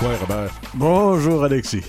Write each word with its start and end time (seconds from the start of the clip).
toi, 0.00 0.16
Robert. 0.18 0.50
Bonjour, 0.74 1.44
Alexis. 1.44 1.82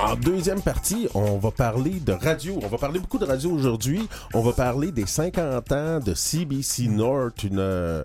En 0.00 0.14
deuxième 0.14 0.62
partie, 0.62 1.08
on 1.14 1.38
va 1.38 1.50
parler 1.50 1.98
de 1.98 2.12
radio. 2.12 2.60
On 2.62 2.68
va 2.68 2.78
parler 2.78 3.00
beaucoup 3.00 3.18
de 3.18 3.24
radio 3.24 3.50
aujourd'hui. 3.50 4.08
On 4.34 4.42
va 4.42 4.52
parler 4.52 4.92
des 4.92 5.06
50 5.06 5.72
ans 5.72 5.98
de 5.98 6.14
CBC 6.14 6.86
North, 6.86 7.42
une, 7.42 7.58
euh, 7.58 8.04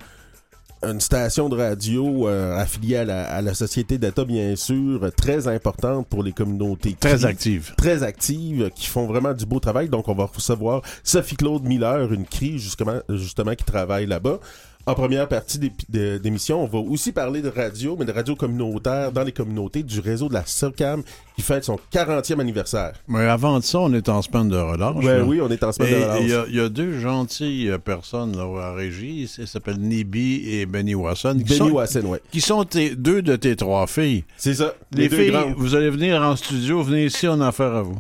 une 0.86 1.02
station 1.02 1.50
de 1.50 1.58
radio 1.58 2.28
euh, 2.28 2.56
affiliée 2.58 2.98
à 2.98 3.06
la, 3.06 3.24
à 3.26 3.42
la 3.42 3.54
société 3.54 3.98
d'État, 3.98 4.26
bien 4.26 4.56
sûr, 4.56 5.12
très 5.16 5.48
importante 5.48 6.08
pour 6.08 6.24
les 6.24 6.32
communautés. 6.34 6.96
Très 7.00 7.18
qui- 7.20 7.26
active. 7.26 7.74
Très 7.78 8.04
actives, 8.04 8.70
qui 8.76 8.88
font 8.88 9.06
vraiment 9.06 9.34
du 9.34 9.46
beau 9.46 9.60
travail. 9.60 9.90
Donc, 9.90 10.08
on 10.08 10.16
va 10.16 10.26
recevoir 10.26 10.82
Sophie-Claude 11.04 11.64
Miller, 11.64 12.12
une 12.12 12.26
crie, 12.26 12.58
justement, 12.60 13.00
justement, 13.10 13.56
qui 13.56 13.64
travaille 13.64 14.06
là-bas. 14.06 14.40
En 14.86 14.96
première 14.96 15.30
partie 15.30 15.60
d'émission, 15.88 16.62
on 16.62 16.68
va 16.68 16.78
aussi 16.80 17.14
parler 17.14 17.42
de 17.42 17.48
radio, 17.48 17.96
mais 17.98 18.04
de 18.04 18.12
radio 18.12 18.36
communautaire 18.36 19.14
dans 19.14 19.24
les 19.24 19.32
communautés 19.32 19.82
du 19.82 20.02
réseau 20.02 20.28
de 20.28 20.34
la 20.34 20.46
SOCAM 20.46 21.04
qui 21.38 21.42
fête 21.42 21.64
son 21.64 21.80
40e 21.94 22.42
anniversaire. 22.42 22.92
Mais 23.08 23.22
avant 23.28 23.60
de 23.60 23.64
ça, 23.64 23.80
on 23.80 23.94
est 23.94 24.10
en 24.10 24.22
semaine 24.22 24.50
de 24.50 24.58
relâche. 24.58 25.02
Ouais, 25.06 25.22
oui, 25.22 25.40
on 25.40 25.50
est 25.50 25.64
en 25.64 25.72
semaine 25.72 25.90
de 25.92 25.96
relâche. 26.04 26.20
il 26.24 26.30
y, 26.30 26.34
a- 26.34 26.46
il 26.50 26.56
y 26.56 26.60
a 26.60 26.68
deux 26.68 27.00
gentilles 27.00 27.70
euh, 27.70 27.78
personnes 27.78 28.36
là, 28.36 28.44
à 28.62 28.74
régie. 28.74 29.30
Ils 29.38 29.48
s'appellent 29.48 29.80
Nibi 29.80 30.50
et 30.50 30.66
Benny 30.66 30.96
Wasson. 30.96 31.36
Benny 31.36 31.56
sont, 31.56 31.70
Wasson, 31.72 32.02
ouais. 32.08 32.22
qui 32.30 32.42
sont 32.42 32.66
tes- 32.66 32.94
deux 32.98 33.22
de 33.22 33.38
tes 33.38 33.56
trois 33.56 33.88
filles. 33.88 34.26
C'est 34.36 34.56
ça. 34.56 34.74
Les, 34.92 35.08
deux 35.08 35.16
filles, 35.16 35.32
grandes. 35.32 35.54
vous 35.56 35.76
allez 35.76 35.92
venir 35.92 36.22
en 36.22 36.36
studio, 36.36 36.84
venez 36.84 37.06
ici, 37.06 37.26
on 37.30 37.40
a 37.40 37.48
affaire 37.48 37.74
à 37.74 37.84
vous. 37.84 38.00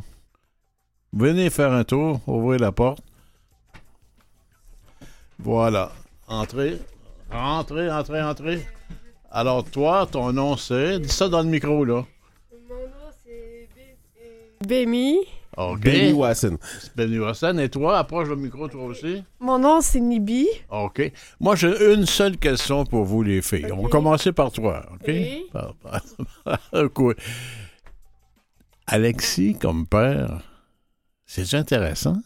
Venez 1.14 1.50
faire 1.50 1.72
un 1.72 1.86
tour, 1.86 2.20
ouvrez 2.28 2.58
la 2.58 2.73
porte. 2.73 3.00
Voilà. 5.39 5.94
Entrez. 6.28 6.80
Entrez, 7.32 7.90
entrez, 7.92 8.22
entrez. 8.22 8.66
Alors, 9.32 9.64
toi, 9.64 10.08
ton 10.10 10.32
nom 10.32 10.56
c'est? 10.58 11.00
Dis 11.00 11.10
ça 11.10 11.28
dans 11.30 11.42
le 11.42 11.50
micro, 11.50 11.84
là. 11.86 12.06
Mon 12.70 12.76
nom 12.76 13.12
c'est 13.26 13.68
Bémi. 14.68 15.18
OK. 15.58 15.82
Benny 15.82 16.14
Wasson. 16.14 16.58
Benny 16.96 17.20
Wasson. 17.20 17.58
Et 17.60 17.70
toi, 17.70 18.00
approche 18.00 18.28
le 18.30 18.36
micro, 18.36 18.68
toi 18.68 18.86
aussi. 18.86 19.24
Mon 19.40 19.60
nom 19.60 19.82
c'est 19.82 20.00
Nibi. 20.00 20.48
OK. 20.70 21.12
Moi, 21.40 21.56
j'ai 21.56 21.94
une 21.94 22.06
seule 22.08 22.38
question 22.38 22.86
pour 22.86 23.04
vous, 23.06 23.22
les 23.22 23.42
filles. 23.42 23.72
On 23.72 23.84
va 23.84 23.90
commencer 23.90 24.32
par 24.32 24.52
toi, 24.52 24.84
OK? 24.94 25.06
Oui. 25.08 25.46
Par- 25.52 25.76
par- 25.76 26.92
Cool. 26.94 27.16
Alexis, 28.88 29.56
comme 29.60 29.86
père, 29.88 30.42
c'est 31.26 31.54
intéressant? 31.54 32.18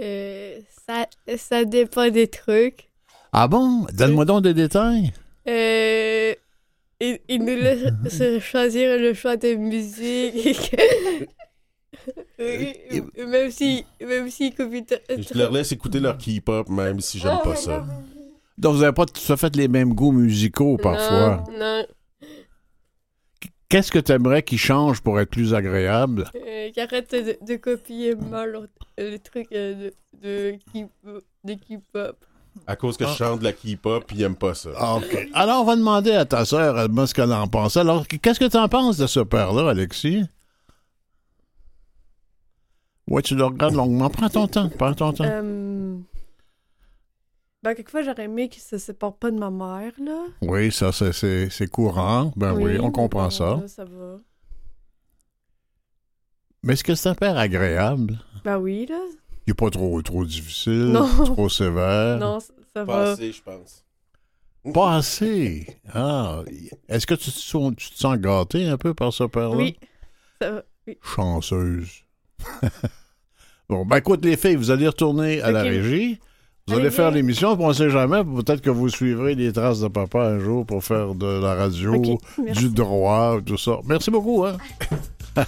Euh, 0.00 0.58
ça, 0.86 1.06
ça 1.36 1.64
dépend 1.64 2.08
des 2.10 2.28
trucs. 2.28 2.89
Ah 3.32 3.48
bon? 3.48 3.86
Donne-moi 3.92 4.24
donc 4.24 4.42
des 4.42 4.54
détails. 4.54 5.12
Euh, 5.48 6.34
il, 7.00 7.18
il 7.28 7.38
nous 7.40 7.56
laisse 7.56 8.40
choisir 8.42 8.98
le 8.98 9.14
choix 9.14 9.36
de 9.36 9.54
musique. 9.54 10.76
Oui, 12.38 12.72
même 13.26 13.50
si 13.50 13.84
même 14.00 14.30
si 14.30 14.52
computer- 14.54 15.00
Je 15.10 15.36
leur 15.36 15.52
laisse 15.52 15.70
écouter 15.72 16.00
leur 16.00 16.16
K-pop, 16.16 16.68
même 16.70 16.98
si 17.00 17.18
j'aime 17.18 17.38
pas 17.44 17.54
ça. 17.56 17.84
Donc, 18.56 18.74
vous 18.76 18.80
n'avez 18.80 18.94
pas 18.94 19.04
tout 19.04 19.30
à 19.32 19.36
fait 19.36 19.54
les 19.54 19.68
mêmes 19.68 19.92
goûts 19.92 20.12
musicaux 20.12 20.78
parfois. 20.78 21.44
Non, 21.52 21.58
non. 21.58 21.86
Qu'est-ce 23.68 23.92
que 23.92 23.98
tu 23.98 24.12
aimerais 24.12 24.42
qu'ils 24.42 24.58
changent 24.58 25.02
pour 25.02 25.20
être 25.20 25.28
plus 25.30 25.52
agréable? 25.52 26.24
Euh, 26.34 26.70
Qu'arrête 26.74 27.10
de, 27.12 27.36
de 27.46 27.56
copier 27.56 28.14
mal 28.14 28.68
le 28.96 29.18
truc 29.18 29.48
euh, 29.52 29.90
de, 30.22 30.22
de, 30.22 30.56
K- 30.74 30.88
de 31.44 31.54
K-pop. 31.54 32.16
À 32.66 32.76
cause 32.76 32.96
que 32.96 33.04
je 33.06 33.10
chante 33.14 33.40
de 33.40 33.44
la 33.44 33.52
K-pop, 33.52 34.04
puis 34.06 34.16
ils 34.18 34.22
aiment 34.22 34.36
pas 34.36 34.54
ça. 34.54 34.70
Ah, 34.76 34.96
OK. 34.96 35.28
Alors, 35.34 35.62
on 35.62 35.64
va 35.64 35.76
demander 35.76 36.12
à 36.12 36.24
ta 36.24 36.44
sœur, 36.44 36.76
ce 37.06 37.14
qu'elle 37.14 37.32
en 37.32 37.46
pense. 37.48 37.76
Alors, 37.76 38.06
qu'est-ce 38.06 38.38
que 38.38 38.48
tu 38.48 38.56
en 38.56 38.68
penses 38.68 38.96
de 38.96 39.06
ce 39.06 39.20
père-là, 39.20 39.70
Alexis? 39.70 40.24
Ouais, 43.08 43.22
tu 43.22 43.34
le 43.34 43.44
regardes 43.44 43.74
longuement. 43.74 44.08
Prends 44.08 44.28
ton 44.28 44.46
temps, 44.46 44.68
prends 44.68 44.94
ton 44.94 45.12
temps. 45.12 45.24
Euh, 45.26 45.96
ben, 47.62 47.74
quelquefois, 47.74 48.02
j'aurais 48.02 48.24
aimé 48.24 48.48
qu'il 48.48 48.62
se 48.62 48.78
sépare 48.78 49.14
pas 49.14 49.30
de 49.32 49.38
ma 49.38 49.50
mère, 49.50 49.92
là. 50.00 50.22
Oui, 50.42 50.70
ça, 50.70 50.92
c'est- 50.92 51.12
c'est 51.12 51.50
c'est 51.50 51.66
courant. 51.66 52.32
Ben 52.36 52.52
oui, 52.54 52.78
on 52.80 52.90
comprend 52.92 53.30
ça. 53.30 53.56
là, 53.60 53.68
ça 53.68 53.84
va. 53.84 54.18
Mais 56.62 56.74
est-ce 56.74 56.84
que 56.84 56.94
c'est 56.94 57.08
un 57.08 57.14
père 57.14 57.36
agréable? 57.36 58.18
Ben 58.44 58.58
oui, 58.58 58.86
là. 58.86 58.98
Il 59.50 59.54
n'est 59.64 59.68
pas 59.68 59.70
trop, 59.70 60.00
trop 60.00 60.24
difficile, 60.24 60.92
Non. 60.92 61.08
trop 61.24 61.48
sévère? 61.48 62.18
Non, 62.18 62.38
ça, 62.38 62.52
ça 62.72 62.84
Pas 62.84 63.04
va. 63.04 63.10
assez, 63.10 63.32
je 63.32 63.42
pense. 63.42 63.84
Pas 64.72 64.94
assez? 64.94 65.66
Ah. 65.92 66.42
Est-ce 66.88 67.04
que 67.04 67.14
tu 67.14 67.32
te, 67.32 67.36
sens, 67.36 67.72
tu 67.76 67.90
te 67.90 67.98
sens 67.98 68.16
gâté 68.16 68.68
un 68.68 68.76
peu 68.76 68.94
par 68.94 69.12
ce 69.12 69.24
père-là? 69.24 69.56
Oui. 69.56 69.76
Ça 70.40 70.52
va. 70.52 70.62
Oui. 70.86 70.98
Chanceuse. 71.02 72.04
bon, 73.68 73.84
ben 73.84 73.96
écoute, 73.96 74.24
les 74.24 74.36
filles, 74.36 74.54
vous 74.54 74.70
allez 74.70 74.86
retourner 74.86 75.42
à 75.42 75.50
la 75.50 75.62
régie. 75.62 76.20
Vous 76.68 76.74
Allez, 76.74 76.82
allez 76.82 76.90
faire 76.92 77.10
l'émission, 77.10 77.56
on 77.58 77.68
ne 77.68 77.72
sait 77.72 77.90
jamais. 77.90 78.22
Peut-être 78.22 78.60
que 78.60 78.70
vous 78.70 78.88
suivrez 78.88 79.34
les 79.34 79.52
traces 79.52 79.80
de 79.80 79.88
papa 79.88 80.26
un 80.28 80.38
jour 80.38 80.64
pour 80.64 80.84
faire 80.84 81.16
de 81.16 81.26
la 81.26 81.54
radio, 81.54 82.00
du 82.54 82.68
droit, 82.68 83.40
tout 83.44 83.58
ça. 83.58 83.80
Merci 83.84 84.12
beaucoup, 84.12 84.44
hein? 84.44 84.56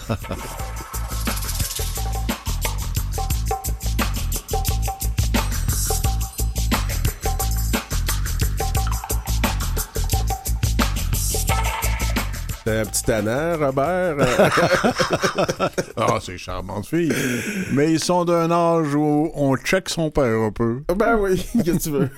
T'es 12.64 12.78
un 12.78 12.84
petit 12.84 13.02
tannant, 13.02 13.56
Robert. 13.58 14.16
Euh, 14.20 14.48
Ah, 15.96 16.18
c'est 16.20 16.38
charmante 16.38 16.86
fille. 16.86 17.12
Mais 17.72 17.92
ils 17.92 17.98
sont 18.00 18.24
d'un 18.24 18.50
âge 18.50 18.94
où 18.94 19.30
on 19.34 19.56
check 19.56 19.88
son 19.88 20.10
père 20.10 20.40
un 20.40 20.52
peu. 20.52 20.82
ben 20.96 21.16
oui, 21.18 21.44
qu'est-ce 21.64 21.78
que 21.78 21.82
tu 21.82 21.90
veux? 21.90 22.10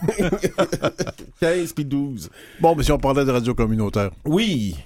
15 1.40 1.72
puis 1.72 1.84
12. 1.84 2.30
Bon, 2.60 2.74
mais 2.76 2.82
si 2.82 2.92
on 2.92 2.98
parlait 2.98 3.24
de 3.24 3.30
radio 3.30 3.54
communautaire. 3.54 4.10
Oui, 4.26 4.76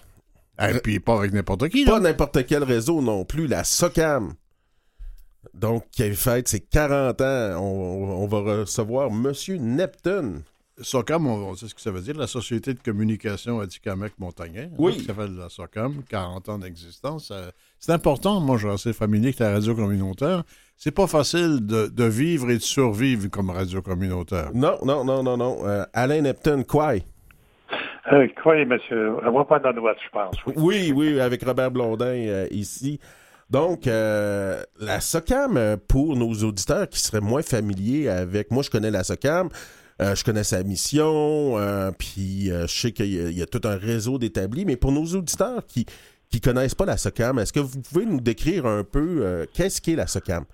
Et 0.60 0.78
puis 0.78 1.00
pas 1.00 1.18
avec 1.18 1.32
n'importe 1.32 1.68
qui, 1.70 1.84
là. 1.84 1.92
pas 1.92 2.00
n'importe 2.00 2.46
quel 2.46 2.62
réseau 2.62 3.00
non 3.02 3.24
plus, 3.24 3.46
la 3.48 3.64
SOCAM. 3.64 4.34
Donc, 5.54 5.84
qui 5.90 6.12
fête 6.12 6.46
ses 6.46 6.60
40 6.60 7.20
ans. 7.20 7.56
On, 7.60 8.22
on 8.22 8.26
va 8.28 8.60
recevoir 8.60 9.10
Monsieur 9.10 9.56
Neptune. 9.56 10.42
SOCAM, 10.80 11.26
on, 11.26 11.50
on 11.50 11.54
sait 11.54 11.68
ce 11.68 11.74
que 11.74 11.80
ça 11.80 11.90
veut 11.90 12.00
dire, 12.00 12.16
la 12.16 12.26
Société 12.26 12.74
de 12.74 12.78
communication 12.80 13.60
Atikamek-Montagnais. 13.60 14.70
Oui. 14.78 14.96
Qui 14.96 15.04
s'appelle 15.04 15.34
la 15.36 15.48
SOCAM, 15.48 16.02
40 16.08 16.48
ans 16.48 16.58
d'existence. 16.58 17.30
Euh, 17.30 17.50
C'est 17.78 17.92
important, 17.92 18.40
moi, 18.40 18.56
je 18.56 18.66
suis 18.66 18.74
assez 18.74 18.92
familier 18.92 19.28
avec 19.28 19.38
la 19.40 19.52
radio 19.52 19.74
communautaire. 19.74 20.42
C'est 20.76 20.94
pas 20.94 21.06
facile 21.06 21.66
de, 21.66 21.88
de 21.88 22.04
vivre 22.04 22.50
et 22.50 22.56
de 22.58 22.62
survivre 22.62 23.28
comme 23.28 23.50
radio 23.50 23.82
communautaire. 23.82 24.50
Non, 24.54 24.78
non, 24.84 25.04
non, 25.04 25.22
non, 25.22 25.36
non. 25.36 25.58
Euh, 25.66 25.84
Alain 25.92 26.20
Neptune, 26.22 26.64
quoi? 26.64 26.92
Euh, 28.12 28.26
oui, 28.46 28.64
monsieur. 28.64 29.16
On 29.26 29.32
va 29.32 29.44
pas 29.44 29.58
dans 29.58 29.72
l'Ouest, 29.72 29.98
je 30.04 30.10
pense. 30.10 30.36
Oui. 30.46 30.54
Oui, 30.56 30.92
oui, 30.94 31.20
avec 31.20 31.42
Robert 31.44 31.70
Blondin 31.70 32.06
euh, 32.06 32.46
ici. 32.50 33.00
Donc, 33.50 33.86
euh, 33.86 34.62
la 34.78 35.00
SOCAM, 35.00 35.56
euh, 35.56 35.76
pour 35.88 36.16
nos 36.16 36.32
auditeurs 36.44 36.88
qui 36.88 37.00
seraient 37.00 37.20
moins 37.22 37.42
familiers 37.42 38.08
avec... 38.08 38.50
Moi, 38.50 38.62
je 38.62 38.70
connais 38.70 38.90
la 38.90 39.04
SOCAM, 39.04 39.48
euh, 40.00 40.14
je 40.14 40.24
connais 40.24 40.44
sa 40.44 40.62
mission, 40.62 41.58
euh, 41.58 41.90
puis 41.98 42.50
euh, 42.50 42.66
je 42.66 42.80
sais 42.80 42.92
qu'il 42.92 43.32
y, 43.32 43.42
a- 43.42 43.46
tout 43.46 43.60
un 43.64 43.76
réseau 43.76 44.18
d'établis, 44.18 44.64
mais 44.64 44.76
pour 44.76 44.92
nos 44.92 45.04
auditeurs 45.04 45.64
qui 45.66 45.86
qui 46.30 46.42
connaissent 46.42 46.74
pas 46.74 46.84
la 46.84 46.98
SOCAM, 46.98 47.38
est-ce 47.38 47.54
que 47.54 47.60
vous 47.60 47.80
pouvez 47.80 48.04
nous 48.04 48.20
décrire 48.20 48.66
un 48.66 48.84
peu 48.84 49.46
qu'est-ce 49.54 49.80
qu'est 49.80 49.96
la 49.96 50.06
SOCAM? 50.06 50.44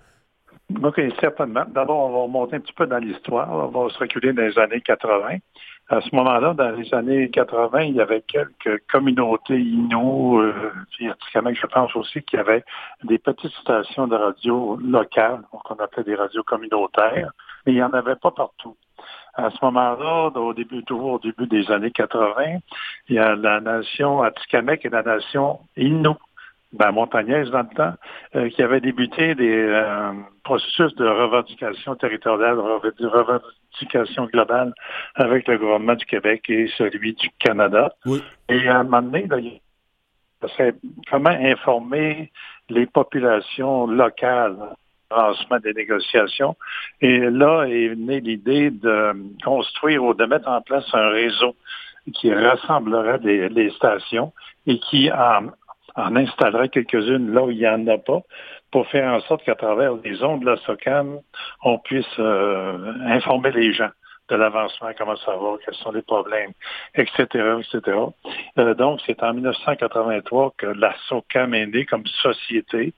OK, 0.83 1.01
certainement. 1.19 1.65
D'abord, 1.67 2.09
on 2.09 2.11
va 2.13 2.23
remonter 2.23 2.55
un 2.55 2.59
petit 2.61 2.73
peu 2.73 2.87
dans 2.87 2.97
l'histoire. 2.97 3.51
On 3.51 3.67
va 3.67 3.89
se 3.93 3.99
reculer 3.99 4.33
dans 4.33 4.41
les 4.41 4.57
années 4.57 4.81
80. 4.81 5.37
À 5.89 6.01
ce 6.01 6.15
moment-là, 6.15 6.55
dans 6.55 6.71
les 6.71 6.91
années 6.95 7.29
80, 7.29 7.81
il 7.81 7.95
y 7.95 8.01
avait 8.01 8.21
quelques 8.21 8.81
communautés 8.91 9.59
Inuits, 9.59 10.39
euh, 10.39 10.53
je 10.99 11.67
pense 11.67 11.95
aussi 11.95 12.23
qu'il 12.23 12.37
y 12.37 12.39
avait 12.39 12.63
des 13.03 13.19
petites 13.19 13.53
stations 13.61 14.07
de 14.07 14.15
radio 14.15 14.77
locales, 14.77 15.41
qu'on 15.51 15.75
appelait 15.75 16.03
des 16.03 16.15
radios 16.15 16.41
communautaires, 16.43 17.31
mais 17.65 17.73
il 17.73 17.75
n'y 17.75 17.83
en 17.83 17.91
avait 17.93 18.15
pas 18.15 18.31
partout. 18.31 18.75
À 19.37 19.49
ce 19.49 19.57
moment-là, 19.63 20.31
au 20.39 20.53
début, 20.53 20.83
toujours 20.83 21.13
au 21.13 21.19
début 21.19 21.47
des 21.47 21.69
années 21.71 21.91
80, 21.91 22.59
il 23.09 23.15
y 23.15 23.19
a 23.19 23.35
la 23.35 23.59
nation 23.59 24.21
Atikamekw 24.21 24.87
et 24.87 24.89
la 24.89 25.03
nation 25.03 25.59
Innu, 25.75 26.09
ben, 26.71 26.91
montagnaise 26.91 27.49
dans 27.51 27.63
le 27.63 27.75
temps, 27.75 27.93
euh, 28.35 28.49
qui 28.49 28.61
avait 28.61 28.81
débuté 28.81 29.35
des 29.35 29.65
euh, 29.67 30.11
processus 30.43 30.93
de 30.95 31.05
revendication 31.05 31.95
territoriale, 31.95 32.55
de 32.55 33.07
revendication 33.07 34.25
globale 34.25 34.73
avec 35.15 35.47
le 35.47 35.57
gouvernement 35.57 35.95
du 35.95 36.05
Québec 36.05 36.43
et 36.49 36.67
celui 36.77 37.13
du 37.13 37.29
Canada. 37.39 37.93
Oui. 38.05 38.23
Et 38.49 38.67
à 38.67 38.79
un 38.79 38.83
moment 38.83 39.01
donné, 39.01 39.27
là, 39.27 39.37
serait 40.49 40.75
comment 41.09 41.29
informer 41.29 42.31
les 42.69 42.85
populations 42.85 43.87
locales 43.87 44.57
l'avancement 45.11 45.59
des 45.59 45.73
négociations. 45.73 46.55
Et 47.01 47.19
là 47.19 47.65
est 47.65 47.95
née 47.95 48.19
l'idée 48.19 48.71
de 48.71 49.13
construire 49.43 50.03
ou 50.03 50.13
de 50.13 50.25
mettre 50.25 50.47
en 50.47 50.61
place 50.61 50.85
un 50.93 51.09
réseau 51.09 51.55
qui 52.13 52.33
rassemblerait 52.33 53.19
les, 53.19 53.69
stations 53.71 54.31
et 54.67 54.79
qui 54.79 55.11
en, 55.11 55.47
en 55.95 56.15
installerait 56.15 56.69
quelques-unes 56.69 57.33
là 57.33 57.43
où 57.43 57.51
il 57.51 57.57
n'y 57.57 57.67
en 57.67 57.87
a 57.87 57.97
pas 57.97 58.21
pour 58.71 58.87
faire 58.87 59.11
en 59.11 59.21
sorte 59.21 59.43
qu'à 59.43 59.55
travers 59.55 59.93
les 60.03 60.21
ondes 60.23 60.41
de 60.41 60.47
la 60.47 60.57
SOCAM, 60.57 61.19
on 61.63 61.79
puisse 61.79 62.05
euh, 62.19 62.93
informer 63.05 63.51
les 63.51 63.73
gens 63.73 63.89
de 64.29 64.35
l'avancement, 64.35 64.89
comment 64.97 65.15
ça 65.17 65.35
va, 65.35 65.55
quels 65.63 65.75
sont 65.75 65.91
les 65.91 66.01
problèmes, 66.01 66.51
etc., 66.95 67.25
etc. 67.59 67.97
Euh, 68.57 68.73
donc, 68.73 68.99
c'est 69.05 69.21
en 69.21 69.33
1983 69.33 70.53
que 70.57 70.65
la 70.67 70.95
SOCAM 71.07 71.53
comme 71.89 72.05
société. 72.07 72.93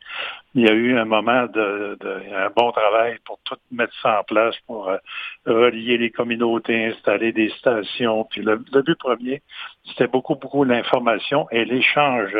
Il 0.56 0.65
y 0.65 0.69
a 0.69 0.74
eu 0.74 0.97
un 0.97 1.06
moment 1.06 1.45
de, 1.45 1.97
un 2.35 2.50
bon 2.56 2.71
travail 2.71 3.18
pour 3.25 3.39
tout 3.44 3.57
mettre 3.71 3.94
ça 4.01 4.21
en 4.21 4.24
place, 4.24 4.56
pour 4.65 4.89
euh, 4.89 4.97
relier 5.45 5.97
les 5.97 6.09
communautés, 6.09 6.85
installer 6.85 7.31
des 7.31 7.50
stations. 7.50 8.24
Puis 8.25 8.41
le, 8.41 8.63
le 8.74 8.81
but 8.81 8.97
premier, 8.97 9.41
c'était 9.85 10.07
beaucoup, 10.07 10.35
beaucoup 10.35 10.63
l'information 10.63 11.47
et 11.51 11.65
l'échange 11.65 12.35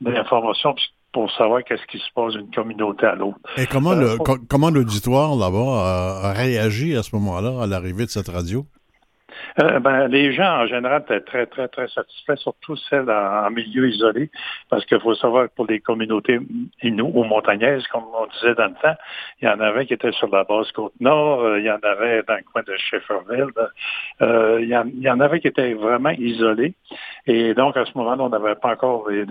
d'informations 0.00 0.74
pour 1.12 1.30
savoir 1.32 1.64
qu'est-ce 1.64 1.86
qui 1.86 1.98
se 1.98 2.12
passe 2.14 2.34
d'une 2.34 2.50
communauté 2.50 3.06
à 3.06 3.14
l'autre. 3.14 3.38
Et 3.56 3.66
comment 3.66 3.92
euh, 3.92 4.16
comment 4.48 4.70
l'auditoire 4.70 5.36
là-bas 5.36 6.28
a 6.28 6.32
réagi 6.32 6.96
à 6.96 7.02
ce 7.02 7.14
moment-là, 7.16 7.62
à 7.62 7.66
l'arrivée 7.66 8.04
de 8.04 8.10
cette 8.10 8.28
radio? 8.28 8.66
Euh, 9.60 9.80
ben, 9.80 10.08
les 10.08 10.32
gens, 10.32 10.62
en 10.62 10.66
général, 10.66 11.02
étaient 11.02 11.20
très, 11.20 11.46
très, 11.46 11.68
très 11.68 11.88
satisfaits, 11.88 12.36
surtout 12.36 12.76
celles 12.76 13.10
en, 13.10 13.50
milieu 13.50 13.88
isolé, 13.88 14.30
parce 14.68 14.84
qu'il 14.86 15.00
faut 15.00 15.14
savoir 15.14 15.46
que 15.48 15.54
pour 15.54 15.66
les 15.66 15.80
communautés 15.80 16.38
inou 16.82 17.10
ou 17.14 17.24
montagnaises, 17.24 17.86
comme 17.88 18.04
on 18.14 18.26
disait 18.26 18.54
dans 18.54 18.66
le 18.66 18.74
temps, 18.82 18.96
il 19.40 19.46
y 19.46 19.48
en 19.48 19.60
avait 19.60 19.86
qui 19.86 19.94
étaient 19.94 20.12
sur 20.12 20.28
la 20.28 20.44
base 20.44 20.70
Côte-Nord, 20.72 21.40
euh, 21.40 21.58
il 21.58 21.66
y 21.66 21.70
en 21.70 21.78
avait 21.82 22.22
dans 22.22 22.36
le 22.36 22.42
coin 22.52 22.62
de 22.62 22.76
Shefferville, 22.76 23.52
euh, 24.22 24.58
il, 24.60 24.68
y 24.68 25.10
en, 25.10 25.20
avait 25.20 25.40
qui 25.40 25.48
étaient 25.48 25.74
vraiment 25.74 26.10
isolés. 26.10 26.74
Et 27.26 27.54
donc, 27.54 27.76
à 27.76 27.84
ce 27.84 27.90
moment-là, 27.96 28.22
on 28.24 28.28
n'avait 28.28 28.54
pas 28.54 28.72
encore 28.72 29.08
les, 29.10 29.24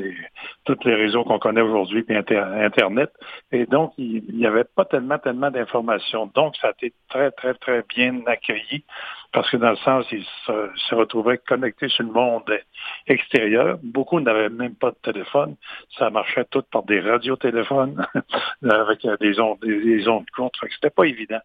tous 0.65 0.77
les 0.85 0.95
réseaux 0.95 1.23
qu'on 1.23 1.39
connaît 1.39 1.61
aujourd'hui, 1.61 2.03
puis 2.03 2.15
Internet. 2.15 3.11
Et 3.51 3.65
donc, 3.65 3.93
il 3.97 4.23
n'y 4.33 4.45
avait 4.45 4.63
pas 4.63 4.85
tellement, 4.85 5.17
tellement 5.17 5.51
d'informations. 5.51 6.29
Donc, 6.35 6.55
ça 6.57 6.67
a 6.67 6.71
été 6.71 6.93
très, 7.09 7.31
très, 7.31 7.53
très 7.55 7.83
bien 7.95 8.21
accueilli 8.27 8.83
parce 9.37 9.51
que 9.51 9.57
dans 9.57 9.69
le 9.69 9.77
sens, 9.77 10.03
ils 10.11 10.25
se, 10.47 10.95
retrouvaient 10.95 11.37
connectés 11.37 11.89
sur 11.89 12.03
le 12.03 12.11
monde 12.11 12.41
extérieur. 13.05 13.77
Beaucoup 13.83 14.19
n'avaient 14.19 14.49
même 14.49 14.73
pas 14.73 14.89
de 14.89 14.97
téléphone. 15.03 15.57
Ça 15.95 16.09
marchait 16.09 16.45
tout 16.49 16.63
par 16.71 16.81
des 16.81 16.99
radiotéléphones 17.01 18.03
avec 18.67 19.05
des 19.21 19.39
ondes, 19.39 19.59
des, 19.61 20.07
ondes 20.07 20.27
courtes. 20.35 20.55
C'était 20.73 20.89
pas 20.89 21.03
évident. 21.03 21.37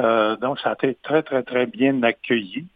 Euh, 0.00 0.36
donc, 0.36 0.60
ça 0.60 0.72
a 0.72 0.72
été 0.74 0.98
très, 1.02 1.22
très, 1.22 1.42
très 1.42 1.64
bien 1.64 2.02
accueilli. 2.02 2.66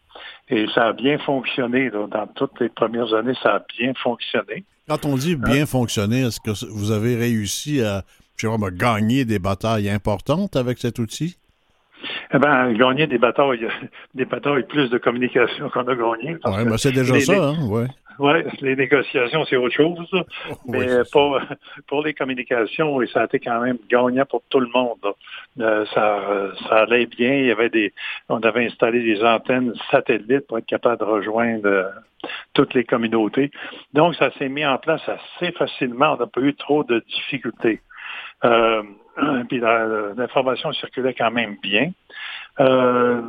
Et 0.48 0.66
ça 0.74 0.86
a 0.86 0.92
bien 0.94 1.18
fonctionné. 1.18 1.90
Dans 1.90 2.26
toutes 2.34 2.58
les 2.58 2.70
premières 2.70 3.12
années, 3.12 3.36
ça 3.42 3.56
a 3.56 3.62
bien 3.78 3.92
fonctionné. 3.92 4.64
Quand 4.88 5.04
on 5.04 5.16
dit 5.16 5.36
bien 5.36 5.64
euh, 5.64 5.66
fonctionner, 5.66 6.22
est-ce 6.22 6.40
que 6.40 6.66
vous 6.72 6.92
avez 6.92 7.14
réussi 7.16 7.82
à, 7.82 8.04
je 8.38 8.48
sais 8.48 8.58
pas, 8.58 8.70
gagner 8.70 9.26
des 9.26 9.38
batailles 9.38 9.90
importantes 9.90 10.56
avec 10.56 10.78
cet 10.78 10.98
outil? 10.98 11.36
Eh 12.32 12.38
ben, 12.38 12.72
gagner 12.72 13.06
des 13.06 13.18
batailles, 13.18 13.66
des 14.14 14.24
batailles 14.24 14.64
plus 14.64 14.90
de 14.90 14.98
communication 14.98 15.68
qu'on 15.70 15.86
a 15.86 15.94
gagné. 15.94 16.36
Oui, 16.44 16.64
mais 16.66 16.78
c'est 16.78 16.92
déjà 16.92 17.18
ça, 17.20 17.50
hein, 17.50 17.68
ouais. 17.68 17.86
Oui, 18.18 18.32
les 18.60 18.76
négociations, 18.76 19.44
c'est 19.44 19.56
autre 19.56 19.74
chose. 19.74 20.10
mais 20.66 20.86
pour, 21.12 21.38
pour 21.86 22.02
les 22.02 22.14
communications, 22.14 22.98
ça 23.12 23.22
a 23.22 23.24
été 23.24 23.40
quand 23.40 23.60
même 23.60 23.76
gagnant 23.90 24.24
pour 24.24 24.42
tout 24.48 24.60
le 24.60 24.68
monde. 24.68 25.14
Euh, 25.60 25.84
ça, 25.92 26.52
ça 26.66 26.76
allait 26.82 27.06
bien. 27.06 27.34
Il 27.34 27.46
y 27.46 27.50
avait 27.50 27.68
des, 27.68 27.92
on 28.28 28.40
avait 28.40 28.66
installé 28.66 29.02
des 29.02 29.22
antennes 29.22 29.74
satellites 29.90 30.46
pour 30.46 30.58
être 30.58 30.66
capable 30.66 31.00
de 31.00 31.04
rejoindre 31.04 31.66
euh, 31.66 31.90
toutes 32.54 32.74
les 32.74 32.84
communautés. 32.84 33.50
Donc, 33.92 34.14
ça 34.14 34.30
s'est 34.38 34.48
mis 34.48 34.64
en 34.64 34.78
place 34.78 35.02
assez 35.06 35.52
facilement. 35.52 36.14
On 36.14 36.16
n'a 36.16 36.26
pas 36.26 36.40
eu 36.40 36.54
trop 36.54 36.84
de 36.84 37.04
difficultés. 37.14 37.80
Euh, 38.44 38.82
puis 39.48 39.60
l'information 39.60 40.72
circulait 40.72 41.14
quand 41.14 41.30
même 41.30 41.56
bien. 41.62 41.92
Euh, 42.58 43.20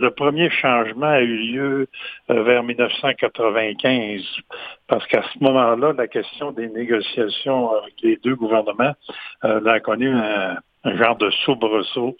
le, 0.00 0.10
premier 0.10 0.50
changement 0.50 1.06
a 1.06 1.20
eu 1.20 1.36
lieu 1.36 1.88
euh, 2.30 2.42
vers 2.42 2.62
1995, 2.64 4.22
parce 4.88 5.06
qu'à 5.06 5.22
ce 5.32 5.38
moment-là, 5.42 5.92
la 5.92 6.08
question 6.08 6.50
des 6.50 6.68
négociations 6.68 7.72
avec 7.76 7.94
les 8.02 8.16
deux 8.16 8.34
gouvernements 8.34 8.94
a 9.42 9.80
connu 9.80 10.10
un, 10.10 10.56
un 10.84 10.96
genre 10.96 11.16
de 11.16 11.30
soubresaut. 11.44 12.16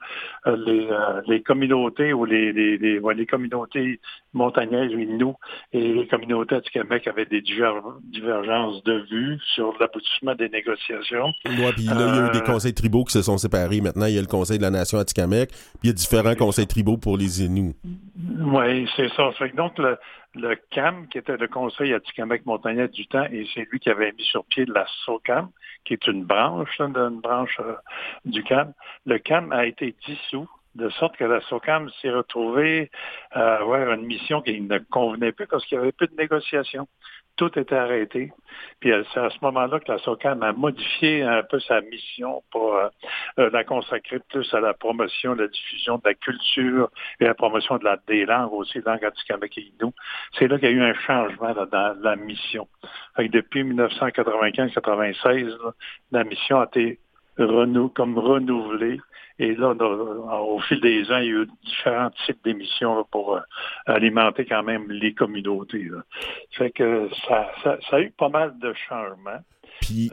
Euh, 0.47 0.57
les, 0.67 0.87
euh, 0.91 1.21
les, 1.27 1.43
communautés 1.43 2.13
ou 2.13 2.25
les, 2.25 2.53
les, 2.53 2.79
les, 2.79 3.27
communautés 3.27 4.01
montagnaises, 4.33 4.91
nous, 4.93 5.35
et 5.73 5.93
les 5.93 6.07
communautés 6.07 6.61
du 6.61 6.71
Québec 6.71 7.07
avaient 7.07 7.27
des 7.27 7.41
divergences 7.41 8.83
de 8.85 9.05
vues 9.11 9.39
sur 9.55 9.75
l'aboutissement 9.79 10.35
des 10.35 10.49
négociations. 10.49 11.33
Oui, 11.47 11.73
puis 11.75 11.85
là, 11.85 12.09
il 12.09 12.17
y 12.17 12.19
a 12.19 12.27
eu 12.29 12.31
des 12.33 12.39
euh, 12.39 12.53
conseils 12.53 12.75
tribaux 12.75 13.05
qui 13.05 13.13
se 13.13 13.23
sont 13.23 13.39
séparés. 13.39 13.81
Maintenant, 13.81 14.07
il 14.07 14.15
y 14.15 14.19
a 14.19 14.23
le 14.23 14.27
Conseil 14.27 14.59
de 14.59 14.63
la 14.63 14.71
Nation 14.71 14.99
Atikamek, 14.99 15.51
puis 15.51 15.59
il 15.85 15.87
y 15.89 15.91
a 15.91 15.93
différents 15.93 16.35
conseils 16.35 16.67
tribaux 16.67 16.97
pour 16.97 17.17
les 17.17 17.43
Inuits. 17.43 17.75
Oui, 18.41 18.89
c'est 18.97 19.09
ça. 19.11 19.31
donc, 19.57 19.79
le, 19.79 19.99
le 20.35 20.57
CAM, 20.71 21.09
qui 21.09 21.19
était 21.19 21.37
le 21.37 21.49
Conseil 21.49 21.95
Atikamek 21.95 22.45
montagnais 22.47 22.89
du 22.89 23.07
temps, 23.07 23.25
et 23.25 23.47
c'est 23.55 23.67
lui 23.71 23.79
qui 23.79 23.91
avait 23.91 24.13
mis 24.13 24.25
sur 24.25 24.45
pied 24.45 24.65
la 24.67 24.87
SOCAM, 25.05 25.51
qui 25.85 25.95
est 25.95 26.07
une 26.07 26.25
branche, 26.25 26.79
d'une 26.79 27.21
branche 27.21 27.59
euh, 27.61 27.75
du 28.25 28.43
CAM. 28.43 28.73
Le 29.07 29.19
CAM 29.19 29.53
a 29.53 29.67
été 29.67 29.95
dissous 30.07 30.49
de 30.75 30.89
sorte 30.91 31.17
que 31.17 31.25
la 31.25 31.41
SOCAM 31.43 31.89
s'est 32.03 32.11
retrouvée 32.11 32.91
à 33.31 33.57
avoir 33.57 33.93
une 33.93 34.07
mission 34.07 34.43
qui 34.43 34.61
ne 34.61 34.79
convenait 34.79 35.33
plus 35.33 35.47
parce 35.47 35.65
qu'il 35.67 35.79
n'y 35.79 35.83
avait 35.85 35.93
plus 35.93 36.09
de 36.09 36.17
négociations 36.17 36.89
tout 37.37 37.59
était 37.59 37.75
arrêté. 37.75 38.33
Puis 38.81 38.93
euh, 38.93 39.03
c'est 39.13 39.21
à 39.21 39.31
ce 39.31 39.39
moment-là 39.43 39.81
que 39.81 39.91
la 39.91 39.99
SOCAM 39.99 40.43
a 40.43 40.53
modifié 40.53 41.23
un 41.23 41.43
peu 41.43 41.59
sa 41.61 41.81
mission 41.81 42.43
pour 42.51 42.75
euh, 42.75 42.89
euh, 43.39 43.51
la 43.53 43.65
consacrer 43.65 44.21
plus 44.29 44.53
à 44.55 44.61
la 44.61 44.75
promotion, 44.75 45.35
la 45.35 45.49
diffusion 45.49 45.97
de 45.97 46.03
la 46.05 46.15
culture 46.15 46.91
et 47.21 47.25
la 47.25 47.35
promotion 47.35 47.79
de 47.79 47.85
la, 47.85 47.97
des 48.07 48.25
langues 48.25 48.53
aussi, 48.53 48.81
langues 48.85 49.05
anticamek 49.05 49.59
et 49.59 49.73
C'est 50.39 50.49
là 50.49 50.59
qu'il 50.59 50.69
y 50.69 50.73
a 50.73 50.75
eu 50.75 50.83
un 50.83 50.95
changement 50.95 51.55
dans 51.55 51.97
la 52.01 52.17
mission. 52.17 52.69
depuis 53.19 53.65
1995-96, 53.65 55.57
la 56.13 56.25
mission 56.25 56.61
a 56.61 56.65
été 56.65 56.99
renou 57.39 57.89
comme 57.89 58.19
renouvelée 58.19 59.01
et 59.39 59.55
là, 59.57 59.75
au 60.43 60.61
fil 60.61 60.81
des 60.81 61.11
ans, 61.11 61.19
il 61.19 61.25
y 61.25 61.29
a 61.29 61.43
eu 61.43 61.49
différents 61.65 62.11
types 62.25 62.39
d'émissions 62.45 63.05
pour 63.11 63.37
euh, 63.37 63.41
alimenter 63.87 64.47
quand 64.47 64.63
même 64.63 64.91
les 64.91 65.13
communautés. 65.13 65.89
Fait 66.53 66.71
que 66.71 67.09
ça, 67.27 67.51
a 67.91 68.01
eu 68.01 68.11
pas 68.11 68.29
mal 68.29 68.57
de 68.61 68.73
changements. 68.89 69.41
Puis, 69.81 70.09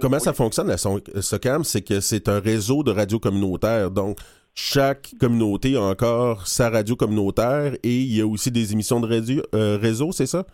comment 0.00 0.18
ça 0.18 0.32
fonctionne, 0.32 0.66
la 0.66 0.76
SOCAM? 0.76 1.62
C'est 1.62 1.82
que 1.82 2.00
c'est 2.00 2.28
un 2.28 2.40
réseau 2.40 2.82
de 2.82 2.90
radios 2.90 3.20
communautaires. 3.20 3.92
Donc, 3.92 4.18
chaque 4.54 5.10
communauté 5.20 5.76
a 5.76 5.82
encore 5.82 6.48
sa 6.48 6.68
radio 6.68 6.96
communautaire 6.96 7.74
et 7.84 7.96
il 8.00 8.16
y 8.16 8.20
a 8.20 8.26
aussi 8.26 8.50
des 8.50 8.72
émissions 8.72 9.00
de 9.00 9.06
radio, 9.06 9.40
euh, 9.54 9.78
réseau, 9.80 10.10
c'est 10.10 10.26
ça? 10.26 10.44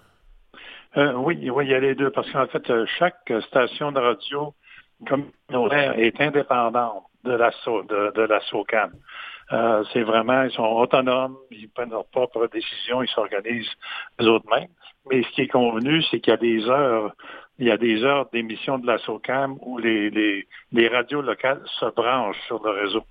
Euh, 0.98 1.14
oui, 1.14 1.48
oui, 1.50 1.64
il 1.64 1.70
y 1.70 1.74
a 1.74 1.80
les 1.80 1.94
deux. 1.94 2.10
Parce 2.10 2.30
qu'en 2.30 2.46
fait, 2.48 2.70
chaque 2.98 3.32
station 3.48 3.92
de 3.92 3.98
radio 3.98 4.52
communautaire 5.06 5.98
est 5.98 6.20
indépendante 6.20 7.04
de 7.24 7.32
la, 7.32 7.50
de, 7.50 8.22
la 8.22 8.40
SOCAM. 8.40 8.92
Euh, 9.52 9.82
c'est 9.92 10.02
vraiment, 10.02 10.42
ils 10.42 10.50
sont 10.50 10.64
autonomes, 10.64 11.36
ils 11.50 11.68
prennent 11.70 11.90
leurs 11.90 12.06
propres 12.06 12.48
décisions, 12.48 13.02
ils 13.02 13.08
s'organisent 13.08 13.70
eux-mêmes. 14.20 14.68
Mais 15.10 15.22
ce 15.22 15.28
qui 15.30 15.42
est 15.42 15.48
convenu, 15.48 16.02
c'est 16.02 16.20
qu'il 16.20 16.32
y 16.32 16.34
a 16.34 16.36
des 16.36 16.68
heures, 16.68 17.14
il 17.58 17.66
y 17.66 17.70
a 17.70 17.78
des 17.78 18.04
heures 18.04 18.28
d'émission 18.30 18.78
de 18.78 18.86
la 18.86 18.98
SOCAM 18.98 19.56
où 19.62 19.78
les, 19.78 20.10
les, 20.10 20.46
les, 20.72 20.88
radios 20.88 21.22
locales 21.22 21.62
se 21.80 21.86
branchent 21.86 22.40
sur 22.46 22.62
le 22.62 22.70
réseau 22.70 23.04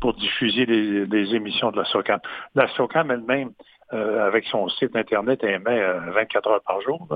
pour 0.00 0.14
diffuser 0.14 0.66
les, 0.66 1.34
émissions 1.34 1.70
de 1.70 1.78
la 1.78 1.84
SOCAM. 1.84 2.20
La 2.54 2.68
SOCAM 2.68 3.10
elle-même, 3.10 3.52
euh, 3.94 4.26
avec 4.26 4.44
son 4.46 4.68
site 4.68 4.96
Internet, 4.96 5.42
émet 5.44 5.82
24 6.12 6.50
heures 6.50 6.62
par 6.62 6.80
jour, 6.82 7.08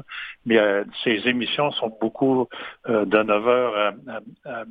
mais 0.46 0.58
euh, 0.58 0.84
ses 1.04 1.28
émissions 1.28 1.70
sont 1.72 1.96
beaucoup 2.00 2.48
de 2.86 3.22
9 3.22 3.48
heures 3.48 3.94
à 4.46 4.64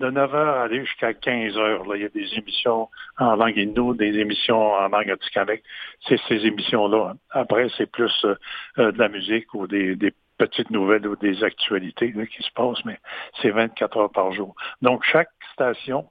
de 0.00 0.10
9 0.10 0.32
h 0.32 0.36
à 0.36 0.68
jusqu'à 0.68 1.14
15 1.14 1.54
h. 1.54 1.88
Là. 1.88 1.96
Il 1.96 2.02
y 2.02 2.04
a 2.04 2.08
des 2.08 2.34
émissions 2.38 2.88
en 3.18 3.36
langue 3.36 3.58
indo, 3.58 3.94
des 3.94 4.18
émissions 4.18 4.72
en 4.72 4.88
langue 4.88 5.10
atikamekw. 5.10 5.62
C'est 6.06 6.20
ces 6.28 6.46
émissions-là. 6.46 7.14
Après, 7.30 7.68
c'est 7.76 7.90
plus 7.90 8.12
euh, 8.24 8.34
euh, 8.78 8.92
de 8.92 8.98
la 8.98 9.08
musique 9.08 9.52
ou 9.54 9.66
des, 9.66 9.96
petites 10.38 10.70
nouvelles 10.70 11.04
ou 11.08 11.16
des 11.16 11.42
actualités 11.42 12.12
qui 12.12 12.42
se 12.44 12.52
passent, 12.52 12.84
mais 12.84 13.00
c'est 13.42 13.50
24 13.50 13.96
heures 13.96 14.12
par 14.12 14.30
jour. 14.30 14.54
Donc, 14.82 15.02
chaque 15.02 15.30
station 15.52 16.08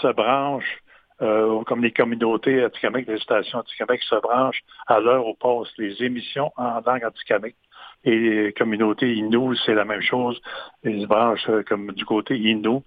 se 0.00 0.08
branche, 0.08 0.78
euh, 1.22 1.62
comme 1.64 1.82
les 1.82 1.92
communautés 1.92 2.62
atikamekw, 2.62 3.10
les 3.10 3.20
stations 3.20 3.60
atikamekw 3.60 4.02
se 4.02 4.20
branchent 4.20 4.62
à 4.86 5.00
l'heure 5.00 5.26
où 5.26 5.34
passent 5.34 5.72
les 5.78 6.02
émissions 6.02 6.52
en 6.56 6.80
langue 6.86 7.04
atikamekw 7.04 7.56
Et 8.04 8.18
les 8.18 8.52
communautés 8.52 9.14
Innu, 9.14 9.56
c'est 9.64 9.74
la 9.74 9.84
même 9.84 10.02
chose. 10.02 10.40
Ils 10.84 11.02
se 11.02 11.06
branchent 11.06 11.50
comme 11.68 11.92
du 11.92 12.04
côté 12.04 12.36
Innu, 12.36 12.80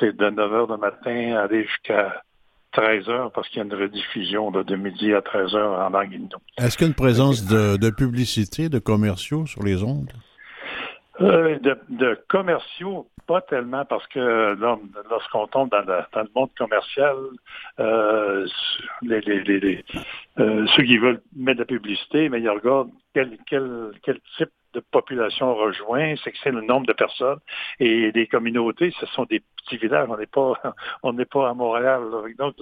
c'est 0.00 0.16
de 0.16 0.30
9 0.30 0.52
h 0.52 0.74
du 0.74 0.80
matin 0.80 1.36
aller 1.36 1.64
jusqu'à 1.64 2.22
13 2.72 3.08
heures 3.08 3.32
parce 3.32 3.48
qu'il 3.48 3.58
y 3.58 3.60
a 3.60 3.64
une 3.64 3.74
rediffusion 3.74 4.50
de 4.50 4.76
midi 4.76 5.14
à 5.14 5.22
13 5.22 5.54
heures 5.54 5.78
en 5.78 5.90
langue 5.90 6.12
Innu. 6.12 6.28
Est-ce 6.58 6.76
qu'il 6.76 6.86
y 6.86 6.88
a 6.88 6.88
une 6.88 6.94
présence 6.94 7.46
de, 7.46 7.76
de 7.76 7.90
publicité, 7.90 8.68
de 8.68 8.78
commerciaux 8.78 9.46
sur 9.46 9.62
les 9.62 9.82
ondes? 9.82 10.12
Euh, 11.20 11.58
de, 11.88 12.18
commerciaux, 12.28 13.06
pas 13.26 13.40
tellement 13.40 13.84
parce 13.86 14.06
que 14.08 14.54
lorsqu'on 15.08 15.46
tombe 15.46 15.70
dans, 15.70 15.80
le 15.86 16.28
monde 16.34 16.50
commercial, 16.58 17.16
euh, 17.80 18.46
euh, 19.02 20.66
ceux 20.76 20.82
qui 20.82 20.98
veulent 20.98 21.22
mettre 21.34 21.58
de 21.58 21.62
la 21.62 21.66
publicité, 21.66 22.28
mais 22.28 22.40
ils 22.40 22.50
regardent 22.50 22.90
quel, 23.14 23.38
quel, 23.46 23.92
quel 24.02 24.20
type 24.36 24.50
de 24.74 24.80
population 24.80 25.54
rejoint, 25.54 26.14
c'est 26.22 26.32
que 26.32 26.38
c'est 26.42 26.50
le 26.50 26.60
nombre 26.60 26.86
de 26.86 26.92
personnes. 26.92 27.38
Et 27.80 28.12
les 28.12 28.26
communautés, 28.26 28.92
ce 29.00 29.06
sont 29.06 29.24
des 29.24 29.42
petits 29.56 29.76
villages. 29.78 30.08
On 30.10 30.16
n'est 30.16 30.26
pas, 30.26 30.54
on 31.02 31.12
n'est 31.12 31.24
pas 31.24 31.48
à 31.48 31.54
Montréal. 31.54 32.02
Donc, 32.38 32.54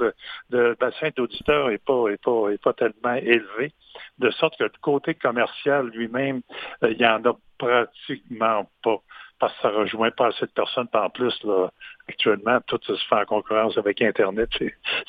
le, 0.50 0.74
bassin 0.74 1.08
d'auditeurs 1.16 1.68
n'est 1.68 1.78
pas, 1.78 2.08
est 2.08 2.22
pas, 2.22 2.48
est 2.50 2.62
pas 2.62 2.72
tellement 2.72 3.14
élevé. 3.14 3.72
De 4.18 4.30
sorte 4.30 4.56
que 4.58 4.64
le 4.64 4.72
côté 4.80 5.14
commercial 5.14 5.86
lui-même, 5.88 6.42
euh, 6.82 6.90
il 6.90 6.98
n'y 6.98 7.06
en 7.06 7.24
a 7.24 7.36
pratiquement 7.58 8.68
pas 8.82 9.00
parce 9.44 9.56
que 9.56 9.62
ça 9.62 9.68
rejoint 9.70 10.10
pas 10.10 10.28
assez 10.28 10.46
de 10.46 10.50
personnes. 10.52 10.88
en 10.94 11.10
plus, 11.10 11.34
là, 11.44 11.68
actuellement, 12.08 12.58
tout 12.66 12.78
se 12.86 12.94
fait 12.94 13.14
en 13.14 13.24
concurrence 13.26 13.76
avec 13.76 14.00
Internet. 14.00 14.48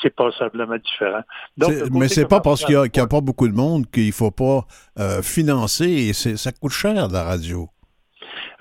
C'est 0.01 0.13
passablement 0.13 0.75
différent. 0.75 1.22
Donc, 1.58 1.72
mais 1.92 2.10
c'est 2.10 2.27
pas 2.27 2.42
parce 2.42 2.65
qu'il 2.65 2.75
n'y 2.75 3.00
a, 3.00 3.08
pas 3.08 3.22
beaucoup 3.22 3.48
de 3.48 3.54
monde 3.54 3.89
qu'il 3.89 4.12
faut 4.12 4.32
pas 4.32 4.65
euh, 5.00 5.22
financer 5.22 5.86
et 5.86 6.13
ça 6.13 6.51
coûte 6.51 6.72
cher, 6.72 7.08
la 7.08 7.24
radio. 7.24 7.70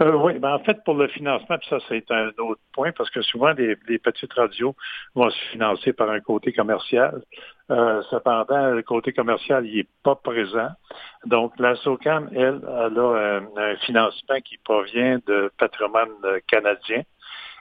Euh, 0.00 0.12
oui, 0.12 0.38
ben 0.38 0.54
en 0.54 0.58
fait, 0.60 0.82
pour 0.84 0.94
le 0.94 1.08
financement, 1.08 1.56
puis 1.58 1.68
ça, 1.68 1.78
c'est 1.88 2.10
un 2.10 2.28
autre 2.38 2.60
point, 2.72 2.92
parce 2.92 3.10
que 3.10 3.22
souvent, 3.22 3.52
les, 3.52 3.76
petites 3.98 4.32
radios 4.32 4.74
vont 5.14 5.30
se 5.30 5.38
financer 5.52 5.92
par 5.92 6.10
un 6.10 6.20
côté 6.20 6.52
commercial. 6.52 7.22
Euh, 7.70 8.02
cependant, 8.10 8.70
le 8.70 8.82
côté 8.82 9.12
commercial, 9.12 9.66
il 9.66 9.76
n'est 9.76 9.88
pas 10.02 10.16
présent. 10.16 10.68
Donc, 11.26 11.52
la 11.58 11.74
SOCAM, 11.76 12.28
elle, 12.32 12.60
elle 12.62 12.98
a 12.98 13.40
un, 13.56 13.76
financement 13.76 14.40
qui 14.44 14.58
provient 14.58 15.18
de 15.26 15.50
patrimoine 15.58 16.10
canadien. 16.46 17.02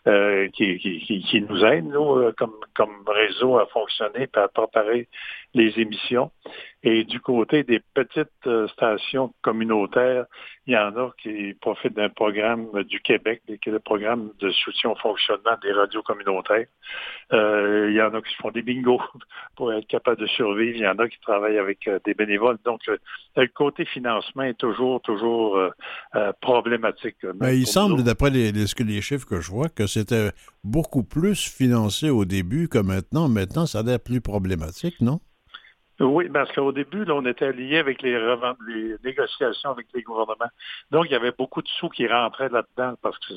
Euh, 0.06 0.50
qui, 0.50 0.80
qui, 0.80 1.42
nous 1.48 1.64
aide, 1.64 1.86
nous, 1.86 2.30
comme, 2.34 2.56
comme 2.76 3.06
réseau 3.08 3.58
à 3.58 3.68
fonctionner 3.68 4.24
et 4.24 4.38
à 4.38 4.50
préparer 4.50 5.08
les 5.54 5.80
émissions. 5.80 6.30
Et 6.86 7.06
du 7.06 7.22
côté 7.22 7.64
des 7.64 7.80
petites 7.94 8.28
euh, 8.46 8.68
stations 8.68 9.34
communautaires, 9.42 10.26
il 10.68 10.74
y 10.74 10.78
en 10.78 10.96
a 10.98 11.12
qui 11.22 11.54
profitent 11.62 11.94
d'un 11.94 12.10
programme 12.10 12.68
du 12.84 13.00
Québec, 13.00 13.42
qui 13.48 13.54
est 13.54 13.72
le 13.72 13.80
programme 13.80 14.32
de 14.40 14.52
soutien 14.52 14.90
au 14.90 14.96
fonctionnement 14.96 15.56
des 15.62 15.72
radios 15.72 16.04
communautaires. 16.04 16.66
Euh, 17.32 17.88
il 17.90 17.96
y 17.96 18.02
en 18.02 18.14
a 18.14 18.22
qui 18.22 18.36
font 18.36 18.52
des 18.52 18.62
bingos 18.62 19.02
pour 19.56 19.72
être 19.72 19.88
capables 19.88 20.20
de 20.20 20.28
survivre. 20.28 20.76
Il 20.76 20.82
y 20.82 20.88
en 20.88 21.00
a 21.00 21.08
qui 21.08 21.20
travaillent 21.22 21.58
avec 21.58 21.88
euh, 21.88 22.00
des 22.04 22.14
bénévoles. 22.14 22.58
Donc, 22.66 22.82
le 23.38 23.48
côté 23.48 23.86
financement 23.86 24.44
est 24.44 24.58
toujours, 24.58 25.02
toujours 25.02 25.58
problématique. 26.42 27.16
Mais 27.40 27.58
il 27.58 27.66
semble, 27.66 28.04
d'après 28.04 28.30
les, 28.30 28.52
les 28.52 29.02
chiffres 29.02 29.26
que 29.26 29.40
je 29.40 29.50
vois, 29.50 29.70
que 29.70 29.88
c'était 29.88 30.32
beaucoup 30.64 31.04
plus 31.04 31.50
financé 31.50 32.10
au 32.10 32.26
début 32.26 32.68
que 32.68 32.78
maintenant. 32.78 33.30
Maintenant, 33.30 33.66
ça 33.66 33.80
a 33.80 33.84
l'air 33.84 34.00
plus 34.00 34.22
problématique, 34.22 35.00
non? 35.02 35.20
Oui, 36.00 36.28
parce 36.30 36.52
qu'au 36.54 36.72
début, 36.72 37.06
on 37.12 37.24
était 37.26 37.54
lié 37.54 37.78
avec 37.78 38.02
les, 38.02 38.18
négociations 39.04 39.70
avec 39.70 39.86
les 39.94 40.02
gouvernements. 40.02 40.50
Donc, 40.90 41.06
il 41.06 41.12
y 41.12 41.16
avait 41.16 41.32
beaucoup 41.32 41.62
de 41.62 41.68
sous 41.68 41.90
qui 41.90 42.08
rentraient 42.08 42.50
là-dedans 42.50 42.96
parce 43.04 43.18
que 43.20 43.34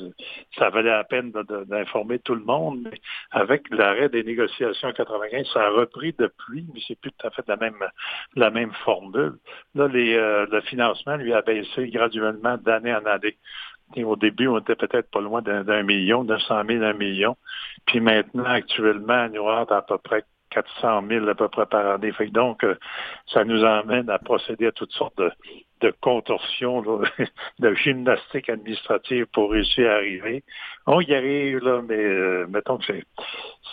ça 0.57 0.71
valait 0.71 0.89
la 0.89 1.03
peine 1.03 1.31
d'informer 1.31 2.17
tout 2.19 2.33
le 2.33 2.43
monde. 2.43 2.79
Mais 2.83 2.99
avec 3.29 3.69
l'arrêt 3.69 4.09
des 4.09 4.23
négociations 4.23 4.87
en 4.89 4.93
95, 4.93 5.47
ça 5.53 5.67
a 5.67 5.69
repris 5.69 6.15
depuis, 6.17 6.65
mais 6.73 6.79
c'est 6.87 6.99
plus 6.99 7.11
tout 7.11 7.27
à 7.27 7.29
fait 7.29 7.47
la 7.47 8.49
même, 8.49 8.71
formule. 8.83 9.35
Là, 9.75 9.83
euh, 9.93 10.47
le 10.51 10.61
financement 10.61 11.15
lui 11.15 11.33
a 11.33 11.43
baissé 11.43 11.89
graduellement 11.89 12.57
d'année 12.57 12.93
en 12.93 13.05
année. 13.05 13.37
Au 13.95 14.15
début, 14.15 14.47
on 14.47 14.59
était 14.59 14.75
peut-être 14.75 15.09
pas 15.11 15.21
loin 15.21 15.41
d'un 15.41 15.83
million, 15.83 16.23
900 16.23 16.63
000, 16.67 16.83
un 16.83 16.93
million. 16.93 17.37
Puis 17.85 18.01
maintenant, 18.01 18.43
actuellement, 18.43 19.29
nous 19.29 19.47
avons 19.47 19.71
à 19.71 19.81
peu 19.81 19.97
près 19.99 20.23
400 20.49 21.03
000 21.07 21.27
à 21.27 21.35
peu 21.35 21.47
près 21.47 21.65
par 21.65 21.85
année. 21.91 22.11
Fait 22.11 22.27
donc, 22.27 22.63
euh, 22.63 22.75
ça 23.27 23.43
nous 23.43 23.63
emmène 23.63 24.09
à 24.09 24.19
procéder 24.19 24.67
à 24.67 24.71
toutes 24.71 24.91
sortes 24.91 25.17
de, 25.17 25.31
de 25.81 25.93
contorsions, 26.01 26.81
de 27.59 27.73
gymnastique 27.75 28.49
administrative 28.49 29.25
pour 29.33 29.51
réussir 29.51 29.89
à 29.89 29.95
arriver. 29.95 30.43
On 30.85 31.01
y 31.01 31.13
arrive, 31.13 31.59
là, 31.59 31.81
mais 31.87 31.95
euh, 31.95 32.47
mettons 32.47 32.77
que 32.77 32.85
c'est 32.85 33.03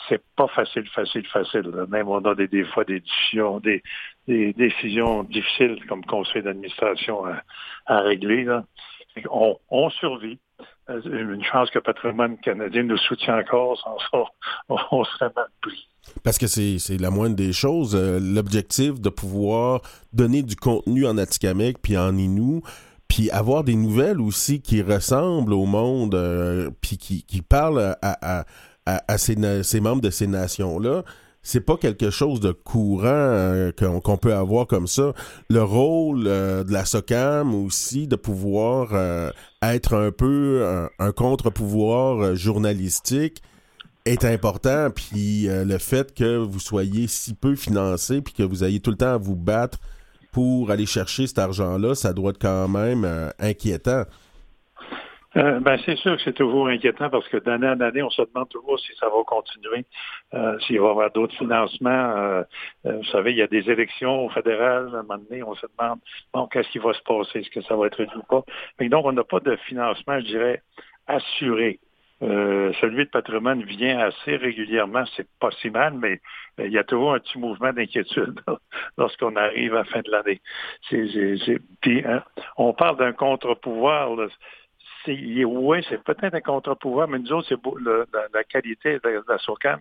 c'est 0.08 0.22
pas 0.36 0.48
facile, 0.48 0.86
facile, 0.90 1.26
facile. 1.26 1.70
Même 1.88 2.08
on 2.08 2.18
a 2.24 2.34
des, 2.34 2.48
des 2.48 2.64
fois 2.64 2.84
des 2.84 3.00
décisions, 3.00 3.60
des, 3.60 3.82
des 4.28 4.52
décisions 4.52 5.22
difficiles 5.24 5.84
comme 5.86 6.04
conseil 6.04 6.42
d'administration 6.42 7.24
à, 7.24 7.42
à, 7.86 8.00
régler. 8.00 8.44
Là. 8.44 8.64
On, 9.30 9.56
on 9.70 9.90
survit. 9.90 10.38
Euh, 10.90 11.00
une 11.04 11.44
chance 11.44 11.70
que 11.70 11.78
Patrimoine 11.78 12.36
canadien 12.38 12.82
nous 12.82 12.98
soutient 12.98 13.38
encore, 13.38 13.78
sans 13.80 13.96
ça, 14.10 14.76
on 14.90 15.04
serait 15.04 15.32
mal 15.34 15.46
pris. 15.62 15.88
Parce 16.22 16.38
que 16.38 16.46
c'est 16.46 16.98
la 16.98 17.10
moindre 17.10 17.36
des 17.36 17.52
choses. 17.52 17.94
Euh, 17.94 18.18
l'objectif 18.20 19.00
de 19.00 19.08
pouvoir 19.08 19.80
donner 20.12 20.42
du 20.42 20.56
contenu 20.56 21.06
en 21.06 21.16
Atikamekw 21.16 21.78
puis 21.82 21.96
en 21.96 22.16
Innu, 22.16 22.60
puis 23.08 23.30
avoir 23.30 23.64
des 23.64 23.76
nouvelles 23.76 24.20
aussi 24.20 24.60
qui 24.60 24.82
ressemblent 24.82 25.54
au 25.54 25.64
monde, 25.64 26.14
euh, 26.14 26.70
puis 26.82 26.98
qui, 26.98 27.24
qui, 27.24 27.40
parlent 27.40 27.96
à, 28.02 28.44
à, 28.86 29.18
ces, 29.18 29.36
membres 29.80 30.02
de 30.02 30.10
ces 30.10 30.26
nations-là, 30.26 31.04
c'est 31.44 31.60
pas 31.60 31.76
quelque 31.76 32.10
chose 32.10 32.40
de 32.40 32.50
courant 32.50 33.04
euh, 33.06 33.70
qu'on 33.72 34.16
peut 34.16 34.34
avoir 34.34 34.66
comme 34.66 34.88
ça. 34.88 35.12
Le 35.48 35.62
rôle 35.62 36.24
de 36.24 36.72
la 36.72 36.84
SOCAM 36.84 37.54
aussi, 37.54 38.08
de 38.08 38.16
pouvoir 38.16 38.92
être 39.62 39.94
un 39.94 40.10
peu 40.10 40.88
un 40.98 41.12
contre-pouvoir 41.12 42.34
journalistique, 42.34 43.42
est 44.04 44.24
important, 44.24 44.90
puis 44.90 45.48
euh, 45.48 45.64
le 45.64 45.78
fait 45.78 46.14
que 46.14 46.36
vous 46.36 46.60
soyez 46.60 47.06
si 47.06 47.34
peu 47.34 47.56
financé, 47.56 48.20
puis 48.20 48.34
que 48.34 48.42
vous 48.42 48.62
ayez 48.64 48.80
tout 48.80 48.90
le 48.90 48.96
temps 48.96 49.14
à 49.14 49.16
vous 49.16 49.36
battre 49.36 49.78
pour 50.30 50.70
aller 50.70 50.86
chercher 50.86 51.26
cet 51.26 51.38
argent-là, 51.38 51.94
ça 51.94 52.12
doit 52.12 52.30
être 52.30 52.40
quand 52.40 52.68
même 52.68 53.04
euh, 53.04 53.30
inquiétant. 53.38 54.04
Euh, 55.36 55.58
ben, 55.60 55.78
c'est 55.84 55.96
sûr 55.96 56.16
que 56.16 56.22
c'est 56.22 56.32
toujours 56.32 56.68
inquiétant 56.68 57.10
parce 57.10 57.28
que 57.28 57.38
d'année 57.38 57.68
en 57.68 57.80
année, 57.80 58.02
on 58.02 58.10
se 58.10 58.22
demande 58.22 58.48
toujours 58.48 58.78
si 58.78 58.94
ça 58.96 59.08
va 59.08 59.22
continuer, 59.26 59.84
s'il 60.60 60.80
va 60.80 60.86
y 60.86 60.90
avoir 60.90 61.10
d'autres 61.10 61.36
financements. 61.36 62.44
vous 62.84 63.04
savez, 63.04 63.32
il 63.32 63.38
y 63.38 63.42
a 63.42 63.46
des 63.46 63.68
élections 63.70 64.28
fédérales, 64.30 64.90
à 64.94 64.98
un 64.98 65.02
moment 65.02 65.18
donné, 65.18 65.42
on 65.42 65.54
se 65.54 65.66
demande, 65.78 65.98
bon, 66.32 66.46
qu'est-ce 66.46 66.68
qui 66.70 66.78
va 66.78 66.92
se 66.92 67.02
passer, 67.02 67.40
est-ce 67.40 67.50
que 67.50 67.62
ça 67.62 67.74
va 67.76 67.86
être 67.86 67.96
réduit 67.96 68.16
ou 68.16 68.22
pas? 68.22 68.44
Mais 68.78 68.88
donc, 68.88 69.04
on 69.06 69.12
n'a 69.12 69.24
pas 69.24 69.40
de 69.40 69.56
financement, 69.56 70.20
je 70.20 70.26
dirais, 70.26 70.62
assuré. 71.06 71.80
Euh, 72.22 72.72
celui 72.80 73.04
de 73.04 73.10
patrimoine 73.10 73.62
vient 73.64 73.98
assez 73.98 74.36
régulièrement, 74.36 75.04
c'est 75.16 75.26
pas 75.40 75.50
si 75.60 75.68
mal, 75.68 75.94
mais 75.94 76.20
euh, 76.60 76.66
il 76.66 76.72
y 76.72 76.78
a 76.78 76.84
toujours 76.84 77.14
un 77.14 77.18
petit 77.18 77.38
mouvement 77.38 77.72
d'inquiétude 77.72 78.40
lorsqu'on 78.98 79.34
arrive 79.36 79.74
à 79.74 79.78
la 79.78 79.84
fin 79.84 80.00
de 80.00 80.10
l'année. 80.10 80.40
Hein, 82.06 82.22
on 82.56 82.72
parle 82.72 82.96
d'un 82.98 83.12
contre-pouvoir. 83.12 84.10
Oui, 85.06 85.84
c'est 85.88 86.02
peut-être 86.02 86.34
un 86.34 86.40
contre-pouvoir, 86.40 87.08
mais 87.08 87.18
nous 87.18 87.32
autres, 87.32 87.48
c'est 87.48 87.60
la, 88.32 88.44
qualité 88.44 88.98
de 89.00 89.22
la, 89.28 89.38
SOCAM, 89.38 89.80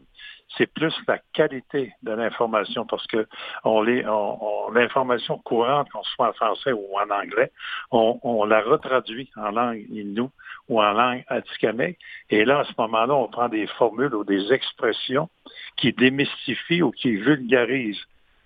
c'est 0.57 0.67
plus 0.67 0.93
la 1.07 1.19
qualité 1.33 1.93
de 2.03 2.11
l'information 2.11 2.85
parce 2.85 3.05
que 3.07 3.25
on, 3.63 3.81
l'information 4.71 5.37
courante, 5.39 5.89
qu'on 5.91 6.03
soit 6.03 6.29
en 6.29 6.33
français 6.33 6.73
ou 6.73 6.97
en 6.97 7.09
anglais, 7.09 7.51
on, 7.91 8.43
la 8.45 8.61
retraduit 8.61 9.29
en 9.37 9.51
langue 9.51 9.85
inou 9.89 10.29
ou 10.67 10.81
en 10.81 10.91
langue 10.91 11.23
atikamekw. 11.27 11.97
Et 12.29 12.43
là, 12.45 12.59
à 12.59 12.63
ce 12.65 12.73
moment-là, 12.77 13.13
on 13.15 13.27
prend 13.29 13.49
des 13.49 13.67
formules 13.67 14.13
ou 14.13 14.23
des 14.23 14.51
expressions 14.51 15.29
qui 15.77 15.93
démystifient 15.93 16.81
ou 16.81 16.91
qui 16.91 17.15
vulgarisent 17.15 18.03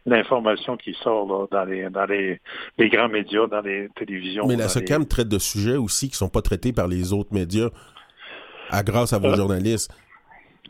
l'information 0.08 0.78
qui 0.78 0.96
sort 1.04 1.48
dans, 1.52 1.66
les, 1.66 1.90
dans 1.90 2.06
les, 2.06 2.40
grands 2.80 3.10
médias, 3.10 3.46
dans 3.48 3.62
les 3.62 3.90
télévisions. 3.96 4.48
Mais 4.48 4.56
la 4.56 4.70
SOCAM 4.70 5.06
traite 5.06 5.28
de 5.28 5.38
sujets 5.38 5.76
aussi 5.76 6.08
qui 6.08 6.14
ne 6.14 6.18
sont 6.18 6.30
pas 6.30 6.42
traités 6.42 6.74
par 6.74 6.88
les 6.88 7.14
autres 7.14 7.34
médias 7.34 7.70
à 8.70 8.84
grâce 8.84 9.14
à 9.14 9.20
vos 9.20 9.28
euh, 9.28 9.36
journalistes. 9.36 9.92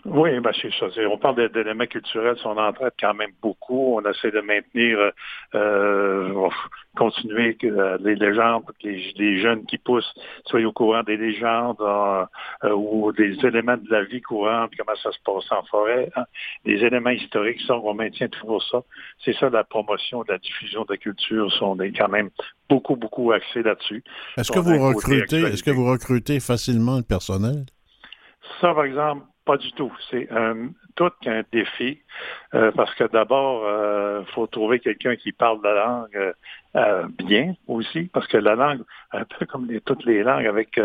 Oui, 0.10 0.40
ben 0.40 0.52
c'est 0.62 0.72
ça. 0.80 0.86
On 1.10 1.18
parle 1.18 1.50
d'éléments 1.52 1.86
culturels, 1.86 2.38
on 2.46 2.58
en 2.58 2.72
traite 2.72 2.94
quand 2.98 3.14
même 3.14 3.32
beaucoup. 3.42 3.98
On 3.98 4.10
essaie 4.10 4.32
de 4.32 4.40
maintenir, 4.40 5.12
euh, 5.54 6.50
continuer 6.96 7.56
que 7.56 7.98
les 8.02 8.16
légendes, 8.16 8.64
que 8.82 8.88
les, 8.88 9.42
jeunes 9.42 9.66
qui 9.66 9.78
poussent 9.78 10.14
soient 10.46 10.62
au 10.62 10.72
courant 10.72 11.04
des 11.04 11.18
légendes 11.18 11.82
euh, 11.82 12.26
ou 12.74 13.12
des 13.12 13.38
éléments 13.46 13.76
de 13.76 13.90
la 13.90 14.06
vie 14.06 14.22
courante, 14.22 14.72
comment 14.78 14.98
ça 15.04 15.12
se 15.12 15.18
passe 15.26 15.52
en 15.52 15.64
forêt. 15.64 16.10
Hein. 16.16 16.24
Les 16.64 16.84
éléments 16.86 17.10
historiques, 17.10 17.60
ça, 17.68 17.76
on 17.76 17.94
maintient 17.94 18.30
toujours 18.30 18.64
ça. 18.64 18.82
C'est 19.26 19.36
ça 19.36 19.50
la 19.50 19.66
promotion, 19.66 20.24
la 20.30 20.38
diffusion 20.38 20.84
de 20.84 20.94
la 20.94 20.98
culture. 20.98 21.50
On 21.62 21.78
est 21.82 21.92
quand 21.92 22.10
même 22.10 22.30
beaucoup, 22.70 22.96
beaucoup 22.96 23.34
axé 23.34 23.62
là-dessus. 23.62 24.04
Est-ce 24.38 24.54
que 24.54 24.60
vous 24.60 24.80
recrutez, 24.80 25.42
est-ce 25.42 25.64
que 25.64 25.72
vous 25.72 25.86
recrutez 25.86 26.40
facilement 26.40 26.96
le 26.96 27.04
personnel? 27.04 27.66
Ça, 28.62 28.74
par 28.74 28.86
exemple, 28.86 29.24
pas 29.48 29.58
du 29.58 29.72
tout. 29.72 29.92
C'est 30.12 30.30
euh, 30.32 30.68
tout 30.96 31.10
qu'un 31.22 31.42
défi 31.54 32.02
euh, 32.54 32.72
parce 32.74 32.94
que 32.96 33.06
d'abord, 33.06 33.62
il 33.64 33.70
euh, 33.70 34.26
faut 34.36 34.46
trouver 34.46 34.80
quelqu'un 34.80 35.16
qui 35.16 35.32
parle 35.32 35.60
la 35.64 35.74
langue 35.74 36.34
bien 37.18 37.56
aussi, 37.66 38.04
parce 38.14 38.28
que 38.28 38.38
la 38.38 38.54
langue, 38.54 38.84
un 39.12 39.24
peu 39.24 39.48
comme 39.48 39.68
toutes 39.84 40.06
les 40.06 40.22
langues, 40.22 40.46
avec 40.46 40.80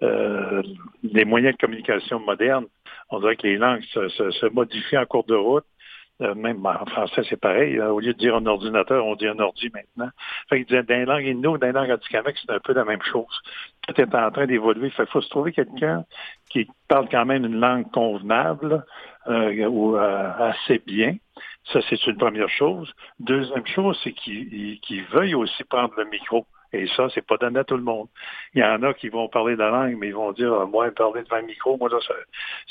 les 0.00 1.24
moyens 1.26 1.54
de 1.54 1.60
communication 1.60 2.20
modernes, 2.20 2.64
on 3.10 3.20
dirait 3.20 3.36
que 3.36 3.46
les 3.46 3.58
langues 3.58 3.82
se 3.82 4.46
modifient 4.46 4.96
en 4.96 5.04
cours 5.04 5.24
de 5.24 5.34
route. 5.34 5.66
Euh, 6.22 6.34
même 6.34 6.64
en 6.64 6.86
français, 6.86 7.22
c'est 7.28 7.38
pareil. 7.38 7.78
Au 7.78 8.00
lieu 8.00 8.14
de 8.14 8.18
dire 8.18 8.36
un 8.36 8.46
ordinateur, 8.46 9.04
on 9.04 9.16
dit 9.16 9.26
un 9.26 9.38
ordi 9.38 9.70
maintenant. 9.72 10.10
Fait 10.48 10.64
que 10.64 10.80
dans 10.80 10.94
les 10.94 11.04
langues 11.04 11.26
inno, 11.26 11.58
dans 11.58 11.66
les 11.66 11.72
langues 11.72 11.94
c'est 12.10 12.50
un 12.50 12.60
peu 12.60 12.72
la 12.72 12.84
même 12.84 13.02
chose. 13.02 13.40
Tout 13.86 14.00
est 14.00 14.14
en 14.14 14.30
train 14.30 14.46
d'évoluer. 14.46 14.88
Fait 14.90 15.04
qu'il 15.04 15.12
faut 15.12 15.20
se 15.20 15.28
trouver 15.28 15.52
quelqu'un 15.52 16.04
qui 16.48 16.68
parle 16.88 17.08
quand 17.10 17.26
même 17.26 17.44
une 17.44 17.60
langue 17.60 17.90
convenable 17.90 18.84
euh, 19.28 19.66
ou 19.66 19.96
euh, 19.96 20.32
assez 20.38 20.78
bien. 20.86 21.16
Ça, 21.72 21.80
c'est 21.88 22.06
une 22.06 22.16
première 22.16 22.48
chose. 22.48 22.94
Deuxième 23.18 23.66
chose, 23.66 23.98
c'est 24.02 24.12
qu'il 24.12 25.04
veuille 25.12 25.34
aussi 25.34 25.64
prendre 25.64 25.92
le 25.98 26.06
micro. 26.06 26.46
Et 26.82 26.88
ça, 26.96 27.08
c'est 27.14 27.26
pas 27.26 27.36
donné 27.36 27.60
à 27.60 27.64
tout 27.64 27.76
le 27.76 27.82
monde. 27.82 28.08
Il 28.54 28.60
y 28.60 28.64
en 28.64 28.82
a 28.82 28.94
qui 28.94 29.08
vont 29.08 29.28
parler 29.28 29.54
de 29.54 29.60
la 29.60 29.70
langue, 29.70 29.96
mais 29.98 30.08
ils 30.08 30.14
vont 30.14 30.32
dire, 30.32 30.52
ah, 30.52 30.66
moi, 30.66 30.90
parler 30.90 31.22
devant 31.22 31.36
un 31.36 31.42
micro, 31.42 31.76
moi, 31.76 31.88
là, 31.88 31.98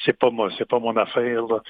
c'est 0.06 0.18
pas 0.18 0.30
moi, 0.30 0.50
c'est 0.58 0.68
pas 0.68 0.80
mon 0.80 0.96
affaire. 0.98 1.44
Donc, 1.48 1.62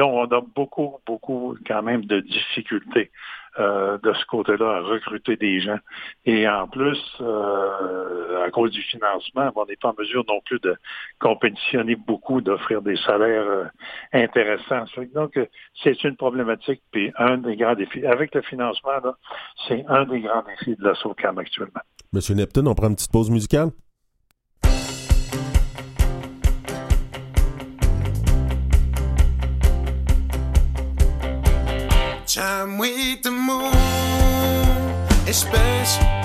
on 0.00 0.24
a 0.24 0.40
beaucoup, 0.40 0.96
beaucoup, 1.06 1.56
quand 1.66 1.82
même, 1.82 2.04
de 2.04 2.20
difficultés 2.20 3.10
euh, 3.58 3.98
de 4.02 4.12
ce 4.12 4.24
côté-là 4.26 4.76
à 4.76 4.80
recruter 4.80 5.36
des 5.36 5.60
gens. 5.60 5.78
Et 6.24 6.48
en 6.48 6.68
plus, 6.68 6.98
euh, 7.20 8.44
à 8.44 8.50
cause 8.50 8.70
du 8.70 8.82
financement, 8.82 9.50
on 9.54 9.66
n'est 9.66 9.76
pas 9.76 9.90
en 9.90 9.94
mesure 9.98 10.24
non 10.28 10.40
plus 10.44 10.58
de 10.60 10.76
compétitionner 11.18 11.96
beaucoup, 11.96 12.40
d'offrir 12.40 12.82
des 12.82 12.96
salaires 12.98 13.46
euh, 13.48 13.64
intéressants. 14.12 14.84
Donc, 15.14 15.38
c'est 15.82 16.04
une 16.04 16.16
problématique, 16.16 16.82
puis 16.90 17.12
un 17.18 17.38
des 17.38 17.56
grands 17.56 17.74
défis. 17.74 18.06
Avec 18.06 18.34
le 18.34 18.42
financement, 18.42 19.00
c'est 19.68 19.84
un 19.88 20.04
des 20.04 20.20
grands 20.20 20.42
défis 20.42 20.76
de 20.76 20.84
la 20.84 20.94
SOCAM 20.94 21.38
actuellement. 21.38 21.80
Monsieur 22.12 22.34
Neptune, 22.34 22.68
on 22.68 22.74
prend 22.74 22.88
une 22.88 22.94
petite 22.94 23.12
pause 23.12 23.30
musicale? 23.30 23.70
We 32.66 33.14
the 33.14 33.30
moon, 33.30 33.72
to 35.26 35.32
move. 35.32 36.15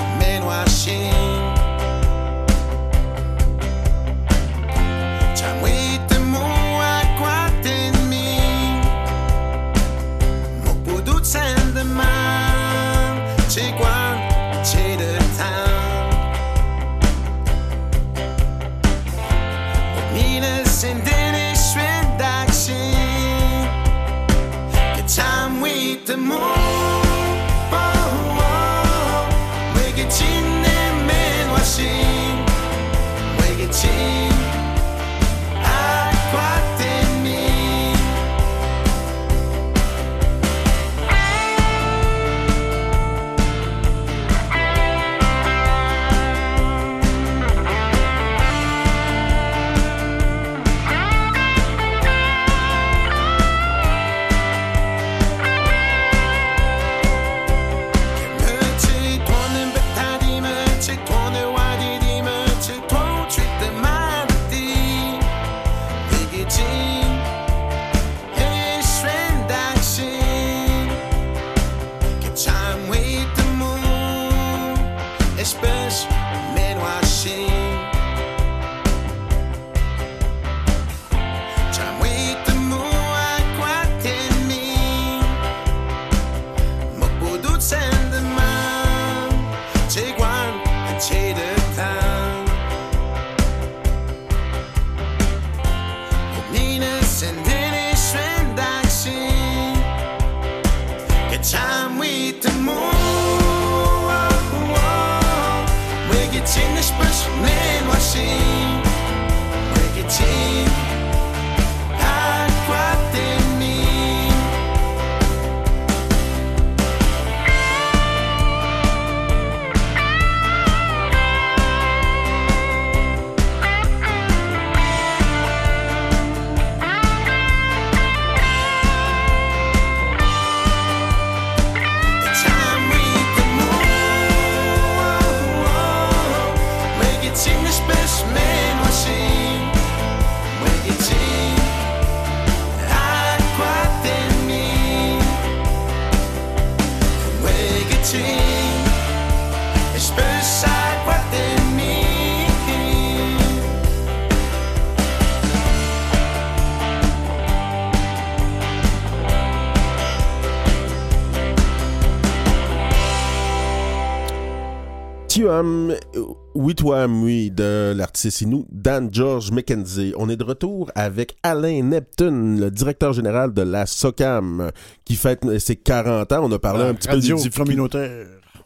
Oui, 166.53 166.75
toi, 166.75 167.07
oui, 167.07 167.51
de 167.51 167.93
l'artiste 167.95 168.41
Inou, 168.41 168.65
Dan 168.71 169.09
George 169.11 169.51
McKenzie. 169.51 170.13
On 170.17 170.29
est 170.29 170.35
de 170.37 170.43
retour 170.43 170.91
avec 170.95 171.35
Alain 171.43 171.83
Neptune, 171.83 172.59
le 172.59 172.71
directeur 172.71 173.13
général 173.13 173.53
de 173.53 173.61
la 173.61 173.85
SOCAM, 173.85 174.71
qui 175.05 175.15
fête 175.15 175.45
ses 175.59 175.75
40 175.75 176.31
ans. 176.31 176.45
On 176.45 176.51
a 176.51 176.59
parlé 176.59 176.83
un 176.83 176.93
petit 176.93 177.07
peu 177.07 177.19
des 177.19 177.33
difficultés, 177.33 178.23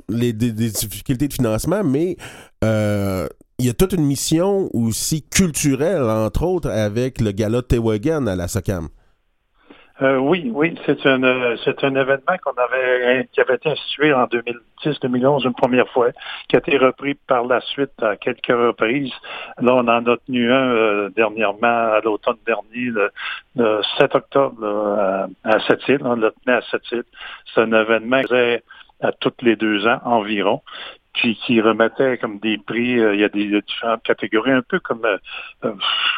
Les, 0.10 0.34
des, 0.34 0.52
difficultés 0.52 1.28
de 1.28 1.34
financement, 1.34 1.84
mais 1.84 2.18
euh, 2.64 3.28
il 3.58 3.66
y 3.66 3.70
a 3.70 3.74
toute 3.74 3.94
une 3.94 4.06
mission 4.06 4.70
aussi 4.74 5.24
culturelle, 5.24 6.04
entre 6.04 6.44
autres, 6.44 6.70
avec 6.70 7.22
le 7.22 7.32
gala 7.32 7.62
Tewagan 7.62 8.28
à 8.28 8.36
la 8.36 8.48
SOCAM. 8.48 8.90
Euh, 10.02 10.18
oui, 10.18 10.52
oui, 10.54 10.78
c'est 10.86 11.06
un 11.06 11.24
euh, 11.24 11.56
c'est 11.64 11.82
un 11.86 11.96
événement 11.96 12.38
qu'on 12.44 12.52
avait 12.62 13.30
qui 13.32 13.40
avait 13.40 13.56
été 13.56 13.70
institué 13.70 14.14
en 14.14 14.26
2010-2011 14.26 15.46
une 15.46 15.54
première 15.54 15.88
fois, 15.90 16.10
qui 16.50 16.58
a 16.58 16.60
été 16.60 16.78
repris 16.78 17.14
par 17.14 17.46
la 17.46 17.62
suite 17.62 17.94
à 18.02 18.18
quelques 18.18 18.48
reprises. 18.48 19.14
Là, 19.62 19.74
on 19.74 19.88
en 19.88 20.06
a 20.06 20.18
tenu 20.18 20.52
un 20.52 20.70
euh, 20.70 21.10
dernièrement 21.16 21.94
à 21.94 22.02
l'automne 22.04 22.36
dernier, 22.46 22.92
le, 23.56 23.82
7 23.98 24.16
octobre 24.16 25.30
à, 25.46 25.60
Sept-Îles. 25.62 26.02
On 26.04 26.16
l'a 26.16 26.32
tenu 26.32 26.54
à 26.54 26.62
Sept-Îles. 26.70 27.06
C'est 27.54 27.62
un 27.62 27.72
événement 27.72 28.22
qui 28.24 28.60
à 29.02 29.12
toutes 29.12 29.42
les 29.42 29.56
deux 29.56 29.88
ans 29.88 30.00
environ 30.04 30.62
puis 31.16 31.36
qui 31.36 31.62
remettait 31.62 32.18
comme 32.18 32.40
des 32.40 32.58
prix, 32.58 33.00
euh, 33.00 33.16
il 33.16 33.22
y 33.22 33.24
a 33.24 33.30
des 33.30 33.62
différentes 33.62 34.04
catégories, 34.04 34.52
un 34.52 34.62
peu 34.62 34.80
comme 34.80 35.06
euh, 35.06 35.18
euh, 35.64 35.74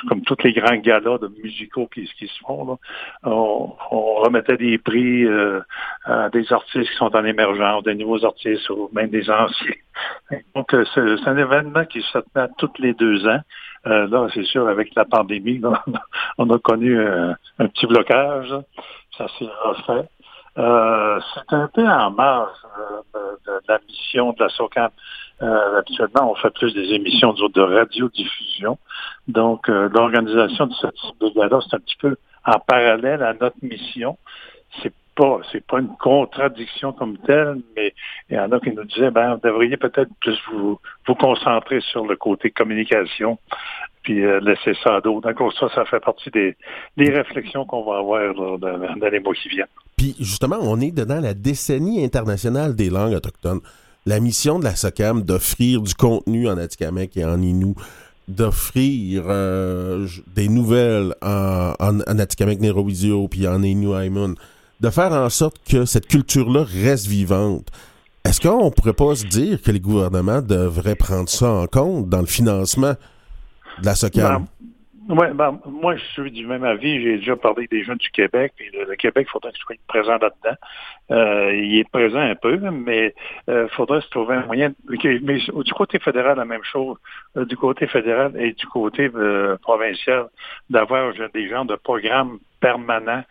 comme 0.08 0.22
tous 0.22 0.38
les 0.44 0.54
grands 0.54 0.76
galas 0.78 1.20
de 1.20 1.28
musicaux 1.44 1.88
qui, 1.94 2.10
qui 2.18 2.28
se 2.28 2.40
font. 2.40 2.66
Là. 2.66 2.76
On, 3.24 3.76
remettait 4.18 4.58
des 4.58 4.78
prix 4.80 5.28
à 6.06 6.30
des 6.30 6.52
artistes 6.52 6.90
qui 6.90 6.98
sont 6.98 7.16
en 7.16 7.24
émergence, 7.24 7.84
des 7.84 7.94
nouveaux 7.94 8.26
artistes 8.26 8.68
ou 8.72 8.90
même 8.92 9.10
des 9.10 9.30
anciens. 9.30 9.76
Donc, 10.56 10.76
c'est 10.94 11.28
un 11.28 11.38
événement 11.38 11.86
qui 11.86 12.02
se 12.02 12.18
tenait 12.18 12.48
tous 12.58 12.72
les 12.80 12.94
deux 12.94 13.28
ans. 13.28 13.42
là, 13.86 14.28
c'est 14.34 14.44
sûr, 14.44 14.68
avec 14.68 14.96
la 14.96 15.06
pandémie, 15.06 15.62
on 16.40 16.50
a 16.50 16.60
connu 16.60 17.00
un 17.00 17.68
petit 17.68 17.86
blocage. 17.86 18.54
Ça 19.18 19.28
s'est 19.38 19.46
refait. 19.46 20.08
Euh, 20.58 21.20
c'est 21.34 21.56
un 21.56 21.68
peu 21.68 21.88
en 21.88 22.12
marge 22.12 22.50
euh, 23.16 23.36
de, 23.46 23.52
la 23.68 23.80
mission 23.88 24.34
de 24.34 24.44
la 24.44 24.50
SOCAM. 24.50 24.90
Euh, 25.42 25.78
habituellement, 25.78 26.32
on 26.32 26.36
fait 26.36 26.50
plus 26.50 26.74
des 26.74 26.94
émissions 26.96 27.34
de 27.34 27.62
radiodiffusion. 27.62 28.78
Donc, 29.28 29.68
l'organisation 29.68 30.68
de 30.68 30.74
ce 30.74 30.88
type 30.88 31.22
de 31.22 31.30
gala, 31.30 31.60
c'est 31.62 31.76
un 31.76 31.80
petit 31.80 31.98
peu 31.98 32.16
en 32.46 32.60
parallèle 32.60 33.22
à 33.22 33.34
notre 33.34 33.58
mission. 33.62 34.18
C'est 34.82 34.94
pas, 35.16 35.40
c'est 35.52 35.66
pas 35.66 35.80
une 35.80 35.96
contradiction 35.98 36.94
comme 36.94 37.18
telle, 37.20 37.58
mais 37.76 37.94
il 38.30 38.38
y 38.38 38.40
en 38.40 38.52
a 38.52 38.60
qui 38.60 38.72
nous 38.72 38.84
disaient, 38.84 39.12
ben, 39.12 39.36
vous 39.36 39.42
devriez 39.48 39.78
peut-être 39.78 40.12
plus 40.22 40.40
vous, 40.52 40.80
vous 41.06 41.16
concentrer 41.16 41.82
sur 41.82 42.06
le 42.06 42.16
côté 42.16 42.50
communication, 42.52 43.38
puis 44.08 44.22
laisser 44.22 44.72
ça 44.82 44.96
à 44.96 45.02
d'autres. 45.02 45.34
Donc, 45.34 45.54
ça, 45.60 45.68
ça 45.76 45.84
fait 45.84 46.00
partie 46.00 46.30
des, 46.30 46.56
des 46.96 47.10
réflexions 47.10 47.66
qu'on 47.66 47.84
va 47.84 47.98
avoir 47.98 48.58
dans, 48.58 49.10
les 49.12 49.20
mois 49.20 49.34
qui 49.34 49.50
viennent. 49.50 49.66
Puis 49.98 50.16
justement, 50.18 50.60
on 50.62 50.80
est 50.80 50.92
dedans 50.92 51.20
la 51.20 51.34
décennie 51.34 52.06
internationale 52.06 52.74
des 52.74 52.90
langues 52.90 53.16
autochtones. 53.16 53.60
La 54.06 54.22
mission 54.22 54.60
de 54.60 54.64
la 54.64 54.78
SOCAM 54.78 55.24
d'offrir 55.24 55.82
du 55.82 55.94
contenu 55.94 56.48
en 56.48 56.58
Atikamek 56.58 57.18
et 57.18 57.26
en 57.26 57.42
Innu, 57.42 57.74
d'offrir 58.30 59.26
euh, 59.28 60.08
des 60.34 60.48
nouvelles 60.48 61.14
en, 61.22 61.74
en, 61.78 62.00
en 62.00 62.20
Atikamek 62.20 62.60
puis 63.30 63.46
en 63.46 63.62
Innu 63.62 63.94
Aimun, 63.94 64.36
de 64.80 64.90
faire 64.90 65.12
en 65.12 65.30
sorte 65.30 65.58
que 65.70 65.84
cette 65.84 66.08
culture-là 66.08 66.64
reste 66.64 67.08
vivante. 67.08 67.68
Est-ce 68.24 68.40
qu'on 68.40 68.72
pourrait 68.72 68.94
pas 68.94 69.16
se 69.16 69.26
dire 69.26 69.62
que 69.62 69.72
les 69.72 69.82
gouvernements 69.82 70.42
devraient 70.42 70.96
prendre 70.96 71.28
ça 71.28 71.52
en 71.52 71.68
compte 71.68 72.08
dans 72.08 72.22
le 72.22 72.26
financement 72.26 72.94
la 73.84 73.96
SOCAM? 73.96 74.48
Ouais, 75.10 75.32
ben, 75.34 75.58
moi, 75.66 75.96
je 75.96 76.04
suis 76.04 76.32
du 76.32 76.46
même 76.46 76.66
avis. 76.66 77.02
J'ai 77.02 77.18
déjà 77.18 77.38
parlé 77.38 77.66
des 77.68 77.82
jeunes 77.82 77.98
du 77.98 78.10
Québec, 78.10 78.54
le, 78.60 78.94
Québec, 78.96 79.26
il 79.30 79.32
faudrait 79.32 79.54
qu'il 79.54 79.62
soit 79.62 79.78
présent 79.88 80.18
là-dedans. 80.18 80.58
Euh, 81.12 81.56
il 81.56 81.80
est 81.80 81.90
présent 81.90 82.20
un 82.20 82.36
peu, 82.36 82.58
mais 82.58 83.14
il 83.48 83.54
euh, 83.54 83.68
faudrait 83.70 84.02
se 84.02 84.10
trouver 84.10 84.36
un 84.36 84.46
moyen. 84.46 84.74
Mais 85.22 85.40
du 85.64 85.74
côté 85.74 86.00
fédéral, 86.00 86.38
la 86.38 86.44
même 86.44 86.64
chose. 86.64 86.98
Euh, 87.38 87.46
du 87.46 87.56
côté 87.56 87.88
fédéral 87.88 88.34
et 88.38 88.52
du 88.52 88.68
côté 88.68 89.10
provincial, 89.62 90.26
d'avoir 90.70 91.14
des 91.34 91.48
gens 91.48 91.64
de 91.64 91.76
programmes 91.76 92.40
permanents 92.60 93.24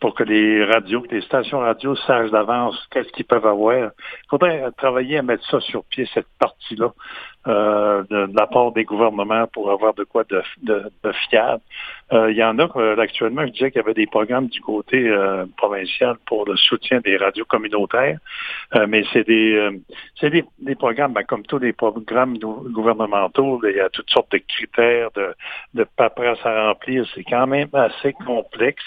pour 0.00 0.14
que 0.14 0.22
les 0.22 0.64
radios, 0.64 1.02
que 1.02 1.14
les 1.14 1.22
stations 1.22 1.58
radio 1.58 1.96
sachent 1.96 2.30
d'avance 2.30 2.76
qu'est-ce 2.90 3.08
qu'ils 3.08 3.24
peuvent 3.24 3.46
avoir. 3.46 3.76
Il 3.76 4.28
faudrait 4.30 4.70
travailler 4.78 5.18
à 5.18 5.22
mettre 5.22 5.44
ça 5.50 5.60
sur 5.60 5.84
pied, 5.84 6.08
cette 6.14 6.28
partie-là. 6.38 6.92
Euh, 7.46 8.04
de, 8.08 8.26
la 8.34 8.46
part 8.46 8.72
des 8.72 8.84
gouvernements 8.84 9.46
pour 9.48 9.70
avoir 9.70 9.92
de 9.92 10.04
quoi 10.04 10.24
de, 10.24 10.42
de, 10.62 11.12
fiable. 11.28 11.60
Euh, 12.10 12.30
il 12.30 12.38
y 12.38 12.42
en 12.42 12.58
a 12.58 12.66
euh, 12.76 12.96
actuellement, 12.96 13.42
je 13.46 13.52
disais 13.52 13.70
qu'il 13.70 13.82
y 13.82 13.84
avait 13.84 13.92
des 13.92 14.06
programmes 14.06 14.46
du 14.46 14.62
côté 14.62 15.14
provincial 15.58 16.16
pour 16.26 16.46
le 16.46 16.56
soutien 16.56 17.00
des 17.00 17.18
radios 17.18 17.44
communautaires, 17.44 18.18
mais 18.88 19.04
c'est 19.12 19.26
des 19.26 19.82
c'est 20.18 20.30
des, 20.30 20.44
des, 20.58 20.74
programmes, 20.74 21.12
ben, 21.12 21.24
comme 21.24 21.42
tous 21.44 21.58
les 21.58 21.74
programmes 21.74 22.38
gouvernementaux, 22.38 23.60
il 23.64 23.76
y 23.76 23.80
a 23.80 23.90
toutes 23.90 24.10
sortes 24.10 24.32
de 24.32 24.38
critères 24.38 25.10
de, 25.14 25.34
de 25.74 25.84
paperasse 25.96 26.44
à 26.44 26.68
remplir. 26.68 27.06
C'est 27.14 27.24
quand 27.24 27.46
même 27.46 27.68
assez 27.74 28.14
complexe. 28.14 28.84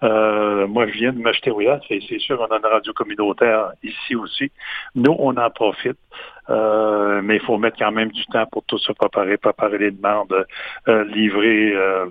moi, 0.00 0.86
je 0.86 0.92
viens 0.92 1.12
de 1.12 1.18
m'acheter 1.18 1.50
oui, 1.50 1.66
c'est 1.88 2.18
sûr 2.18 2.38
qu'on 2.38 2.54
a 2.54 2.56
une 2.56 2.66
radio 2.66 2.94
communautaire 2.94 3.72
ici 3.82 4.14
aussi. 4.14 4.50
Nous, 4.94 5.14
on 5.18 5.36
en 5.36 5.50
profite. 5.50 5.98
Euh, 6.48 7.20
mais 7.22 7.36
il 7.36 7.42
faut 7.42 7.58
mettre 7.58 7.76
quand 7.78 7.92
même 7.92 8.10
du 8.10 8.24
temps 8.26 8.46
pour 8.50 8.64
tout 8.64 8.78
se 8.78 8.92
préparer, 8.92 9.36
préparer 9.36 9.78
les 9.78 9.90
demandes, 9.90 10.34
euh, 10.88 11.04
livrer 11.04 11.72
euh, 11.74 12.06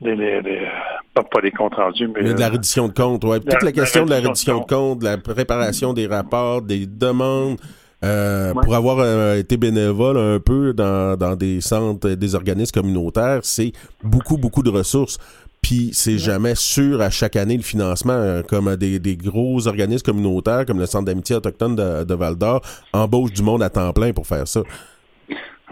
les, 0.00 0.66
pas, 1.14 1.40
des 1.40 1.50
comptes 1.52 1.76
rendus, 1.76 2.08
mais... 2.08 2.34
de 2.34 2.40
la 2.40 2.48
reddition 2.48 2.88
de 2.88 2.92
comptes, 2.92 3.24
oui. 3.24 3.40
Toute 3.40 3.62
la, 3.62 3.72
question 3.72 4.04
de 4.04 4.10
la 4.10 4.20
reddition 4.20 4.60
de 4.60 4.64
comptes, 4.64 4.98
de 4.98 5.04
la 5.04 5.16
préparation 5.16 5.92
des 5.92 6.06
rapports, 6.06 6.60
des 6.60 6.86
demandes, 6.86 7.58
Pour 8.00 8.74
avoir 8.74 9.36
été 9.36 9.56
bénévole 9.56 10.18
un 10.18 10.40
peu 10.40 10.74
dans, 10.74 11.16
dans 11.16 11.36
des 11.36 11.60
centres, 11.60 12.10
des 12.10 12.34
organismes 12.34 12.74
communautaires, 12.74 13.40
c'est 13.42 13.72
beaucoup, 14.02 14.36
beaucoup 14.36 14.62
de 14.62 14.70
ressources. 14.70 15.18
Puis 15.62 15.90
c'est 15.92 16.18
jamais 16.18 16.54
sûr 16.54 17.00
à 17.00 17.10
chaque 17.10 17.36
année 17.36 17.56
le 17.56 17.62
financement, 17.62 18.12
euh, 18.12 18.42
comme 18.42 18.76
des, 18.76 18.98
des, 18.98 19.16
gros 19.16 19.66
organismes 19.68 20.04
communautaires 20.04 20.66
comme 20.66 20.80
le 20.80 20.86
Centre 20.86 21.04
d'amitié 21.04 21.36
autochtone 21.36 21.76
de, 21.76 22.04
de 22.04 22.14
Val 22.14 22.36
d'Or 22.36 22.60
embauchent 22.92 23.32
du 23.32 23.42
monde 23.42 23.62
à 23.62 23.70
temps 23.70 23.92
plein 23.92 24.12
pour 24.12 24.26
faire 24.26 24.46
ça. 24.48 24.62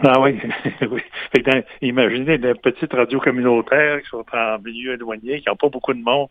Ah 0.03 0.19
oui, 0.19 0.39
oui. 0.89 1.01
imaginez 1.81 2.37
des 2.39 2.55
petites 2.55 2.91
radios 2.91 3.19
communautaires 3.19 4.01
qui 4.01 4.09
sont 4.09 4.25
en 4.33 4.57
milieu 4.59 4.93
éloigné, 4.93 5.41
qui 5.41 5.49
n'ont 5.49 5.55
pas 5.55 5.69
beaucoup 5.69 5.93
de 5.93 6.01
monde. 6.01 6.27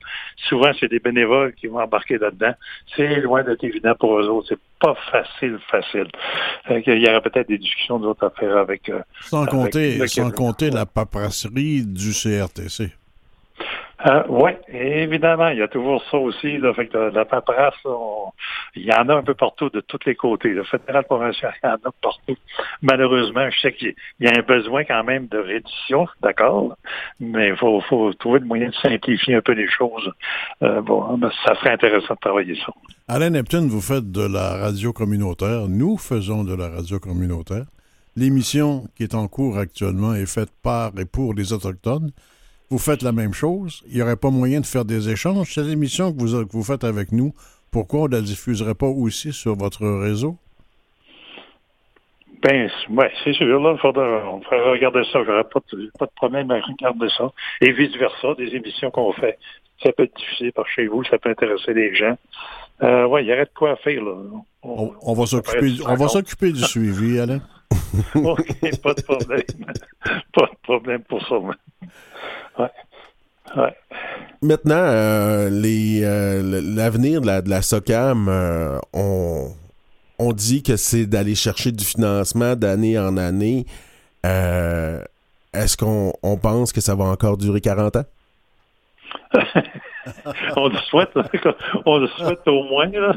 Souvent, 0.49 0.73
c'est 0.79 0.89
des 0.89 0.99
bénévoles 0.99 1.55
qui 1.55 1.69
vont 1.69 1.79
embarquer 1.79 2.19
là-dedans. 2.19 2.55
C'est 2.97 3.21
loin 3.21 3.45
d'être 3.45 3.63
évident 3.63 3.95
pour 3.99 4.19
eux 4.19 4.29
autres. 4.29 4.49
C'est 4.49 4.59
pas 4.81 4.97
facile, 5.13 5.59
facile. 5.71 6.09
Il 6.69 7.01
y 7.01 7.09
aurait 7.09 7.21
peut-être 7.21 7.49
des 7.49 7.59
discussions 7.59 8.01
d'autres 8.01 8.27
à 8.27 8.31
faire 8.31 8.57
avec. 8.57 8.89
Euh, 8.89 9.03
sans 9.21 9.47
compter, 9.47 10.05
sans 10.09 10.31
compter 10.31 10.71
la 10.71 10.87
paperasserie 10.87 11.85
du 11.87 12.11
CRTC. 12.11 12.91
Euh, 14.07 14.23
oui, 14.29 14.53
évidemment, 14.69 15.49
il 15.49 15.59
y 15.59 15.63
a 15.63 15.69
toujours 15.69 16.03
ça 16.11 16.17
aussi. 16.17 16.59
Fait 16.75 16.87
que 16.87 16.97
la, 16.97 17.25
paperasse, 17.25 17.75
il 18.75 18.85
y 18.85 18.93
en 18.93 19.09
a 19.09 19.17
un 19.17 19.23
peu 19.23 19.35
partout, 19.35 19.69
de 19.69 19.81
tous 19.81 19.99
les 20.07 20.15
côtés. 20.15 20.51
Le 20.51 20.65
fédéral 20.65 21.05
provincial, 21.05 21.53
il 21.63 21.67
y 21.67 21.71
en 21.71 21.75
a 21.75 21.93
partout. 22.03 22.37
Malheureusement, 22.83 23.49
je 23.51 23.61
sais 23.61 23.73
qu'il 23.73 23.95
y 24.21 24.27
a 24.27 24.33
un 24.37 24.43
besoin 24.43 24.85
quand 24.85 25.05
même 25.05 25.27
de 25.27 25.39
rédition, 25.39 26.07
d'accord, 26.23 26.77
mais 27.19 27.49
il 27.49 27.57
faut, 27.57 27.83
trouver 28.19 28.41
le 28.41 28.47
moyen 28.47 28.69
de 28.69 28.75
simplifier 28.75 29.35
un 29.35 29.43
peu 29.43 29.53
les 29.53 29.69
choses. 29.69 30.11
Euh, 30.63 30.81
bon, 30.81 31.21
ça 31.45 31.55
serait 31.57 31.73
intéressant 31.73 32.15
de 32.15 32.21
travailler 32.21 32.57
ça. 32.65 32.73
Alain 33.09 33.31
Neptune, 33.31 33.69
vous 33.69 33.83
faites 33.83 34.11
de 34.11 34.27
la 34.27 34.57
radio 34.57 34.93
communautaire. 34.93 35.69
Nous 35.69 35.99
faisons 35.99 36.45
de 36.45 36.55
la 36.55 36.69
radio 36.69 36.99
communautaire. 36.99 37.65
L'émission 38.17 38.85
qui 38.97 39.03
est 39.03 39.15
en 39.15 39.29
cours 39.29 39.59
actuellement 39.59 40.15
est 40.15 40.27
faite 40.27 40.51
par 40.63 40.93
et 40.99 41.05
pour 41.05 41.35
les 41.35 41.53
Autochtones 41.53 42.11
vous 42.71 42.79
faites 42.79 43.03
la 43.03 43.13
même 43.13 43.35
chose. 43.35 43.83
Il 43.89 43.97
n'y 43.97 44.03
aurait 44.03 44.17
pas 44.17 44.31
moyen 44.31 44.61
de 44.61 44.67
faire 44.67 44.85
des 44.85 45.09
échanges. 45.09 45.53
Cette 45.55 45.67
émission 45.67 46.13
que 46.13 46.21
vous, 46.21 46.47
que 46.47 46.53
vous 46.53 46.63
faites 46.63 46.85
avec 46.85 47.13
nous, 47.13 47.35
pourquoi 47.71 48.01
on 48.01 48.09
ne 48.09 48.13
la 48.13 48.21
diffuserait 48.21 48.75
pas 48.75 48.87
aussi 48.87 49.33
sur 49.33 49.57
votre 49.57 49.87
réseau? 49.87 50.37
Ben, 52.43 52.71
ouais, 52.89 53.13
c'est 53.23 53.35
sûr, 53.35 53.61
là, 53.61 53.77
faudra, 53.77 54.23
on 54.33 54.41
pourrait 54.41 54.71
regarder 54.71 55.03
ça. 55.13 55.23
J'aurais 55.25 55.45
pas 55.45 55.61
de, 55.73 55.91
pas 55.99 56.07
de 56.07 56.13
problème 56.17 56.51
à 56.51 56.61
regarder 56.61 57.09
ça. 57.17 57.31
Et 57.61 57.73
vice-versa, 57.73 58.35
des 58.39 58.55
émissions 58.55 58.91
qu'on 58.91 59.13
fait. 59.13 59.39
Ça 59.83 59.93
peut 59.93 60.05
être 60.05 60.17
diffusé 60.17 60.53
par 60.53 60.67
chez 60.69 60.87
vous, 60.87 61.05
ça 61.05 61.19
peut 61.19 61.31
intéresser 61.31 61.75
les 61.75 61.95
gens. 61.95 62.17
Euh, 62.83 63.07
ouais, 63.07 63.25
il 63.25 63.29
y 63.29 63.33
aurait 63.33 63.45
de 63.45 63.51
quoi 63.55 63.77
faire, 63.77 64.03
là. 64.03 64.15
On, 64.63 64.93
on 65.03 65.15
va 65.15 65.27
s'occuper, 65.27 65.73
on 65.87 65.95
va 65.95 66.09
s'occuper 66.09 66.53
du 66.53 66.63
suivi, 66.63 67.19
Alain. 67.19 67.41
OK, 68.15 68.81
pas 68.83 68.95
de 68.95 69.03
problème. 69.03 69.43
pas 70.33 70.47
de 70.47 70.57
problème 70.63 71.03
pour 71.03 71.27
ça. 71.27 71.37
Maintenant, 74.43 74.75
euh, 74.77 75.51
euh, 75.51 76.61
l'avenir 76.63 77.21
de 77.21 77.27
la, 77.27 77.43
de 77.43 77.51
la 77.51 77.63
SOCAM, 77.63 78.29
euh, 78.29 78.79
on, 78.93 79.53
on, 80.19 80.33
dit 80.33 80.63
que 80.63 80.77
c'est 80.77 81.07
d'aller 81.07 81.35
chercher 81.35 81.73
du 81.73 81.85
financement 81.85 82.55
d'année 82.57 82.99
en 82.99 83.17
année. 83.17 83.67
Est-ce 84.25 85.77
qu'on 85.77 86.13
on 86.23 86.37
pense 86.37 86.73
que 86.73 86.81
ça 86.81 86.95
va 86.95 87.05
encore 87.05 87.37
durer 87.37 87.61
40 87.61 87.97
ans? 87.97 88.05
on 90.57 90.69
le 90.69 90.77
souhaite, 90.79 91.11
on 91.87 91.99
le 91.99 92.09
souhaite 92.09 92.47
au 92.47 92.63
moins, 92.65 92.91
là. 92.91 93.15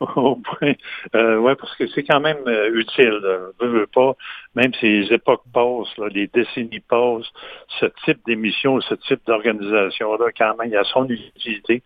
au 0.00 0.36
moins. 0.36 0.72
Euh, 1.14 1.38
ouais, 1.38 1.54
parce 1.56 1.74
que 1.76 1.86
c'est 1.88 2.02
quand 2.02 2.20
même 2.20 2.38
euh, 2.46 2.70
utile. 2.74 3.20
Je 3.60 3.66
veux 3.66 3.86
pas, 3.86 4.16
même 4.54 4.72
si 4.74 4.86
les 4.86 5.12
époques 5.12 5.44
passent, 5.52 5.96
les 6.12 6.26
décennies 6.26 6.80
passent, 6.80 7.30
ce 7.78 7.86
type 8.04 8.18
d'émission, 8.26 8.80
ce 8.80 8.94
type 8.94 9.20
d'organisation-là, 9.26 10.26
quand 10.36 10.56
même, 10.56 10.68
il 10.68 10.72
y 10.72 10.76
a 10.76 10.84
son 10.84 11.08
utilité. 11.08 11.82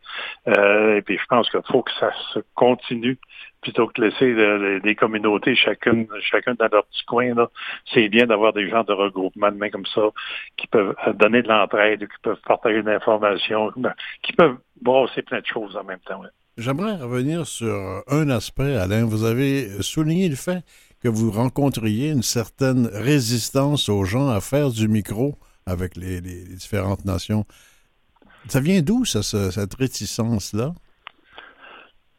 Euh, 0.49 0.97
et 0.97 1.03
puis 1.03 1.19
je 1.19 1.27
pense 1.27 1.51
qu'il 1.51 1.61
faut 1.71 1.83
que 1.83 1.93
ça 2.01 2.11
se 2.33 2.41
continue 2.55 3.19
plutôt 3.61 3.87
que 3.87 4.01
de 4.01 4.07
laisser 4.07 4.81
les, 4.85 4.95
communautés 4.95 5.55
chacune, 5.57 6.07
chacun 6.21 6.55
dans 6.55 6.69
leur 6.71 6.85
petit 6.87 7.05
coin. 7.07 7.35
C'est 7.93 8.09
bien 8.09 8.27
d'avoir 8.27 8.53
des 8.53 8.69
gens 8.69 8.85
de 8.85 8.93
regroupement 8.93 9.51
de 9.51 9.57
main 9.57 9.71
comme 9.71 9.87
ça 9.87 10.03
qui 10.57 10.67
peuvent 10.67 10.95
donner 11.15 11.43
de 11.43 11.49
l'entraide, 11.49 12.01
qui 12.01 12.19
peuvent 12.23 12.41
partager 12.47 12.83
de 12.83 12.91
l'information, 12.91 13.73
qui 14.23 14.33
peuvent 14.33 14.57
brosser 14.83 15.23
plein 15.23 15.41
de 15.41 15.47
choses 15.47 15.77
en 15.77 15.85
même 15.85 16.01
temps. 16.01 16.23
J'aimerais 16.57 16.97
revenir 16.97 17.47
sur 17.47 18.05
un 18.07 18.29
aspect, 18.31 18.77
Alain. 18.77 19.05
Vous 19.05 19.25
avez 19.25 19.83
souligné 19.83 20.29
le 20.29 20.37
fait 20.37 20.63
que 21.05 21.09
vous 21.11 21.31
rencontriez 21.31 22.09
une 22.09 22.23
certaine 22.23 22.87
résistance 22.87 23.91
aux 23.91 24.07
gens 24.07 24.31
à 24.31 24.41
faire 24.41 24.71
du 24.71 24.89
micro 24.89 25.39
avec 25.67 25.97
les, 25.97 26.23
différentes 26.23 27.05
nations. 27.05 27.45
Ça 28.49 28.61
vient 28.61 28.81
d'où, 28.81 29.05
cette 29.05 29.75
réticence-là? 29.75 30.75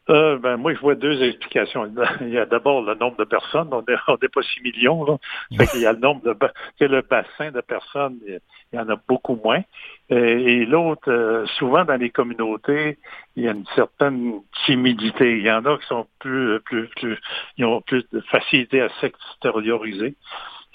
Euh, 0.08 0.38
ben, 0.38 0.56
moi, 0.56 0.72
je 0.74 0.80
vois 0.80 0.94
deux 0.94 1.22
explications. 1.22 1.90
Il 2.20 2.28
y 2.28 2.38
a 2.38 2.46
d'abord 2.46 2.82
le 2.82 2.94
nombre 2.94 3.16
de 3.16 3.24
personnes. 3.24 3.68
On 3.72 3.82
n'est 3.82 4.28
pas 4.28 4.42
6 4.42 4.60
millions. 4.62 5.04
Là. 5.04 5.16
il 5.50 5.80
y 5.80 5.86
a 5.86 5.92
le 5.92 5.98
nombre 5.98 6.22
de 6.22 6.86
le 6.86 7.02
bassin 7.02 7.50
de 7.50 7.60
personnes, 7.60 8.18
il 8.26 8.40
y 8.72 8.78
en 8.78 8.88
a 8.88 8.96
beaucoup 9.08 9.38
moins. 9.42 9.62
Et, 10.08 10.64
l'autre, 10.64 11.10
euh, 11.10 11.46
souvent 11.58 11.84
dans 11.84 11.96
les 11.96 12.10
communautés, 12.10 12.98
il 13.34 13.44
y 13.44 13.48
a 13.48 13.52
une 13.52 13.66
certaine 13.74 14.40
timidité. 14.64 15.38
Il 15.38 15.44
y 15.44 15.50
en 15.50 15.64
a 15.64 15.76
qui 15.78 15.86
sont 15.86 16.06
plus, 16.20 16.60
plus, 16.60 16.88
plus 16.88 17.18
ils 17.56 17.64
ont 17.64 17.80
plus 17.80 18.04
de 18.12 18.20
facilité 18.20 18.80
à 18.82 18.88
s'extérioriser. 19.00 20.14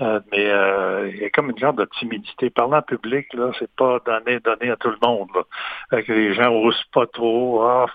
Euh, 0.01 0.19
mais 0.31 0.49
euh, 0.49 1.09
il 1.13 1.21
y 1.21 1.25
a 1.25 1.29
comme 1.29 1.51
une 1.51 1.57
genre 1.57 1.73
de 1.73 1.87
timidité. 1.99 2.49
Parlant 2.49 2.81
public, 2.81 3.31
là, 3.33 3.51
c'est 3.59 3.73
pas 3.75 3.99
donné, 4.05 4.39
donné 4.39 4.71
à 4.71 4.75
tout 4.75 4.89
le 4.89 4.97
monde. 5.01 5.29
Là. 5.35 6.01
Que 6.01 6.11
les 6.11 6.33
gens 6.33 6.51
osent 6.53 6.83
pas 6.91 7.05
trop. 7.05 7.61
Ah, 7.63 7.85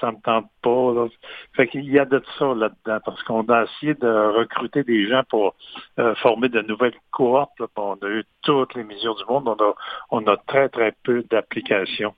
ça 0.00 0.10
me 0.10 0.20
tente 0.22 0.48
pas. 0.62 0.92
Là. 0.94 1.06
Fait 1.54 1.68
qu'il 1.68 1.90
y 1.90 1.98
a 1.98 2.04
de 2.04 2.22
ça 2.38 2.54
là-dedans, 2.54 3.00
parce 3.04 3.22
qu'on 3.22 3.42
a 3.48 3.64
essayé 3.64 3.94
de 3.94 4.08
recruter 4.08 4.82
des 4.82 5.06
gens 5.08 5.22
pour 5.28 5.54
euh, 5.98 6.14
former 6.16 6.48
de 6.48 6.62
nouvelles 6.62 6.94
cohortes. 7.10 7.52
On 7.76 7.98
a 8.02 8.08
eu 8.08 8.24
toutes 8.42 8.74
les 8.74 8.84
mesures 8.84 9.16
du 9.16 9.24
monde. 9.26 9.48
On 9.48 9.64
a, 9.64 9.74
on 10.10 10.26
a 10.26 10.36
très, 10.36 10.68
très 10.68 10.92
peu 11.02 11.22
d'applications. 11.30 12.14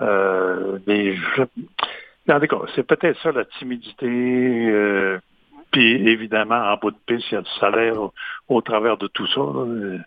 Euh, 0.00 0.78
mais 0.86 1.14
je... 1.14 1.42
c'est 2.74 2.86
peut-être 2.86 3.20
ça 3.22 3.32
la 3.32 3.44
timidité. 3.44 4.06
Euh, 4.06 5.18
puis 5.70 6.08
évidemment, 6.08 6.56
en 6.56 6.76
bout 6.76 6.90
de 6.90 6.98
piste, 7.06 7.30
il 7.30 7.34
y 7.34 7.38
a 7.38 7.42
du 7.42 7.50
salaire 7.60 7.94
au, 8.48 8.60
travers 8.60 8.96
de 8.96 9.06
tout 9.06 9.26
ça. 9.28 9.40
Euh, 9.40 9.98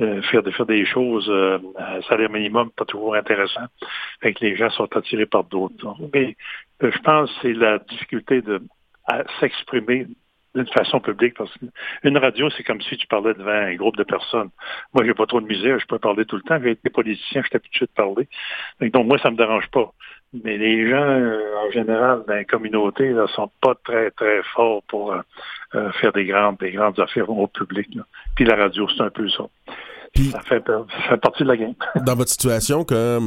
euh, 0.00 0.22
faire, 0.22 0.42
faire 0.56 0.66
des 0.66 0.84
choses 0.84 1.26
euh, 1.28 1.58
salaire 2.08 2.30
minimum, 2.30 2.70
pas 2.70 2.84
toujours 2.84 3.14
intéressant. 3.14 3.64
Fait 4.20 4.34
que 4.34 4.44
les 4.44 4.56
gens 4.56 4.70
sont 4.70 4.96
attirés 4.96 5.26
par 5.26 5.44
d'autres. 5.44 5.96
Mais 6.12 6.36
je 6.80 6.98
pense 6.98 7.30
que 7.30 7.36
c'est 7.42 7.52
la 7.52 7.78
difficulté 7.78 8.42
de 8.42 8.60
s'exprimer 9.38 10.06
d'une 10.54 10.66
façon 10.68 11.00
publique, 11.00 11.34
parce 11.36 11.50
qu'une 12.02 12.18
radio, 12.18 12.48
c'est 12.50 12.62
comme 12.62 12.80
si 12.80 12.96
tu 12.96 13.06
parlais 13.06 13.34
devant 13.34 13.50
un 13.50 13.74
groupe 13.74 13.96
de 13.96 14.04
personnes. 14.04 14.50
Moi, 14.92 15.04
j'ai 15.04 15.14
pas 15.14 15.26
trop 15.26 15.40
de 15.40 15.46
misère, 15.46 15.78
je 15.80 15.86
peux 15.86 15.98
parler 15.98 16.24
tout 16.24 16.36
le 16.36 16.42
temps. 16.42 16.54
Avec 16.54 16.78
des 16.84 16.90
politiciens, 16.90 17.42
je 17.42 17.48
suis 17.48 17.56
habitué 17.56 17.86
de 17.86 17.90
parler. 17.90 18.28
Donc, 18.80 19.06
moi, 19.06 19.18
ça 19.18 19.30
me 19.30 19.36
dérange 19.36 19.68
pas. 19.70 19.92
Mais 20.42 20.58
les 20.58 20.90
gens, 20.90 20.96
euh, 20.96 21.40
en 21.66 21.70
général, 21.70 22.24
dans 22.26 22.34
les 22.34 22.44
communautés, 22.44 23.12
ne 23.12 23.26
sont 23.28 23.50
pas 23.60 23.74
très, 23.84 24.10
très 24.12 24.42
forts 24.54 24.82
pour 24.88 25.12
euh, 25.12 25.20
euh, 25.76 25.92
faire 25.92 26.12
des 26.12 26.24
grandes, 26.24 26.56
des 26.58 26.72
grandes 26.72 26.98
affaires 26.98 27.30
au 27.30 27.46
public. 27.46 27.88
Puis 28.34 28.44
la 28.44 28.56
radio, 28.56 28.88
c'est 28.96 29.04
un 29.04 29.10
peu 29.10 29.28
ça. 29.28 29.44
ça, 30.16 30.40
fait, 30.40 30.60
partie 31.20 31.44
de 31.44 31.48
la 31.48 31.56
game. 31.56 31.74
Dans 32.04 32.16
votre 32.16 32.30
situation, 32.30 32.84
comme 32.84 33.26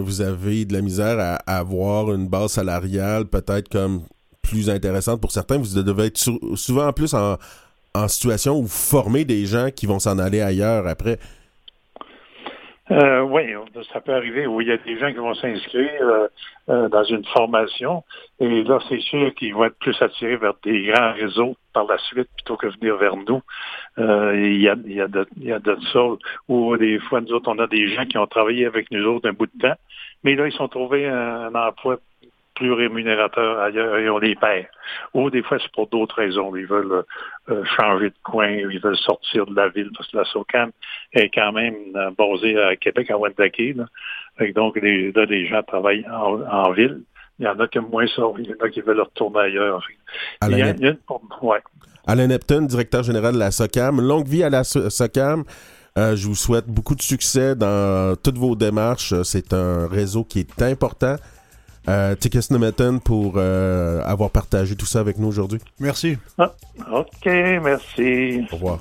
vous 0.00 0.20
avez 0.20 0.66
de 0.66 0.74
la 0.74 0.82
misère 0.82 1.16
à, 1.18 1.36
avoir 1.58 2.12
une 2.12 2.28
base 2.28 2.52
salariale 2.52 3.24
peut-être 3.24 3.70
comme 3.70 4.02
plus 4.44 4.70
intéressante 4.70 5.20
pour 5.20 5.32
certains, 5.32 5.58
vous 5.58 5.82
devez 5.82 6.06
être 6.06 6.18
souvent 6.18 6.86
en 6.86 6.92
plus 6.92 7.14
en, 7.14 7.36
situation 8.08 8.58
où 8.58 8.62
vous 8.62 8.68
formez 8.68 9.24
des 9.24 9.46
gens 9.46 9.70
qui 9.70 9.86
vont 9.86 10.00
s'en 10.00 10.18
aller 10.18 10.40
ailleurs 10.40 10.86
après. 10.86 11.18
Euh, 12.90 13.22
oui, 13.22 13.42
ça 13.92 14.00
peut 14.00 14.12
arriver 14.12 14.46
où 14.46 14.60
il 14.60 14.68
y 14.68 14.72
a 14.72 14.76
des 14.76 14.98
gens 14.98 15.10
qui 15.10 15.18
vont 15.18 15.34
s'inscrire 15.34 16.02
euh, 16.02 16.26
euh, 16.68 16.88
dans 16.90 17.04
une 17.04 17.24
formation 17.26 18.02
et 18.40 18.62
là, 18.64 18.78
c'est 18.88 19.00
sûr 19.00 19.32
qu'ils 19.34 19.54
vont 19.54 19.64
être 19.64 19.78
plus 19.78 19.96
attirés 20.02 20.36
vers 20.36 20.52
des 20.62 20.88
grands 20.88 21.12
réseaux 21.14 21.56
par 21.72 21.86
la 21.86 21.96
suite 21.98 22.28
plutôt 22.36 22.56
que 22.56 22.66
venir 22.66 22.96
vers 22.96 23.16
nous. 23.16 23.40
il, 23.96 24.60
y 24.60 24.68
a, 24.68 24.76
y 24.86 25.52
a 25.52 25.60
ça 25.92 26.00
où 26.48 26.76
des 26.76 26.98
fois, 26.98 27.22
nous 27.22 27.32
autres, 27.32 27.50
on 27.50 27.58
a 27.58 27.66
des 27.68 27.88
gens 27.94 28.04
qui 28.04 28.18
ont 28.18 28.26
travaillé 28.26 28.66
avec 28.66 28.90
nous 28.90 29.04
autres 29.04 29.28
un 29.30 29.32
bout 29.32 29.46
de 29.46 29.60
temps, 29.62 29.76
mais 30.22 30.34
là, 30.34 30.46
ils 30.46 30.52
sont 30.52 30.68
trouvés 30.68 31.06
un 31.08 31.54
emploi 31.54 31.98
plus 32.54 32.72
rémunérateurs 32.72 33.58
ailleurs 33.60 33.96
et 33.96 34.08
on 34.08 34.18
les 34.18 34.34
perd. 34.34 34.66
Ou 35.12 35.30
des 35.30 35.42
fois, 35.42 35.58
c'est 35.60 35.72
pour 35.72 35.88
d'autres 35.88 36.16
raisons. 36.16 36.54
Ils 36.56 36.66
veulent 36.66 37.04
euh, 37.50 37.64
changer 37.76 38.10
de 38.10 38.14
coin, 38.22 38.48
ils 38.48 38.80
veulent 38.80 38.96
sortir 38.96 39.46
de 39.46 39.54
la 39.54 39.68
ville 39.68 39.90
parce 39.96 40.10
que 40.10 40.18
la 40.18 40.24
SOCAM 40.24 40.70
est 41.12 41.30
quand 41.34 41.52
même 41.52 41.74
euh, 41.96 42.10
basée 42.16 42.60
à 42.60 42.76
Québec, 42.76 43.10
à 43.10 43.18
Wendake. 43.18 43.76
Donc, 44.54 44.76
les, 44.80 45.12
là, 45.12 45.24
les 45.24 45.46
gens 45.46 45.62
travaillent 45.62 46.06
en, 46.10 46.72
ville. 46.72 47.02
Il 47.38 47.46
y 47.46 47.48
en 47.48 47.58
a 47.58 47.68
qui 47.68 47.78
moins 47.78 48.06
ça. 48.06 48.22
Il 48.38 48.46
y 48.46 48.52
en 48.52 48.64
a 48.64 48.68
qui 48.68 48.80
veulent 48.80 49.00
retourner 49.00 49.40
ailleurs. 49.40 49.82
Alain, 50.40 50.74
Alain 52.06 52.26
Neptune, 52.26 52.66
directeur 52.66 53.02
général 53.02 53.34
de 53.34 53.38
la 53.38 53.50
SOCAM. 53.50 54.00
Longue 54.00 54.26
vie 54.26 54.44
à 54.44 54.50
la 54.50 54.64
SOCAM. 54.64 55.44
Euh, 55.96 56.16
je 56.16 56.26
vous 56.26 56.34
souhaite 56.34 56.66
beaucoup 56.66 56.96
de 56.96 57.02
succès 57.02 57.54
dans 57.54 58.16
toutes 58.20 58.36
vos 58.36 58.56
démarches. 58.56 59.14
C'est 59.22 59.52
un 59.52 59.86
réseau 59.86 60.24
qui 60.24 60.40
est 60.40 60.62
important. 60.62 61.16
Euh, 61.88 62.14
Tikes 62.14 62.50
pour 63.04 63.34
euh, 63.36 64.02
avoir 64.04 64.30
partagé 64.30 64.74
tout 64.74 64.86
ça 64.86 65.00
avec 65.00 65.18
nous 65.18 65.28
aujourd'hui. 65.28 65.60
Merci. 65.80 66.16
Ah, 66.38 66.54
OK, 66.92 67.26
merci. 67.26 68.46
Au 68.50 68.56
revoir. 68.56 68.80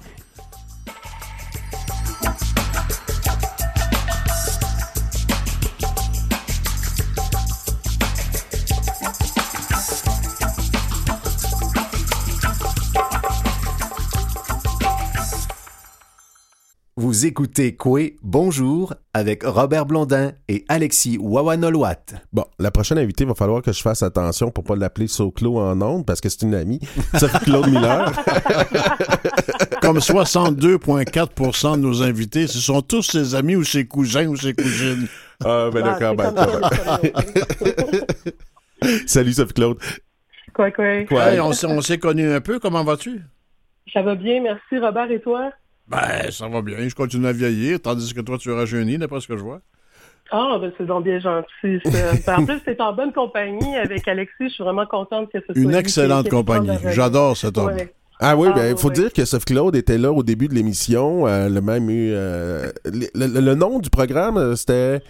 Vous 16.95 17.25
écoutez 17.25 17.75
Coué 17.75 18.17
Bonjour 18.21 18.93
avec 19.15 19.41
Robert 19.43 19.87
Blondin 19.87 20.33
et 20.47 20.63
Alexis 20.69 21.17
Wawanolwat. 21.19 22.03
Bon, 22.31 22.45
la 22.59 22.69
prochaine 22.69 22.99
invitée, 22.99 23.23
il 23.23 23.27
va 23.27 23.33
falloir 23.33 23.63
que 23.63 23.71
je 23.71 23.81
fasse 23.81 24.03
attention 24.03 24.51
pour 24.51 24.63
pas 24.63 24.75
l'appeler 24.75 25.07
Soclo 25.07 25.57
en 25.57 25.81
ondes 25.81 26.05
parce 26.05 26.21
que 26.21 26.29
c'est 26.29 26.43
une 26.43 26.53
amie. 26.53 26.79
Ça 27.15 27.29
fait 27.29 27.45
Claude 27.45 27.67
Miller. 27.67 28.11
Comme 29.81 29.97
62,4% 29.97 31.77
de 31.77 31.77
nos 31.77 32.03
invités, 32.03 32.45
ce 32.45 32.59
sont 32.59 32.83
tous 32.83 33.01
ses 33.01 33.33
amis 33.33 33.55
ou 33.55 33.63
ses 33.63 33.87
cousins 33.87 34.27
ou 34.27 34.35
ses 34.35 34.53
cousines. 34.53 35.07
Ah, 35.43 35.71
ben 35.73 35.83
d'accord, 35.83 36.15
ben. 36.15 36.31
Salut 39.07 39.33
Sophie 39.33 39.53
Claude. 39.53 39.79
Quoi, 40.53 40.69
quoi? 40.69 40.85
on 41.39 41.81
s'est 41.81 41.97
connus 41.97 42.31
un 42.31 42.41
peu, 42.41 42.59
comment 42.59 42.83
vas-tu? 42.83 43.19
Ça 43.91 44.03
va 44.03 44.13
bien, 44.13 44.43
merci 44.43 44.77
Robert 44.77 45.09
et 45.09 45.21
toi? 45.21 45.51
Ben, 45.87 46.31
ça 46.31 46.47
va 46.47 46.61
bien. 46.61 46.87
Je 46.87 46.95
continue 46.95 47.27
à 47.27 47.33
vieillir, 47.33 47.81
tandis 47.81 48.13
que 48.13 48.21
toi, 48.21 48.37
tu 48.37 48.51
rajeuni, 48.51 48.97
d'après 48.97 49.19
ce 49.19 49.27
que 49.27 49.37
je 49.37 49.43
vois. 49.43 49.61
Ah, 50.31 50.57
ben 50.59 50.71
c'est 50.77 50.85
donc 50.85 51.03
bien 51.03 51.19
gentil. 51.19 51.79
Ben, 52.25 52.39
en 52.39 52.45
plus, 52.45 52.59
c'est 52.65 52.79
en 52.81 52.93
bonne 52.93 53.13
compagnie 53.13 53.75
avec 53.75 54.07
Alexis. 54.07 54.35
Je 54.39 54.49
suis 54.49 54.63
vraiment 54.63 54.85
contente 54.85 55.31
que 55.31 55.39
ce 55.39 55.53
soit 55.53 55.61
Une 55.61 55.75
excellente 55.75 56.29
compagnie. 56.29 56.77
J'adore 56.91 57.37
cet 57.37 57.57
homme. 57.57 57.77
Ah 58.19 58.37
oui, 58.37 58.47
ben, 58.55 58.71
il 58.71 58.77
faut 58.77 58.89
dire 58.89 59.11
que 59.11 59.25
Sophie 59.25 59.45
Claude 59.45 59.75
était 59.75 59.97
là 59.97 60.11
au 60.11 60.23
début 60.23 60.47
de 60.47 60.53
l'émission. 60.53 61.27
Euh, 61.27 61.49
le 61.49 61.61
même 61.61 61.89
eu. 61.89 62.13
Euh, 62.13 62.71
le, 62.85 63.53
nom 63.53 63.79
du 63.79 63.89
programme, 63.89 64.37
euh, 64.37 64.55
c'était. 64.55 65.01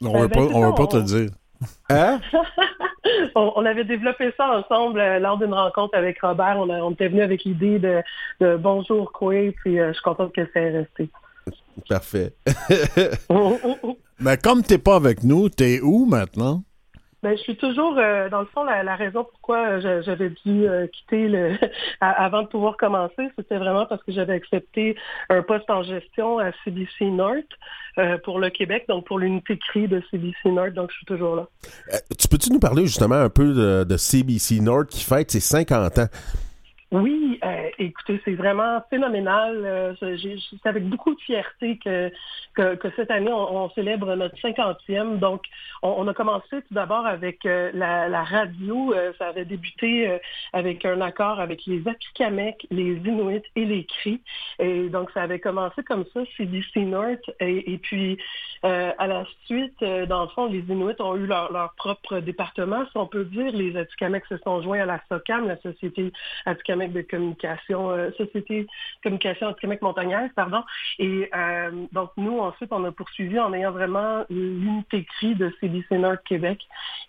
On 0.00 0.22
ne 0.22 0.26
ben, 0.28 0.60
va 0.60 0.72
pas 0.72 0.86
te 0.86 0.96
le 0.96 1.02
dire. 1.02 1.30
Hein? 1.90 2.20
on, 3.34 3.64
avait 3.64 3.84
développé 3.84 4.32
ça 4.36 4.58
ensemble 4.58 5.00
euh, 5.00 5.18
lors 5.18 5.38
d'une 5.38 5.54
rencontre 5.54 5.96
avec 5.96 6.20
Robert. 6.20 6.56
On, 6.58 6.90
était 6.92 7.08
venu 7.08 7.22
avec 7.22 7.44
l'idée 7.44 7.78
de, 7.78 8.56
Bonjour 8.56 9.12
quoi, 9.12 9.34
puis 9.56 9.78
euh, 9.78 9.88
je 9.88 9.92
suis 9.94 10.02
contente 10.02 10.34
que 10.34 10.46
ça 10.52 10.60
ait 10.60 10.78
resté. 10.78 11.08
Parfait. 11.88 12.34
Mais 14.20 14.36
comme 14.36 14.62
tu 14.62 14.74
n'es 14.74 14.78
pas 14.78 14.96
avec 14.96 15.22
nous, 15.22 15.48
tu 15.48 15.64
es 15.64 15.80
où 15.80 16.06
maintenant? 16.06 16.62
Ben, 17.22 17.36
je 17.36 17.42
suis 17.42 17.56
toujours, 17.56 17.96
euh, 17.98 18.28
dans 18.28 18.40
le 18.40 18.46
fond, 18.46 18.64
la, 18.64 18.96
raison 18.96 19.22
pourquoi 19.24 19.78
j'avais 19.78 20.30
dû 20.44 20.66
euh, 20.66 20.88
quitter 20.88 21.28
le 21.28 21.56
avant 22.00 22.42
de 22.42 22.48
pouvoir 22.48 22.76
commencer, 22.76 23.28
c'était 23.36 23.58
vraiment 23.58 23.86
parce 23.86 24.02
que 24.02 24.10
j'avais 24.10 24.32
accepté 24.32 24.96
un 25.28 25.42
poste 25.42 25.70
en 25.70 25.84
gestion 25.84 26.40
à 26.40 26.50
CBC 26.64 27.04
North 27.04 27.46
euh, 27.98 28.18
pour 28.24 28.40
le 28.40 28.50
Québec, 28.50 28.86
donc 28.88 29.06
pour 29.06 29.20
l'unité 29.20 29.56
CRI 29.56 29.86
de 29.86 30.02
CBC 30.10 30.50
North, 30.50 30.72
donc 30.72 30.90
je 30.90 30.96
suis 30.96 31.06
toujours 31.06 31.36
là. 31.36 31.46
tu 32.18 32.26
peux-tu 32.26 32.52
nous 32.52 32.58
parler 32.58 32.86
justement 32.86 33.14
un 33.14 33.30
peu 33.30 33.54
de, 33.54 33.84
de 33.84 33.96
CBC 33.96 34.60
North 34.60 34.88
qui 34.88 35.04
fête 35.04 35.30
ses 35.30 35.40
50 35.40 35.98
ans? 35.98 36.08
Oui, 36.92 37.38
euh, 37.42 37.70
écoutez, 37.78 38.20
c'est 38.22 38.34
vraiment 38.34 38.82
phénoménal. 38.90 39.62
Euh, 39.64 39.94
c'est 39.98 40.68
avec 40.68 40.86
beaucoup 40.86 41.14
de 41.14 41.20
fierté 41.22 41.78
que, 41.78 42.12
que, 42.54 42.90
cette 42.96 43.10
année, 43.10 43.32
on, 43.32 43.70
célèbre 43.70 44.14
notre 44.14 44.38
cinquantième. 44.40 45.18
Donc, 45.18 45.42
on, 45.82 46.06
a 46.06 46.12
commencé 46.12 46.50
tout 46.50 46.74
d'abord 46.74 47.06
avec 47.06 47.46
euh, 47.46 47.70
la, 47.72 48.22
radio. 48.22 48.94
ça 49.18 49.28
avait 49.28 49.46
débuté 49.46 50.18
avec 50.52 50.84
un 50.84 51.00
accord 51.00 51.40
avec 51.40 51.64
les 51.64 51.82
Apikamek, 51.88 52.66
les 52.70 52.96
Inuits 52.96 53.42
et 53.56 53.64
les 53.64 53.84
Cris. 53.84 54.20
Et 54.58 54.90
donc, 54.90 55.10
ça 55.12 55.22
avait 55.22 55.40
commencé 55.40 55.82
comme 55.84 56.04
ça, 56.12 56.20
CBC 56.36 56.80
North. 56.80 57.24
Et, 57.40 57.78
puis, 57.78 58.18
à 58.62 59.06
la 59.06 59.24
suite, 59.46 59.82
dans 59.82 60.24
le 60.24 60.28
fond, 60.28 60.44
les 60.44 60.58
Inuits 60.58 61.00
ont 61.00 61.16
eu 61.16 61.24
leur, 61.24 61.50
leur 61.52 61.72
propre 61.72 62.18
département, 62.18 62.84
si 62.92 62.98
on 62.98 63.06
peut 63.06 63.24
dire. 63.24 63.50
Les 63.52 63.78
Atikamekw 63.78 64.26
se 64.28 64.36
sont 64.38 64.60
joints 64.60 64.82
à 64.82 64.86
la 64.86 65.00
SOCAM, 65.08 65.48
la 65.48 65.56
Société 65.62 66.12
De 66.88 67.02
communication, 67.02 67.90
euh, 67.90 68.10
Société 68.16 68.66
communication 69.02 69.52
Québec 69.54 69.82
montagnarde, 69.82 70.30
pardon. 70.34 70.62
Et 70.98 71.30
euh, 71.34 71.70
donc, 71.92 72.10
nous, 72.16 72.38
ensuite, 72.38 72.72
on 72.72 72.84
a 72.84 72.92
poursuivi 72.92 73.38
en 73.38 73.52
ayant 73.52 73.70
vraiment 73.70 74.24
l'unité 74.30 75.04
CRI 75.04 75.34
de 75.34 75.52
CBC 75.60 75.98
Nord 75.98 76.22
Québec. 76.24 76.60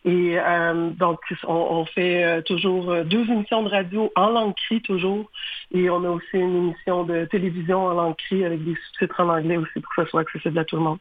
Et 0.05 0.38
euh, 0.38 0.89
donc, 0.91 1.19
on, 1.47 1.86
fait 1.86 2.41
toujours 2.43 3.03
deux 3.03 3.29
émissions 3.29 3.63
de 3.63 3.69
radio 3.69 4.12
en 4.15 4.29
langue 4.29 4.53
CRI 4.67 4.81
toujours. 4.81 5.29
Et 5.71 5.89
on 5.89 6.03
a 6.03 6.09
aussi 6.09 6.38
une 6.38 6.55
émission 6.55 7.03
de 7.03 7.25
télévision 7.25 7.86
en 7.86 7.93
langue 7.93 8.15
CRI 8.15 8.45
avec 8.45 8.63
des 8.63 8.75
sous-titres 8.75 9.19
en 9.21 9.29
anglais 9.29 9.57
aussi 9.57 9.79
pour 9.79 9.93
que 9.95 10.03
ce 10.03 10.09
soit 10.09 10.21
accessible 10.21 10.59
à 10.59 10.65
tout 10.65 10.75
le 10.75 10.83
monde. 10.83 10.99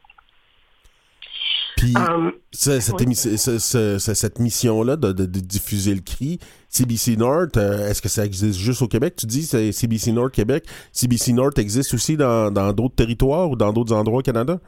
Puis, 1.83 1.93
um, 1.97 2.31
cette, 2.51 4.39
mission-là 4.39 4.95
de, 4.95 5.25
diffuser 5.25 5.93
le 5.93 5.99
cri, 5.99 6.39
CBC 6.69 7.17
North, 7.17 7.57
euh, 7.57 7.89
est-ce 7.89 8.01
que 8.01 8.07
ça 8.07 8.25
existe 8.25 8.57
juste 8.57 8.81
au 8.81 8.87
Québec? 8.87 9.15
Tu 9.17 9.25
dis 9.25 9.43
c'est 9.43 9.73
CBC 9.73 10.13
North 10.13 10.31
Québec. 10.31 10.65
CBC 10.93 11.33
North 11.33 11.59
existe 11.59 11.93
aussi 11.93 12.15
dans 12.15 12.51
d'autres 12.73 12.95
territoires 12.95 13.49
ou 13.49 13.57
dans 13.57 13.73
d'autres 13.73 13.93
endroits 13.93 14.19
au 14.19 14.21
Canada? 14.21 14.59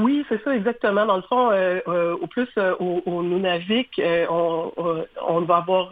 Oui, 0.00 0.24
c'est 0.28 0.42
ça 0.42 0.54
exactement. 0.54 1.06
Dans 1.06 1.16
le 1.16 1.22
fond, 1.22 1.50
euh, 1.50 1.80
euh, 1.88 2.16
au 2.20 2.26
plus 2.26 2.48
au, 2.56 3.02
au, 3.06 3.22
Nunavik, 3.22 4.00
on, 4.30 5.40
va 5.42 5.56
avoir 5.56 5.90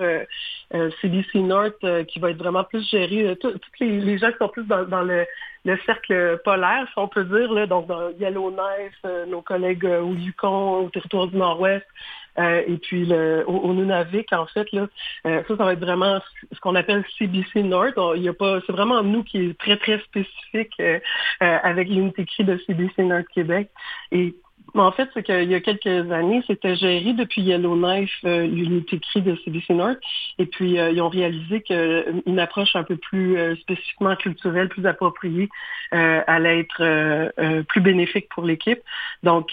CBC 0.71 1.41
North 1.41 2.05
qui 2.07 2.19
va 2.19 2.31
être 2.31 2.39
vraiment 2.39 2.65
plus 2.65 2.89
géré. 2.89 3.37
Tous 3.41 3.53
les, 3.81 4.19
gens 4.19 4.31
qui 4.33 4.39
sont 4.39 4.49
plus 4.49 4.65
dans, 4.65 5.03
le, 5.03 5.27
cercle 5.85 6.41
polaire, 6.45 6.87
si 6.93 6.99
on 6.99 7.09
peut 7.09 7.25
dire, 7.25 7.69
donc 7.69 7.87
dans 7.87 8.11
Yellowknife, 8.19 9.05
nos 9.29 9.43
collègues 9.43 9.85
au 9.85 10.15
Yukon, 10.15 10.85
au 10.85 10.91
territoire 10.91 11.27
du 11.29 11.37
Nord-Ouest, 11.37 11.87
euh, 12.39 12.63
et 12.67 12.77
puis 12.79 13.05
le, 13.07 13.45
au, 13.47 13.73
Nunavik, 13.73 14.33
en 14.33 14.47
fait, 14.47 14.71
là, 14.73 14.89
euh, 15.27 15.43
ça, 15.49 15.57
ça 15.57 15.65
va 15.65 15.73
être 15.73 15.81
vraiment 15.81 16.21
ce 16.53 16.61
qu'on 16.61 16.75
appelle 16.75 17.05
CBC 17.19 17.63
North. 17.63 17.95
Il 18.17 18.23
y 18.23 18.29
a 18.29 18.35
pas, 18.35 18.61
c'est 18.67 18.73
vraiment 18.73 19.03
nous 19.03 19.23
qui 19.25 19.39
est 19.39 19.59
très, 19.59 19.77
très 19.77 19.99
spécifique 20.01 20.73
euh, 20.81 20.99
avec 21.41 21.89
l'unité 21.89 22.25
cri 22.27 22.45
de 22.45 22.59
CBC 22.67 23.05
North 23.05 23.27
Québec. 23.35 23.71
En 24.75 24.93
fait, 24.93 25.09
c'est 25.15 25.23
qu'il 25.23 25.51
y 25.51 25.55
a 25.55 25.61
quelques 25.61 26.11
années, 26.11 26.43
c'était 26.47 26.77
géré 26.77 27.13
depuis 27.13 27.43
Yellowknife, 27.43 28.13
euh, 28.25 28.47
l'unité 28.47 28.99
CRI 28.99 29.23
de 29.23 29.37
CBC 29.45 29.75
North. 29.75 29.99
Et 30.39 30.47
puis, 30.47 30.79
euh, 30.79 30.91
ils 30.91 31.01
ont 31.01 31.09
réalisé 31.09 31.63
qu'une 31.63 32.39
approche 32.39 32.75
un 32.75 32.83
peu 32.83 32.97
plus 32.97 33.39
euh, 33.39 33.57
spécifiquement 33.57 34.17
culturelle, 34.17 34.69
plus 34.69 34.87
appropriée, 34.87 35.49
allait 35.93 36.61
être 36.61 37.63
plus 37.69 37.81
bénéfique 37.81 38.29
pour 38.31 38.45
l'équipe. 38.45 38.81
Donc, 39.23 39.53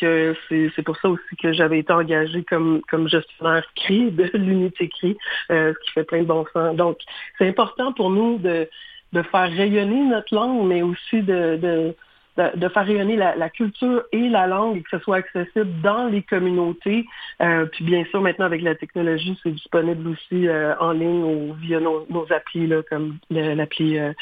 c'est 0.49 0.83
pour 0.83 0.97
ça 0.97 1.09
aussi 1.09 1.35
que 1.41 1.53
j'avais 1.53 1.79
été 1.79 1.93
engagée 1.93 2.43
comme, 2.43 2.81
comme 2.89 3.07
gestionnaire 3.07 3.63
CRI 3.75 4.11
de 4.11 4.23
l'unité 4.33 4.89
CRI, 4.89 5.15
ce 5.49 5.73
qui 5.85 5.91
fait 5.91 6.03
plein 6.03 6.21
de 6.21 6.27
bon 6.27 6.45
sens. 6.51 6.75
Donc, 6.75 6.97
c'est 7.37 7.47
important 7.47 7.93
pour 7.93 8.09
nous 8.09 8.39
de, 8.39 8.67
de 9.13 9.21
faire 9.21 9.49
rayonner 9.51 10.03
notre 10.05 10.33
langue, 10.33 10.67
mais 10.67 10.81
aussi 10.81 11.21
de 11.21 11.57
de, 11.61 11.95
faire 12.35 12.85
rayonner 12.85 13.15
la, 13.15 13.49
culture 13.49 14.03
et 14.11 14.29
la 14.29 14.47
langue 14.47 14.77
et 14.77 14.81
que 14.81 14.89
ce 14.91 14.99
soit 14.99 15.17
accessible 15.17 15.81
dans 15.81 16.07
les 16.07 16.23
communautés. 16.23 17.05
Euh, 17.41 17.65
puis 17.65 17.83
bien 17.83 18.03
sûr, 18.09 18.21
maintenant 18.21 18.45
avec 18.45 18.61
la 18.61 18.75
technologie, 18.75 19.37
c'est 19.43 19.51
disponible 19.51 20.07
aussi 20.09 20.47
euh, 20.47 20.73
en 20.79 20.91
ligne 20.91 21.23
ou 21.23 21.53
via 21.53 21.79
nos, 21.79 22.25
applis 22.31 22.67
là, 22.67 22.81
comme 22.89 23.17
l'appli 23.29 23.97
euh, 23.97 24.13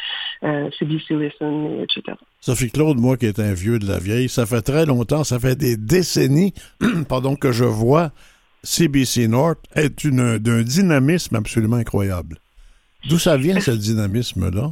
CBC 0.78 1.16
Listen, 1.16 1.82
etc. 1.82 2.18
Sophie 2.40 2.72
Claude, 2.72 3.00
moi 3.00 3.18
qui 3.18 3.28
est 3.28 3.40
un 3.40 3.54
vieux 3.54 3.80
de 3.80 3.88
la 3.88 4.00
vieille, 4.00 4.30
ça 4.30 4.46
fait 4.46 4.62
très 4.62 4.86
longtemps, 4.86 5.24
ça 5.24 5.40
fait 5.40 5.56
des 5.56 5.78
décennies, 5.78 6.54
pardon, 7.10 7.36
que 7.36 7.52
je 7.52 7.66
vois 7.66 8.12
CBC 8.64 9.28
North 9.28 9.60
être 9.76 10.08
d'un 10.08 10.62
dynamisme 10.62 11.36
absolument 11.36 11.78
incroyable. 11.78 12.38
D'où 13.10 13.18
ça 13.18 13.38
vient 13.38 13.60
ce 13.60 13.72
dynamisme-là? 13.72 14.72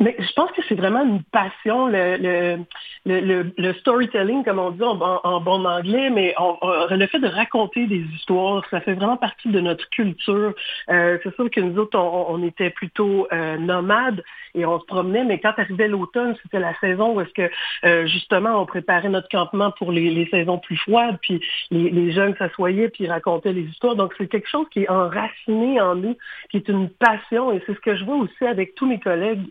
Mais 0.00 0.16
je 0.18 0.32
pense 0.32 0.50
que 0.52 0.62
c'est 0.66 0.74
vraiment 0.74 1.04
une 1.04 1.22
passion, 1.24 1.86
le, 1.86 2.16
le, 2.16 2.64
le, 3.04 3.52
le, 3.56 3.74
storytelling, 3.74 4.44
comme 4.44 4.58
on 4.58 4.70
dit 4.70 4.82
en, 4.82 5.40
bon 5.40 5.66
anglais, 5.66 6.08
mais 6.08 6.34
on, 6.38 6.56
le 6.90 7.06
fait 7.06 7.18
de 7.18 7.28
raconter 7.28 7.86
des 7.86 8.00
histoires, 8.16 8.64
ça 8.70 8.80
fait 8.80 8.94
vraiment 8.94 9.18
partie 9.18 9.50
de 9.50 9.60
notre 9.60 9.88
culture. 9.90 10.54
Euh, 10.88 11.18
c'est 11.22 11.34
sûr 11.34 11.50
que 11.50 11.60
nous 11.60 11.78
autres, 11.78 11.98
on, 11.98 12.42
était 12.42 12.70
plutôt 12.70 13.28
euh, 13.30 13.58
nomades 13.58 14.24
et 14.54 14.64
on 14.64 14.80
se 14.80 14.86
promenait, 14.86 15.24
mais 15.24 15.38
quand 15.38 15.52
arrivait 15.58 15.86
l'automne, 15.86 16.34
c'était 16.42 16.60
la 16.60 16.74
saison 16.80 17.14
où 17.14 17.20
est-ce 17.20 17.34
que 17.34 17.50
euh, 17.84 18.06
justement 18.06 18.60
on 18.60 18.64
préparait 18.64 19.10
notre 19.10 19.28
campement 19.28 19.70
pour 19.70 19.92
les, 19.92 20.10
les 20.10 20.26
saisons 20.30 20.58
plus 20.58 20.78
froides, 20.78 21.18
puis 21.20 21.42
les, 21.70 21.90
les 21.90 22.12
jeunes 22.12 22.34
s'assoyaient 22.36 22.88
puis 22.88 23.06
racontaient 23.06 23.52
les 23.52 23.64
histoires. 23.64 23.96
Donc 23.96 24.14
c'est 24.16 24.28
quelque 24.28 24.48
chose 24.48 24.66
qui 24.70 24.84
est 24.84 24.88
enraciné 24.88 25.78
en 25.78 25.94
nous, 25.94 26.16
qui 26.50 26.56
est 26.56 26.68
une 26.68 26.88
passion, 26.88 27.52
et 27.52 27.62
c'est 27.66 27.74
ce 27.74 27.80
que 27.80 27.96
je 27.96 28.04
vois 28.04 28.16
aussi 28.16 28.46
avec 28.46 28.74
tous 28.74 28.86
mes 28.86 28.98
collègues. 28.98 29.42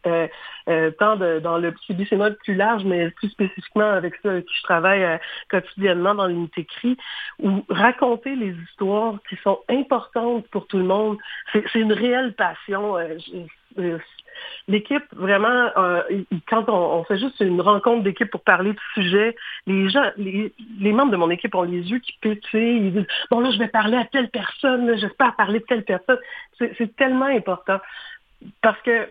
Euh, 0.67 0.79
euh, 0.79 0.91
tant 0.91 1.15
dans 1.17 1.57
le 1.57 1.73
CBC 1.87 2.17
plus 2.43 2.55
large, 2.55 2.83
mais 2.85 3.09
plus 3.11 3.29
spécifiquement 3.29 3.89
avec 3.89 4.15
ça 4.23 4.41
qui 4.41 4.53
je 4.55 4.63
travaille 4.63 5.03
euh, 5.03 5.17
quotidiennement 5.49 6.15
dans 6.15 6.27
l'unité 6.27 6.65
CRI, 6.65 6.97
où 7.39 7.63
raconter 7.69 8.35
les 8.35 8.53
histoires 8.65 9.15
qui 9.27 9.35
sont 9.37 9.59
importantes 9.69 10.47
pour 10.49 10.67
tout 10.67 10.77
le 10.77 10.83
monde, 10.83 11.17
c'est 11.53 11.75
une 11.75 11.93
réelle 11.93 12.33
passion. 12.33 12.97
Euh, 12.97 13.97
l'équipe, 14.67 15.03
vraiment, 15.13 15.69
quand 16.47 16.69
on, 16.69 17.03
fait 17.03 17.17
juste 17.17 17.39
une 17.39 17.61
rencontre 17.61 18.03
d'équipe 18.03 18.29
pour 18.29 18.41
parler 18.41 18.73
de 18.73 18.79
sujet, 18.93 19.35
les 19.67 19.89
gens, 19.89 20.11
les, 20.17 20.53
membres 20.91 21.11
de 21.11 21.17
mon 21.17 21.29
équipe 21.29 21.55
ont 21.55 21.63
les 21.63 21.81
yeux 21.91 21.99
qui 21.99 22.13
pétillent, 22.21 22.87
ils 22.87 22.93
disent 22.93 23.07
bon 23.29 23.41
là 23.41 23.51
je 23.51 23.59
vais 23.59 23.67
parler 23.67 23.97
à 23.97 24.05
telle 24.05 24.29
personne, 24.29 24.97
j'espère 24.97 25.35
parler 25.35 25.59
de 25.59 25.65
telle 25.65 25.83
personne. 25.83 26.19
C'est 26.57 26.95
tellement 26.95 27.25
important 27.25 27.79
parce 28.61 28.79
que 28.81 29.07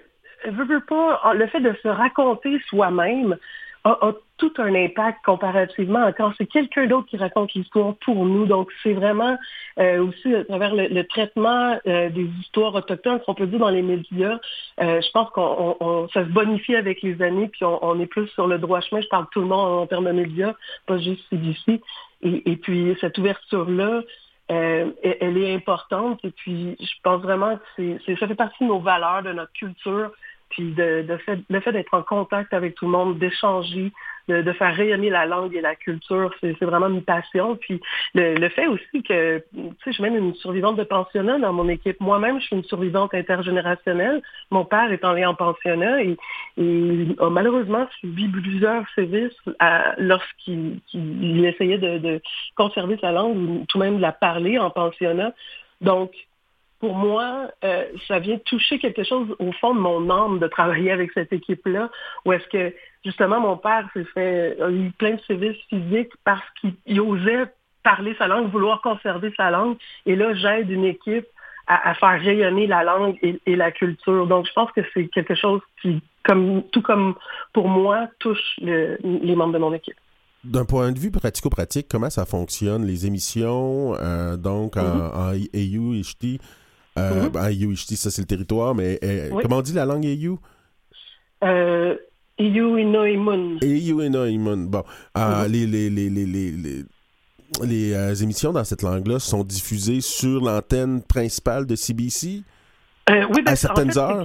veux, 0.47 0.81
pas, 0.81 1.35
le 1.35 1.47
fait 1.49 1.61
de 1.61 1.75
se 1.83 1.89
raconter 1.89 2.59
soi-même 2.69 3.37
a, 3.85 4.13
tout 4.37 4.53
un 4.59 4.73
impact 4.75 5.25
comparativement 5.25 6.13
quand 6.17 6.33
c'est 6.39 6.47
quelqu'un 6.47 6.87
d'autre 6.87 7.09
qui 7.09 7.17
raconte 7.17 7.55
l'histoire 7.55 7.95
pour 8.05 8.25
nous. 8.25 8.47
Donc, 8.47 8.71
c'est 8.83 8.93
vraiment 8.93 9.37
euh, 9.81 10.07
aussi 10.07 10.33
à 10.33 10.45
travers 10.45 10.75
le, 10.75 11.03
traitement 11.05 11.77
euh, 11.87 12.09
des 12.09 12.29
histoires 12.41 12.75
autochtones, 12.75 13.21
qu'on 13.27 13.35
peut 13.35 13.47
dire 13.47 13.59
dans 13.59 13.71
les 13.71 13.83
médias, 13.83 14.39
euh, 14.81 15.01
je 15.01 15.11
pense 15.11 15.31
qu'on 15.31 16.09
ça 16.13 16.25
se 16.25 16.29
bonifie 16.29 16.77
avec 16.77 17.03
les 17.03 17.21
années, 17.21 17.49
puis 17.49 17.65
on, 17.65 17.99
est 17.99 18.07
plus 18.07 18.29
sur 18.29 18.47
le 18.47 18.59
droit 18.59 18.81
chemin. 18.81 19.01
Je 19.01 19.09
parle 19.09 19.27
tout 19.33 19.41
le 19.41 19.47
monde 19.47 19.83
en 19.83 19.87
termes 19.87 20.07
de 20.07 20.13
médias, 20.13 20.55
pas 20.87 20.99
juste 20.99 21.23
CDC. 21.31 21.81
Et, 22.23 22.53
et 22.53 22.57
puis, 22.57 22.97
cette 23.01 23.19
ouverture-là, 23.19 24.03
euh, 24.51 24.91
elle 25.03 25.37
est 25.37 25.55
importante 25.55 26.21
et 26.25 26.31
puis 26.31 26.77
je 26.81 26.95
pense 27.03 27.23
vraiment 27.23 27.57
que 27.77 27.99
c'est, 28.07 28.17
ça 28.19 28.27
fait 28.27 28.35
partie 28.35 28.65
de 28.65 28.69
nos 28.69 28.81
valeurs, 28.81 29.23
de 29.23 29.33
notre 29.33 29.53
culture, 29.53 30.11
puis 30.49 30.73
de, 30.73 31.03
de 31.03 31.17
fait, 31.19 31.39
le 31.49 31.61
fait 31.61 31.73
d'être 31.73 31.93
en 31.93 32.03
contact 32.03 32.55
avec 32.55 32.75
tout 32.75 32.87
le 32.87 32.93
monde, 32.93 33.19
d'échanger, 33.19 33.93
de, 34.29 34.53
faire 34.53 34.75
rayonner 34.75 35.11
la 35.11 35.27
langue 35.27 35.55
et 35.55 35.61
la 35.61 35.75
culture, 35.75 36.31
c'est 36.41 36.61
vraiment 36.63 36.89
une 36.89 37.03
passion. 37.03 37.57
Puis 37.57 37.81
le, 38.15 38.49
fait 38.51 38.67
aussi 38.67 39.03
que, 39.03 39.43
tu 39.55 39.73
sais, 39.85 39.93
je 39.93 40.03
mène 40.03 40.17
une 40.17 40.35
survivante 40.35 40.77
de 40.77 40.85
pensionnat 40.85 41.39
dans 41.39 41.53
mon 41.53 41.69
équipe. 41.69 42.01
Moi-même, 42.01 42.41
je 42.41 42.47
suis 42.47 42.57
une 42.57 42.65
survivante 42.65 43.15
intergénérationnelle. 43.15 44.23
Mon 44.51 44.65
père 44.65 44.93
est 44.93 45.05
en 45.05 45.19
en 45.19 45.35
pensionnat 45.35 46.03
et, 46.03 46.17
a 47.19 47.31
malheureusement 47.31 47.87
subi 48.01 48.29
plusieurs 48.29 48.85
sévices 48.95 49.37
lorsqu'il 49.99 50.81
essayait 51.45 51.79
de, 51.79 51.99
de 51.99 52.21
conserver 52.55 52.99
sa 53.01 53.11
langue 53.11 53.37
ou 53.37 53.65
tout 53.69 53.79
même 53.79 53.97
de 53.97 54.03
la 54.03 54.13
parler 54.13 54.59
en 54.59 54.71
pensionnat. 54.71 55.33
Donc, 55.81 56.13
pour 56.81 56.95
moi, 56.95 57.51
euh, 57.65 57.87
ça 58.07 58.19
vient 58.19 58.39
toucher 58.39 58.79
quelque 58.79 59.03
chose 59.03 59.35
au 59.39 59.53
fond 59.53 59.75
de 59.75 59.81
mon 59.81 60.11
âme 60.11 60.39
de 60.39 60.47
travailler 60.47 60.93
avec 60.93 61.11
cette 61.13 61.33
équipe-là, 61.33 61.91
où 62.25 62.33
est-ce 62.33 62.47
que 62.49 62.75
justement 63.05 63.41
mon 63.41 63.57
père 63.57 63.89
s'est 63.95 64.05
fait 64.05 64.61
a 64.61 64.71
eu 64.71 64.91
plein 64.99 65.15
de 65.15 65.21
services 65.23 65.57
physiques 65.69 66.13
parce 66.25 66.45
qu'il 66.61 67.01
osait 67.01 67.47
parler 67.83 68.15
sa 68.19 68.27
langue, 68.27 68.51
vouloir 68.51 68.81
conserver 68.83 69.33
sa 69.37 69.51
langue. 69.51 69.77
Et 70.05 70.17
là, 70.17 70.35
j'aide 70.35 70.71
une 70.71 70.85
équipe 70.85 71.27
à, 71.67 71.95
faire 71.95 72.21
rayonner 72.21 72.67
la 72.67 72.83
langue 72.83 73.17
et, 73.23 73.57
la 73.57 73.71
culture. 73.71 74.27
Donc, 74.27 74.47
je 74.47 74.53
pense 74.53 74.71
que 74.73 74.81
c'est 74.95 75.07
quelque 75.09 75.35
chose 75.35 75.61
qui, 75.83 76.03
comme, 76.25 76.63
tout 76.73 76.81
comme 76.81 77.15
pour 77.53 77.69
moi, 77.69 78.09
touche 78.19 78.57
les 78.59 79.35
membres 79.37 79.53
de 79.53 79.59
mon 79.59 79.75
équipe. 79.75 79.97
D'un 80.45 80.65
point 80.65 80.93
de 80.93 80.99
vue 80.99 81.11
pratico-pratique, 81.11 81.87
comment 81.91 82.11
ça 82.11 82.25
fonctionne, 82.25 82.87
les 82.87 83.07
émissions, 83.07 83.95
euh, 84.01 84.37
donc 84.37 84.77
en, 84.77 85.33
mm-hmm. 85.33 85.77
AU, 85.77 86.01
HT, 86.01 86.41
euh, 86.97 87.29
ben, 87.29 87.77
ça 87.77 88.11
c'est 88.11 88.23
le 88.23 88.27
territoire, 88.27 88.75
mais 88.75 88.99
euh, 89.03 89.31
comment 89.43 89.59
on 89.59 89.63
dit 89.63 89.75
la 89.75 89.85
langue 89.85 90.07
AU? 90.07 90.39
Euh, 91.45 91.97
EU 92.41 92.79
Inoimun. 92.79 93.59
EU 93.63 94.05
Inoimun. 94.05 94.67
Bon, 94.67 94.85
euh, 95.17 95.21
mm-hmm. 95.21 95.49
les, 95.49 95.67
les, 95.67 95.91
les, 95.91 96.11
les 96.11 96.85
les 97.63 97.93
euh, 97.95 98.15
émissions 98.15 98.53
dans 98.53 98.65
cette 98.65 98.83
langue-là 98.83 99.19
sont 99.19 99.43
diffusées 99.43 100.01
sur 100.01 100.43
l'antenne 100.45 101.03
principale 101.03 101.67
de 101.67 101.75
CBC 101.75 102.43
euh, 103.11 103.25
oui, 103.35 103.43
ben, 103.43 103.53
à 103.53 103.57
certaines 103.57 103.97
heures? 103.97 104.23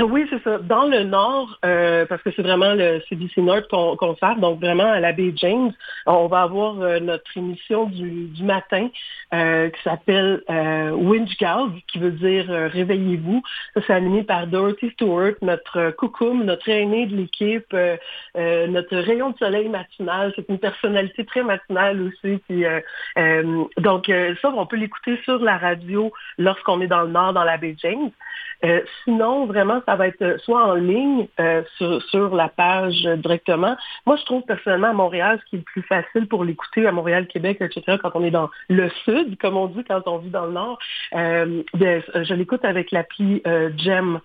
Oui, 0.00 0.26
c'est 0.30 0.40
ça. 0.44 0.58
Dans 0.58 0.84
le 0.84 1.02
nord, 1.02 1.58
euh, 1.64 2.06
parce 2.06 2.22
que 2.22 2.30
c'est 2.36 2.42
vraiment 2.42 2.72
le 2.74 3.02
CBC 3.08 3.40
Nord 3.42 3.66
qu'on 3.68 4.16
sert, 4.16 4.36
donc 4.36 4.60
vraiment 4.60 4.88
à 4.92 5.00
la 5.00 5.12
baie 5.12 5.32
James, 5.34 5.72
on 6.06 6.28
va 6.28 6.42
avoir 6.42 6.80
euh, 6.80 7.00
notre 7.00 7.36
émission 7.36 7.86
du, 7.86 8.26
du 8.28 8.44
matin 8.44 8.90
euh, 9.34 9.68
qui 9.70 9.82
s'appelle 9.82 10.42
euh, 10.50 10.92
Winchgald, 10.92 11.72
qui 11.90 11.98
veut 11.98 12.12
dire 12.12 12.46
Réveillez-vous. 12.48 13.42
Ça, 13.74 13.80
c'est 13.86 13.92
animé 13.92 14.22
par 14.22 14.46
Dorothy 14.46 14.90
Stewart, 14.90 15.34
notre 15.42 15.90
coucoum, 15.90 16.44
notre 16.44 16.68
aîné 16.68 17.06
de 17.06 17.16
l'équipe, 17.16 17.74
notre 18.34 18.96
rayon 18.98 19.30
de 19.30 19.38
soleil 19.38 19.68
matinal. 19.68 20.32
C'est 20.36 20.48
une 20.48 20.58
personnalité 20.58 21.24
très 21.24 21.42
matinale 21.42 22.00
aussi. 22.02 22.40
Puis, 22.48 22.64
donc, 23.78 24.06
ça, 24.42 24.52
on 24.54 24.66
peut 24.66 24.76
l'écouter 24.76 25.18
sur 25.24 25.38
la 25.40 25.58
radio 25.58 26.12
lorsqu'on 26.38 26.80
est 26.80 26.86
dans 26.86 27.02
le 27.02 27.10
nord, 27.10 27.32
dans 27.32 27.44
la 27.44 27.56
baie 27.56 27.74
James. 27.78 28.10
Euh, 28.64 28.80
sinon, 29.04 29.46
vraiment, 29.46 29.80
ça 29.88 29.96
va 29.96 30.06
être 30.06 30.38
soit 30.42 30.62
en 30.62 30.74
ligne 30.74 31.28
euh, 31.40 31.62
sur, 31.78 32.02
sur, 32.10 32.36
la 32.36 32.50
page 32.50 33.04
directement. 33.16 33.74
Moi, 34.04 34.16
je 34.16 34.24
trouve 34.26 34.42
personnellement 34.42 34.88
à 34.88 34.92
Montréal, 34.92 35.40
ce 35.40 35.48
qui 35.48 35.56
est 35.56 35.60
le 35.60 35.64
plus 35.64 35.80
facile 35.80 36.28
pour 36.28 36.44
l'écouter 36.44 36.86
à 36.86 36.92
Montréal, 36.92 37.26
Québec, 37.26 37.56
etc., 37.62 37.96
quand 38.02 38.10
on 38.14 38.22
est 38.22 38.30
dans 38.30 38.50
le 38.68 38.90
sud, 39.06 39.38
comme 39.38 39.56
on 39.56 39.66
dit 39.66 39.82
quand 39.84 40.02
on 40.06 40.18
vit 40.18 40.28
dans 40.28 40.44
le 40.44 40.52
nord, 40.52 40.78
euh, 41.14 41.62
bien, 41.72 42.02
je 42.14 42.34
l'écoute 42.34 42.66
avec 42.66 42.90
l'appli 42.90 43.42
GEM 43.78 44.20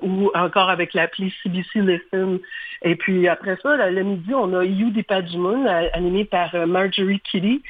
ou 0.00 0.30
encore 0.34 0.70
avec 0.70 0.94
l'appli 0.94 1.30
CBC 1.42 1.80
Listen. 1.82 2.38
Et 2.80 2.96
puis 2.96 3.28
après 3.28 3.58
ça, 3.62 3.90
le 3.90 4.02
midi, 4.02 4.32
on 4.32 4.54
a 4.54 4.64
You 4.64 4.90
Moon, 5.36 5.66
animé 5.92 6.24
par 6.24 6.54
Marjorie 6.66 7.20
Kitty. 7.20 7.62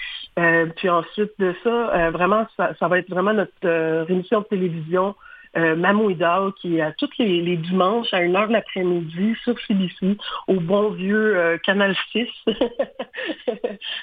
puis 0.76 0.88
ensuite 0.88 1.32
de 1.40 1.56
ça, 1.64 2.10
vraiment, 2.10 2.46
ça, 2.56 2.70
ça, 2.78 2.86
va 2.86 2.98
être 2.98 3.10
vraiment 3.10 3.32
notre 3.32 4.06
émission 4.08 4.40
de 4.42 4.44
télévision 4.44 5.16
euh, 5.56 5.74
Mamouida, 5.74 6.40
qui 6.60 6.76
est 6.76 6.80
à 6.80 6.92
tous 6.92 7.10
les, 7.18 7.56
dimanches 7.56 8.12
à 8.12 8.20
1h 8.20 8.48
de 8.48 8.52
l'après-midi 8.52 9.34
sur 9.42 9.58
CBC, 9.66 10.16
au 10.46 10.60
bon 10.60 10.90
vieux 10.90 11.36
euh, 11.36 11.58
Canal 11.58 11.96
6 12.12 12.28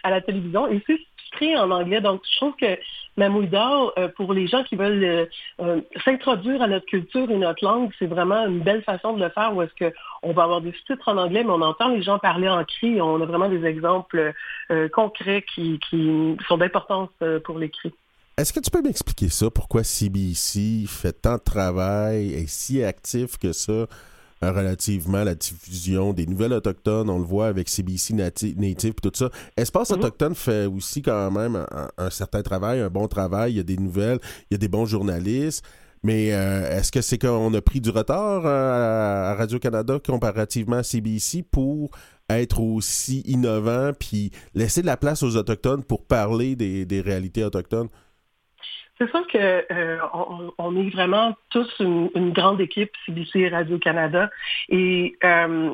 à 0.03 0.09
la 0.09 0.21
télévision. 0.21 0.67
Et 0.67 0.81
c'est 0.85 0.99
écrit 1.31 1.57
en 1.57 1.71
anglais. 1.71 2.01
Donc, 2.01 2.21
je 2.29 2.37
trouve 2.37 2.55
que 2.55 2.77
Mamouida, 3.15 3.69
euh, 3.97 4.09
pour 4.09 4.33
les 4.33 4.47
gens 4.47 4.63
qui 4.63 4.75
veulent 4.75 5.27
euh, 5.61 5.81
s'introduire 6.03 6.61
à 6.61 6.67
notre 6.67 6.85
culture 6.85 7.29
et 7.31 7.37
notre 7.37 7.63
langue, 7.63 7.91
c'est 7.97 8.07
vraiment 8.07 8.45
une 8.45 8.59
belle 8.59 8.83
façon 8.83 9.13
de 9.13 9.23
le 9.23 9.29
faire 9.29 9.55
où 9.55 9.61
est-ce 9.61 9.91
qu'on 9.91 10.33
va 10.33 10.43
avoir 10.43 10.61
des 10.61 10.71
sous-titres 10.73 11.07
en 11.07 11.17
anglais, 11.17 11.43
mais 11.43 11.51
on 11.51 11.61
entend 11.61 11.89
les 11.89 12.01
gens 12.01 12.19
parler 12.19 12.49
en 12.49 12.63
cri. 12.65 13.01
On 13.01 13.21
a 13.21 13.25
vraiment 13.25 13.49
des 13.49 13.65
exemples 13.65 14.33
concrets 14.93 15.43
qui, 15.53 15.79
qui 15.89 16.37
sont 16.47 16.57
d'importance 16.57 17.09
pour 17.43 17.57
l'écrit. 17.57 17.93
Est-ce 18.37 18.53
que 18.53 18.59
tu 18.59 18.69
peux 18.69 18.83
m'expliquer 18.83 19.29
ça? 19.29 19.49
Pourquoi 19.49 19.83
CBC 19.83 20.85
fait 20.87 21.11
tant 21.11 21.37
de 21.37 21.41
travail, 21.41 22.33
et 22.33 22.45
si 22.45 22.83
actif 22.83 23.39
que 23.39 23.51
ça 23.51 23.71
euh, 23.71 23.87
relativement 24.43 25.17
à 25.17 25.23
la 25.23 25.33
diffusion 25.33 26.13
des 26.13 26.27
nouvelles 26.27 26.53
autochtones? 26.53 27.09
On 27.09 27.17
le 27.17 27.25
voit 27.25 27.47
avec 27.47 27.67
CBC 27.67 28.13
Native 28.13 28.63
et 28.63 28.75
tout 28.75 29.11
ça. 29.15 29.31
Espace 29.57 29.89
mhm. 29.89 29.97
Autochtone 29.97 30.35
fait 30.35 30.67
aussi 30.67 31.01
quand 31.01 31.31
même 31.31 31.65
un, 31.97 32.09
certain 32.11 32.43
travail, 32.43 32.79
un 32.79 32.91
bon 32.91 33.07
travail. 33.07 33.53
Il 33.53 33.57
y 33.57 33.59
a 33.59 33.63
des 33.63 33.77
nouvelles, 33.77 34.19
il 34.51 34.53
y 34.53 34.55
a 34.55 34.59
des 34.59 34.67
bons 34.67 34.85
journalistes. 34.85 35.65
Mais 36.03 36.31
euh, 36.31 36.77
est-ce 36.77 36.91
que 36.91 37.01
c'est 37.01 37.17
qu'on 37.17 37.51
a 37.55 37.61
pris 37.61 37.81
du 37.81 37.89
retard 37.89 38.45
euh, 38.45 39.31
à 39.31 39.33
Radio-Canada 39.33 39.97
comparativement 40.05 40.75
à 40.75 40.83
CBC 40.83 41.41
pour 41.41 41.89
être 42.29 42.59
aussi 42.59 43.21
innovant 43.21 43.93
puis 43.99 44.29
laisser 44.53 44.81
de 44.81 44.85
la 44.85 44.95
place 44.95 45.23
aux 45.23 45.35
Autochtones 45.37 45.83
pour 45.83 46.05
parler 46.05 46.55
des 46.55 47.01
réalités 47.01 47.43
autochtones? 47.43 47.89
C'est 48.97 49.09
sûr 49.11 49.27
que 49.27 49.65
euh, 49.71 49.99
on, 50.57 50.75
est 50.75 50.89
vraiment 50.89 51.35
tous 51.51 51.71
une, 51.79 52.33
grande 52.33 52.59
équipe 52.61 52.91
CBC 53.05 53.49
Radio-Canada. 53.49 54.29
Et 54.69 55.15
euh, 55.23 55.71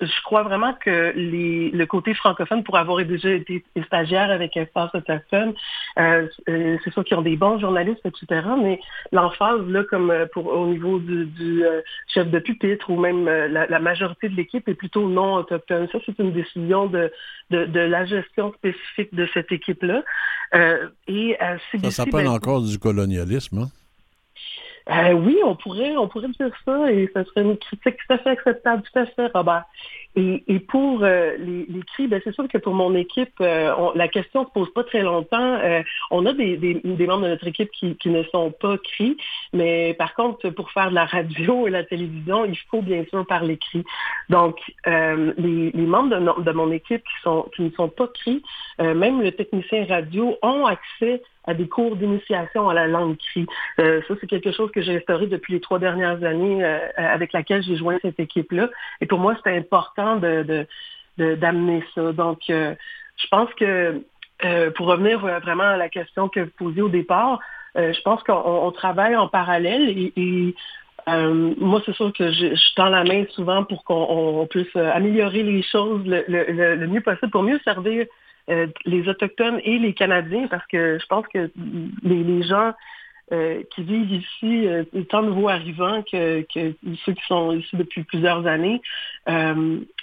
je 0.00 0.22
crois 0.22 0.42
vraiment 0.42 0.74
que 0.74 1.12
les, 1.14 1.70
le 1.70 1.86
côté 1.86 2.14
francophone, 2.14 2.64
pour 2.64 2.76
avoir 2.76 3.04
déjà 3.04 3.30
été 3.30 3.64
stagiaire 3.86 4.30
avec 4.30 4.56
Espace 4.56 4.94
Autochtone, 4.94 5.54
euh, 5.98 6.26
euh, 6.48 6.76
c'est 6.82 6.92
sûr 6.92 7.04
qu'ils 7.04 7.16
ont 7.16 7.22
des 7.22 7.36
bons 7.36 7.58
journalistes, 7.58 8.04
etc. 8.04 8.46
Mais 8.62 8.80
l'emphase, 9.12 9.66
là, 9.68 9.84
comme 9.84 10.10
euh, 10.10 10.26
pour 10.32 10.46
au 10.46 10.66
niveau 10.66 10.98
du, 10.98 11.26
du 11.26 11.64
euh, 11.64 11.80
chef 12.08 12.30
de 12.30 12.38
pupitre 12.38 12.90
ou 12.90 12.98
même 12.98 13.26
la, 13.26 13.66
la, 13.66 13.78
majorité 13.78 14.28
de 14.28 14.36
l'équipe 14.36 14.68
est 14.68 14.74
plutôt 14.74 15.08
non 15.08 15.34
autochtone. 15.34 15.88
Ça, 15.92 15.98
c'est 16.06 16.18
une 16.18 16.32
décision 16.32 16.86
de, 16.86 17.12
de, 17.50 17.66
de, 17.66 17.80
la 17.80 18.06
gestion 18.06 18.52
spécifique 18.54 19.14
de 19.14 19.28
cette 19.34 19.52
équipe-là. 19.52 20.02
et 21.08 21.36
CBC, 21.70 21.90
ça 21.90 22.04
s'appelle 22.04 22.24
ben, 22.24 22.32
encore 22.32 22.62
du 22.62 22.78
colonialisme, 22.78 23.58
hein? 23.58 23.68
Euh, 24.90 25.12
oui, 25.12 25.38
on 25.44 25.56
pourrait, 25.56 25.96
on 25.96 26.08
pourrait 26.08 26.28
dire 26.28 26.50
ça 26.64 26.92
et 26.92 27.08
ce 27.14 27.24
serait 27.24 27.42
une 27.42 27.56
critique 27.56 27.96
tout 28.06 28.12
à 28.12 28.18
fait 28.18 28.30
acceptable, 28.30 28.82
tout 28.82 28.98
à 28.98 29.06
fait, 29.06 29.26
Robert. 29.32 29.64
Et, 30.16 30.44
et 30.46 30.60
pour 30.60 31.02
euh, 31.02 31.36
les, 31.38 31.66
cris, 31.94 32.06
ben 32.06 32.20
c'est 32.22 32.32
sûr 32.32 32.46
que 32.46 32.58
pour 32.58 32.74
mon 32.74 32.94
équipe, 32.94 33.34
euh, 33.40 33.74
la 33.96 34.06
question 34.06 34.44
se 34.44 34.50
pose 34.50 34.72
pas 34.72 34.84
très 34.84 35.02
longtemps. 35.02 35.38
Euh, 35.40 35.82
on 36.10 36.24
a 36.26 36.32
des, 36.32 36.56
des, 36.56 36.74
des, 36.74 37.06
membres 37.06 37.24
de 37.24 37.30
notre 37.30 37.46
équipe 37.48 37.70
qui, 37.72 37.96
qui, 37.96 38.10
ne 38.10 38.22
sont 38.24 38.52
pas 38.52 38.78
cris, 38.78 39.16
mais 39.52 39.94
par 39.94 40.14
contre, 40.14 40.50
pour 40.50 40.70
faire 40.70 40.90
de 40.90 40.94
la 40.94 41.06
radio 41.06 41.66
et 41.66 41.70
la 41.70 41.82
télévision, 41.82 42.44
il 42.44 42.56
faut 42.70 42.82
bien 42.82 43.04
sûr 43.10 43.26
parler 43.26 43.56
cris. 43.56 43.84
Donc, 44.28 44.60
les, 44.86 45.70
les, 45.72 45.86
membres 45.86 46.10
de, 46.16 46.42
de, 46.42 46.52
mon 46.52 46.70
équipe 46.70 47.02
qui, 47.02 47.22
sont, 47.22 47.48
qui 47.56 47.62
ne 47.62 47.70
sont 47.70 47.88
pas 47.88 48.06
cris, 48.08 48.42
même 48.78 49.20
le 49.20 49.32
technicien 49.32 49.84
radio, 49.88 50.36
ont 50.42 50.66
accès 50.66 51.22
à 51.46 51.54
des 51.54 51.68
cours 51.68 51.96
d'initiation 51.96 52.68
à 52.68 52.74
la 52.74 52.86
langue 52.86 53.16
cri. 53.16 53.46
Euh, 53.78 54.00
ça, 54.08 54.14
c'est 54.20 54.26
quelque 54.26 54.52
chose 54.52 54.70
que 54.70 54.82
j'ai 54.82 54.96
instauré 54.96 55.26
depuis 55.26 55.52
les 55.54 55.60
trois 55.60 55.78
dernières 55.78 56.22
années 56.24 56.64
euh, 56.64 56.78
avec 56.96 57.32
laquelle 57.32 57.62
j'ai 57.62 57.76
joint 57.76 57.98
cette 58.02 58.18
équipe-là. 58.18 58.70
Et 59.00 59.06
pour 59.06 59.18
moi, 59.18 59.34
c'était 59.36 59.56
important 59.56 60.16
d'amener 61.18 61.84
ça. 61.94 62.12
Donc, 62.12 62.40
euh, 62.50 62.74
je 63.16 63.26
pense 63.28 63.52
que 63.54 64.02
euh, 64.44 64.70
pour 64.72 64.86
revenir 64.86 65.20
vraiment 65.20 65.64
à 65.64 65.76
la 65.76 65.88
question 65.88 66.28
que 66.28 66.40
vous 66.40 66.50
posiez 66.56 66.82
au 66.82 66.88
départ, 66.88 67.38
euh, 67.76 67.92
je 67.92 68.00
pense 68.02 68.22
qu'on 68.22 68.70
travaille 68.72 69.16
en 69.16 69.28
parallèle 69.28 69.88
et, 70.16 70.54
moi, 71.06 71.82
c'est 71.84 71.94
sûr 71.94 72.14
que 72.14 72.32
je, 72.32 72.74
tends 72.76 72.88
la 72.88 73.04
main 73.04 73.26
souvent 73.32 73.62
pour 73.62 73.84
qu'on 73.84 74.46
puisse 74.48 74.74
améliorer 74.74 75.42
les 75.42 75.62
choses 75.62 76.00
le, 76.06 76.86
mieux 76.86 77.02
possible 77.02 77.30
pour 77.30 77.42
mieux 77.42 77.60
servir 77.62 78.06
les 78.48 79.08
Autochtones 79.08 79.60
et 79.64 79.78
les 79.78 79.94
Canadiens 79.94 80.46
parce 80.48 80.66
que 80.66 80.98
je 81.00 81.06
pense 81.06 81.26
que 81.28 81.50
les, 82.02 82.42
gens 82.42 82.72
qui 83.30 83.82
vivent 83.82 84.12
ici, 84.12 84.66
tant 85.08 85.22
nouveaux 85.22 85.48
arrivants 85.48 86.02
que, 86.02 86.42
que, 86.42 86.74
ceux 87.04 87.12
qui 87.12 87.26
sont 87.26 87.52
ici 87.52 87.76
depuis 87.76 88.04
plusieurs 88.04 88.46
années, 88.46 88.82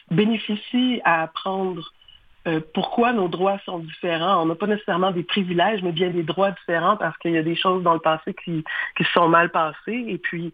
bénéficient 0.09 1.01
à 1.03 1.23
apprendre 1.23 1.93
euh, 2.47 2.59
pourquoi 2.73 3.13
nos 3.13 3.27
droits 3.27 3.59
sont 3.65 3.79
différents. 3.79 4.41
On 4.41 4.45
n'a 4.47 4.55
pas 4.55 4.65
nécessairement 4.65 5.11
des 5.11 5.23
privilèges, 5.23 5.83
mais 5.83 5.91
bien 5.91 6.09
des 6.09 6.23
droits 6.23 6.51
différents 6.51 6.97
parce 6.97 7.15
qu'il 7.19 7.31
y 7.31 7.37
a 7.37 7.43
des 7.43 7.55
choses 7.55 7.83
dans 7.83 7.93
le 7.93 7.99
passé 7.99 8.33
qui, 8.43 8.63
qui 8.97 9.03
sont 9.13 9.27
mal 9.27 9.49
passées. 9.49 10.05
Et 10.07 10.17
puis, 10.17 10.51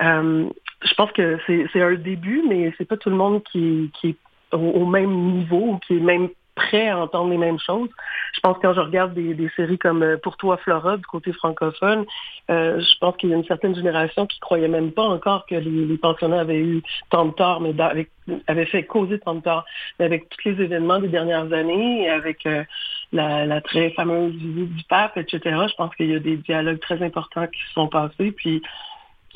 euh, 0.00 0.48
je 0.82 0.94
pense 0.94 1.12
que 1.12 1.38
c'est 1.46 1.82
un 1.82 1.94
début, 1.94 2.42
mais 2.48 2.72
c'est 2.78 2.86
pas 2.86 2.96
tout 2.96 3.10
le 3.10 3.16
monde 3.16 3.42
qui, 3.44 3.90
qui 4.00 4.10
est 4.10 4.16
au, 4.52 4.86
même 4.86 5.10
niveau 5.10 5.78
qui 5.86 5.96
est 5.96 6.00
même 6.00 6.28
à 6.74 6.98
entendre 6.98 7.30
les 7.30 7.38
mêmes 7.38 7.58
choses. 7.58 7.88
Je 8.34 8.40
pense 8.40 8.56
que 8.56 8.62
quand 8.62 8.74
je 8.74 8.80
regarde 8.80 9.14
des, 9.14 9.50
séries 9.56 9.78
comme 9.78 10.02
euh, 10.02 10.16
Pour 10.16 10.36
toi 10.36 10.56
Flora 10.58 10.96
du 10.96 11.04
côté 11.06 11.32
francophone, 11.32 12.04
euh, 12.50 12.80
je 12.80 12.98
pense 12.98 13.16
qu'il 13.16 13.30
y 13.30 13.32
a 13.32 13.36
une 13.36 13.44
certaine 13.44 13.74
génération 13.74 14.26
qui 14.26 14.38
croyait 14.40 14.68
même 14.68 14.92
pas 14.92 15.04
encore 15.04 15.46
que 15.46 15.54
les, 15.54 15.96
pensionnats 15.96 16.40
avaient 16.40 16.60
eu 16.60 16.82
tant 17.10 17.26
de 17.26 17.32
tort, 17.32 17.60
mais 17.60 17.78
avec, 17.80 18.10
avaient 18.46 18.66
fait 18.66 18.84
causer 18.84 19.18
tant 19.18 19.34
de 19.34 19.40
tort. 19.40 19.64
Mais 19.98 20.04
avec 20.04 20.28
tous 20.28 20.48
les 20.48 20.64
événements 20.64 20.98
des 20.98 21.08
dernières 21.08 21.52
années, 21.52 22.08
avec 22.10 22.44
euh, 22.46 22.64
la, 23.12 23.60
très 23.62 23.90
fameuse 23.90 24.32
visite 24.34 24.74
du 24.74 24.84
pape, 24.84 25.16
etc., 25.16 25.40
je 25.44 25.74
pense 25.74 25.94
qu'il 25.96 26.10
y 26.10 26.14
a 26.14 26.18
des 26.18 26.36
dialogues 26.36 26.80
très 26.80 27.02
importants 27.02 27.46
qui 27.46 27.60
se 27.68 27.72
sont 27.72 27.88
passés. 27.88 28.32
Puis 28.32 28.62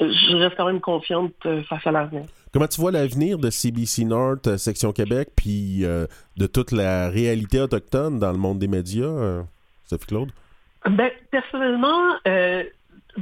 je 0.01 0.37
reste 0.37 0.57
quand 0.57 0.67
même 0.67 0.81
confiante 0.81 1.35
face 1.69 1.87
à 1.87 1.93
l'avenir. 1.93 2.23
Comment 2.53 2.67
tu 2.67 2.81
vois 2.81 2.91
l'avenir 2.91 3.39
de 3.39 3.51
CBC 3.51 4.05
North, 4.05 4.57
Section 4.57 4.93
Québec, 4.93 5.29
puis 5.37 5.83
de 5.83 6.47
toute 6.47 6.73
la 6.73 7.09
réalité 7.09 7.61
autochtone 7.61 8.19
dans 8.19 8.33
le 8.33 8.39
monde 8.39 8.59
des 8.59 8.69
médias, 8.69 9.45
Sophie 9.85 10.07
Claude? 10.07 10.31
Ben, 10.89 11.11
personnellement, 11.31 12.17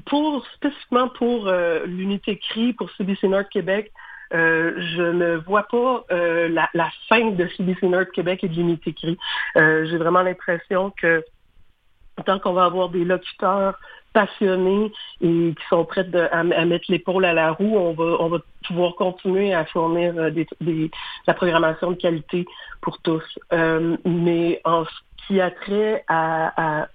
pour 0.07 0.47
spécifiquement 0.55 1.09
pour 1.09 1.51
l'unité 1.85 2.39
CRI, 2.39 2.73
pour 2.73 2.91
CBC 2.93 3.29
North 3.29 3.49
Québec, 3.51 3.93
euh, 4.35 4.75
je 4.95 5.03
ne 5.03 5.37
vois 5.37 5.63
pas 5.65 6.05
euh, 6.11 6.49
la, 6.49 6.69
la, 6.75 6.91
fin 7.09 7.31
de 7.31 7.49
CBC 7.57 7.89
Nord 7.89 8.11
Québec 8.13 8.45
et 8.45 8.49
de 8.49 8.55
l'unité 8.55 8.93
CRI. 8.93 9.19
Euh, 9.57 9.87
j'ai 9.87 9.97
vraiment 9.97 10.23
l'impression 10.23 10.91
que 10.91 11.25
tant 12.27 12.39
qu'on 12.39 12.53
va 12.53 12.65
avoir 12.65 12.91
des 12.91 13.05
locuteurs 13.05 13.79
passionnés 14.19 14.93
et 15.21 15.55
qui 15.55 15.65
sont 15.69 15.85
prêts 15.85 16.07
à, 16.33 16.43
mettre 16.43 16.87
l'épaule 16.89 17.25
à 17.25 17.33
la 17.33 17.53
roue, 17.53 17.77
on 17.77 18.29
va, 18.29 18.39
pouvoir 18.67 18.95
continuer 18.97 19.55
à 19.55 19.65
fournir 19.65 20.15
des, 20.33 20.91
la 21.27 21.35
programmation 21.35 21.93
de 21.93 21.97
qualité 21.97 22.47
pour 22.81 22.99
tous. 22.99 23.39
mais 24.05 24.61
en 24.65 24.85
ce 24.85 25.27
qui 25.27 25.41
a 25.41 25.51
trait 25.51 26.05
à, 26.09 26.83
à 26.83 26.89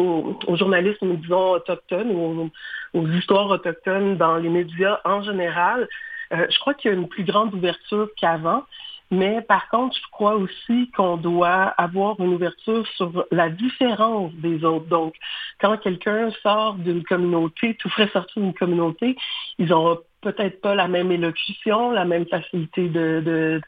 au, 0.00 0.56
journalisme, 0.56 1.16
disons, 1.16 1.52
autochtone, 1.52 2.10
ou 2.10 2.50
aux, 2.94 3.06
histoires 3.08 3.48
autochtones 3.48 4.16
dans 4.16 4.36
les 4.36 4.48
médias 4.48 5.00
en 5.04 5.22
général, 5.22 5.88
euh, 6.32 6.46
je 6.48 6.58
crois 6.60 6.74
qu'il 6.74 6.90
y 6.90 6.94
a 6.94 6.96
une 6.96 7.08
plus 7.08 7.24
grande 7.24 7.54
ouverture 7.54 8.08
qu'avant. 8.16 8.64
Mais 9.10 9.42
par 9.42 9.68
contre, 9.68 9.96
je 9.96 10.10
crois 10.12 10.36
aussi 10.36 10.90
qu'on 10.96 11.16
doit 11.16 11.74
avoir 11.76 12.20
une 12.20 12.34
ouverture 12.34 12.86
sur 12.96 13.26
la 13.32 13.48
différence 13.48 14.32
des 14.34 14.64
autres. 14.64 14.86
Donc, 14.86 15.14
quand 15.60 15.76
quelqu'un 15.78 16.30
sort 16.42 16.74
d'une 16.74 17.02
communauté, 17.02 17.74
tout 17.74 17.88
frais 17.88 18.08
sortir 18.12 18.40
d'une 18.40 18.54
communauté, 18.54 19.16
ils 19.58 19.68
n'auront 19.68 19.98
peut-être 20.20 20.60
pas 20.60 20.76
la 20.76 20.86
même 20.86 21.10
élocution, 21.10 21.90
la 21.90 22.04
même 22.04 22.26
facilité 22.26 22.88
de, 22.88 23.60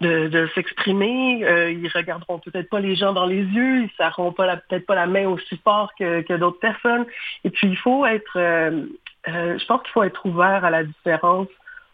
de, 0.00 0.48
s'exprimer. 0.54 1.44
Euh, 1.44 1.70
ils 1.70 1.88
regarderont 1.88 2.40
peut-être 2.40 2.68
pas 2.68 2.80
les 2.80 2.96
gens 2.96 3.12
dans 3.12 3.26
les 3.26 3.42
yeux, 3.42 3.82
ils 3.84 3.90
serront 3.96 4.32
pas 4.32 4.56
peut-être 4.56 4.86
pas 4.86 4.96
la 4.96 5.06
main 5.06 5.28
aussi 5.28 5.56
fort 5.62 5.92
que, 5.96 6.36
d'autres 6.36 6.58
personnes. 6.58 7.06
Et 7.44 7.50
puis, 7.50 7.68
il 7.68 7.76
faut 7.76 8.04
être, 8.04 8.36
euh, 8.36 8.84
je 9.26 9.64
pense 9.66 9.82
qu'il 9.82 9.92
faut 9.92 10.02
être 10.02 10.26
ouvert 10.26 10.64
à 10.64 10.70
la 10.70 10.82
différence 10.82 11.46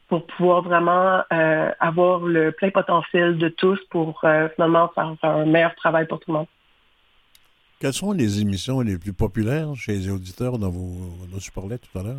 pour 0.08 0.26
pouvoir 0.26 0.62
vraiment 0.62 1.22
euh, 1.32 1.70
avoir 1.80 2.20
le 2.20 2.52
plein 2.52 2.70
potentiel 2.70 3.38
de 3.38 3.48
tous 3.48 3.78
pour 3.90 4.20
euh, 4.24 4.48
finalement 4.54 4.90
faire, 4.94 5.14
un 5.22 5.44
meilleur 5.44 5.74
travail 5.74 6.06
pour 6.06 6.18
tout 6.20 6.32
le 6.32 6.38
monde. 6.38 6.46
Quelles 7.80 7.92
sont 7.92 8.12
les 8.12 8.40
émissions 8.40 8.80
les 8.80 8.98
plus 8.98 9.12
populaires 9.12 9.74
chez 9.76 9.92
les 9.92 10.10
auditeurs 10.10 10.58
dont 10.58 10.70
vous, 10.70 11.26
dont 11.30 11.38
tu 11.38 11.52
parlais 11.52 11.78
tout 11.78 11.96
à 11.98 12.02
l'heure? 12.02 12.16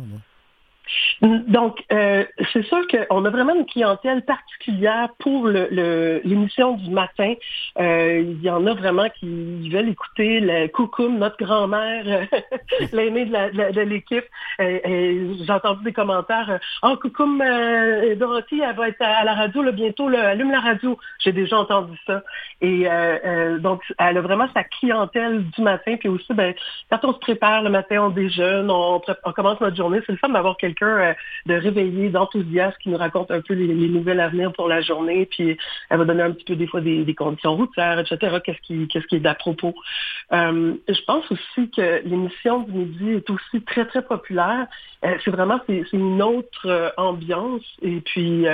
Donc, 1.22 1.84
euh, 1.92 2.24
c'est 2.52 2.62
sûr 2.64 2.80
qu'on 2.88 3.24
a 3.26 3.30
vraiment 3.30 3.54
une 3.54 3.66
clientèle 3.66 4.22
particulière 4.22 5.10
pour 5.18 5.48
l'émission 5.48 6.76
du 6.76 6.90
matin. 6.90 7.34
Euh, 7.78 8.20
il 8.20 8.42
y 8.42 8.48
en 8.48 8.66
a 8.66 8.72
vraiment 8.72 9.06
qui 9.18 9.68
veulent 9.68 9.90
écouter 9.90 10.40
le 10.40 10.68
coucou 10.68 11.08
notre 11.10 11.36
grand-mère, 11.36 12.04
euh, 12.06 12.38
l'aînée 12.92 13.26
de 13.26 13.80
l'équipe. 13.82 14.24
J'ai 14.58 15.52
entendu 15.52 15.84
des 15.84 15.92
commentaires. 15.92 16.58
Oh, 16.82 16.96
coucou, 16.96 17.38
Dorothy, 18.16 18.60
elle 18.60 18.76
va 18.76 18.88
être 18.88 19.02
à 19.02 19.24
la 19.24 19.34
radio 19.34 19.62
là, 19.62 19.72
bientôt. 19.72 20.08
allume 20.08 20.50
la 20.50 20.60
radio. 20.60 20.98
J'ai 21.18 21.32
déjà 21.32 21.58
entendu 21.58 21.98
ça. 22.06 22.22
Et 22.62 22.86
donc, 23.58 23.82
elle 23.98 24.16
a 24.16 24.20
vraiment 24.22 24.48
sa 24.54 24.64
clientèle 24.64 25.44
du 25.50 25.60
matin. 25.60 25.96
Puis 25.98 26.08
aussi, 26.08 26.32
ben, 26.32 26.54
quand 26.90 27.04
on 27.04 27.12
se 27.12 27.18
prépare 27.18 27.62
le 27.62 27.68
matin, 27.68 28.04
on 28.04 28.08
déjeune, 28.08 28.70
on, 28.70 29.02
on 29.24 29.32
commence 29.32 29.60
notre 29.60 29.76
journée. 29.76 30.00
C'est 30.06 30.12
le 30.12 30.18
fun 30.18 30.30
d'avoir 30.30 30.56
quelqu'un 30.56 31.09
de 31.46 31.54
réveiller, 31.54 32.08
d'enthousiasme, 32.08 32.76
qui 32.82 32.88
nous 32.88 32.96
raconte 32.96 33.30
un 33.30 33.40
peu 33.40 33.54
les, 33.54 33.88
nouvelles 33.88 34.20
à 34.20 34.28
venir 34.28 34.52
pour 34.52 34.68
la 34.68 34.80
journée, 34.80 35.26
puis 35.26 35.56
elle 35.88 35.98
va 35.98 36.04
donner 36.04 36.22
un 36.22 36.32
petit 36.32 36.44
peu 36.44 36.56
des 36.56 36.66
fois 36.66 36.80
des, 36.80 37.14
conditions 37.14 37.56
routières, 37.56 37.98
etc., 37.98 38.38
qu'est-ce 38.44 38.60
qui, 38.60 39.16
est 39.16 39.20
d'à 39.20 39.34
propos? 39.34 39.74
Euh, 40.32 40.74
je 40.88 41.04
pense 41.06 41.30
aussi 41.30 41.70
que 41.70 42.02
l'émission 42.04 42.60
du 42.60 42.72
midi 42.72 43.10
est 43.10 43.30
aussi 43.30 43.62
très, 43.62 43.84
très 43.86 44.02
populaire. 44.02 44.66
Euh, 45.04 45.16
c'est 45.24 45.30
vraiment, 45.30 45.60
c'est, 45.66 45.84
une 45.92 46.22
autre 46.22 46.92
ambiance, 46.96 47.64
et 47.82 48.00
puis 48.00 48.46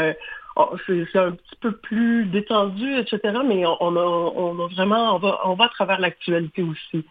c'est 0.87 1.17
un 1.17 1.33
petit 1.33 1.57
peu 1.61 1.73
plus 1.73 2.27
détendu, 2.27 2.99
etc. 2.99 3.21
Mais 3.45 3.65
on, 3.67 3.97
a, 3.97 4.01
on 4.01 4.65
a 4.65 4.69
vraiment, 4.69 5.17
on 5.17 5.19
va, 5.19 5.41
on 5.45 5.55
va 5.55 5.65
à 5.67 5.69
travers 5.69 6.01
l'actualité 6.01 6.63
aussi. 6.63 7.05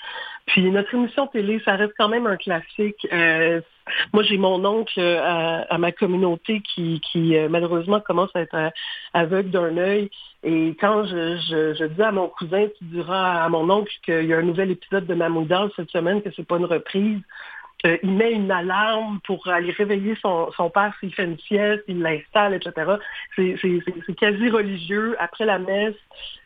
Puis 0.48 0.70
notre 0.72 0.94
émission 0.94 1.28
télé, 1.28 1.62
ça 1.64 1.76
reste 1.76 1.94
quand 1.98 2.10
même 2.10 2.28
un 2.28 2.38
classique. 2.38 3.08
Euh, 3.12 3.62
moi, 4.14 4.24
j'ai 4.24 4.38
mon 4.38 4.64
oncle 4.66 5.00
euh, 5.00 5.64
à, 5.70 5.78
ma 5.78 5.92
communauté 5.92 6.62
qui, 6.62 7.00
qui 7.02 7.36
euh, 7.36 7.48
malheureusement 7.50 8.00
commence 8.00 8.32
à 8.36 8.42
être 8.42 8.72
aveugle 9.14 9.52
d'un 9.52 9.78
œil. 9.78 10.10
Et 10.44 10.76
quand 10.80 11.06
je, 11.06 11.38
je, 11.78 11.86
dis 11.86 12.02
à 12.02 12.12
mon 12.12 12.28
cousin, 12.28 12.68
tu 12.78 12.86
diras 12.86 13.44
à 13.44 13.50
mon 13.50 13.70
oncle 13.70 13.92
qu'il 14.04 14.26
y 14.26 14.34
a 14.34 14.38
un 14.38 14.44
nouvel 14.44 14.72
épisode 14.72 15.06
de 15.06 15.14
Mamoudal 15.14 15.70
cette 15.76 15.90
semaine, 15.90 16.22
que 16.22 16.30
c'est 16.36 16.48
pas 16.48 16.58
une 16.58 16.66
reprise, 16.66 17.20
euh, 17.86 17.98
il 18.04 18.12
met 18.12 18.32
une 18.32 18.52
alarme 18.52 19.20
pour 19.26 19.48
aller 19.48 19.72
réveiller 19.72 20.16
son, 20.22 20.52
père 20.74 20.94
s'il 21.00 21.14
fait 21.14 21.26
une 21.26 21.38
sieste, 21.40 21.84
il 21.88 22.02
l'installe, 22.02 22.54
etc. 22.54 22.94
C'est 23.36 24.16
quasi 24.16 24.50
religieux. 24.50 25.16
Après 25.20 25.46
la 25.46 25.60
messe, 25.60 25.96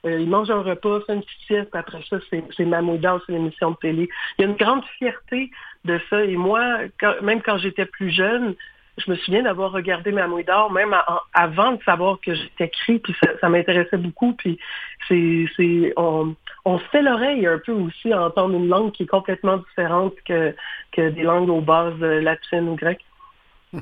euh, 0.05 0.19
il 0.19 0.29
mange 0.29 0.49
un 0.51 0.61
repas, 0.61 1.01
fait 1.01 1.13
une 1.13 1.21
petite 1.21 1.41
sieste. 1.47 1.75
Après 1.75 2.01
ça, 2.09 2.17
c'est 2.29 2.65
Mamoudal, 2.65 3.19
c'est 3.25 3.33
l'émission 3.33 3.71
de 3.71 3.77
télé. 3.77 4.09
Il 4.37 4.41
y 4.41 4.45
a 4.45 4.49
une 4.49 4.57
grande 4.57 4.83
fierté 4.97 5.51
de 5.85 5.99
ça. 6.09 6.23
Et 6.25 6.35
moi, 6.35 6.79
même 7.21 7.41
quand 7.41 7.57
j'étais 7.57 7.85
plus 7.85 8.09
jeune, 8.09 8.55
je 8.99 9.11
me 9.11 9.15
souviens 9.17 9.43
d'avoir 9.43 9.71
regardé 9.71 10.11
Mamouille 10.11 10.43
d'or 10.43 10.71
même 10.71 10.95
avant 11.33 11.73
de 11.73 11.83
savoir 11.83 12.19
que 12.21 12.33
j'étais 12.33 12.65
écrit, 12.65 12.99
puis 12.99 13.15
ça, 13.41 13.49
m'intéressait 13.49 13.97
beaucoup. 13.97 14.33
Puis 14.33 14.59
c'est, 15.07 15.93
on, 15.97 16.35
on 16.65 16.79
se 16.79 16.83
fait 16.85 17.01
l'oreille 17.01 17.45
un 17.47 17.59
peu 17.59 17.71
aussi 17.71 18.11
à 18.11 18.23
entendre 18.23 18.55
une 18.55 18.67
langue 18.67 18.91
qui 18.91 19.03
est 19.03 19.07
complètement 19.07 19.57
différente 19.57 20.13
que, 20.25 20.55
que 20.91 21.09
des 21.09 21.23
langues 21.23 21.49
aux 21.49 21.61
bases 21.61 21.99
latines 21.99 22.69
ou 22.69 22.75
grecques. 22.75 23.05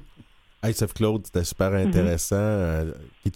Hey, 0.63 0.73
Claude, 0.73 1.23
c'était 1.23 1.43
super 1.43 1.69
mhm. 1.69 1.87
intéressant. 1.87 2.35
Mm 2.35 3.31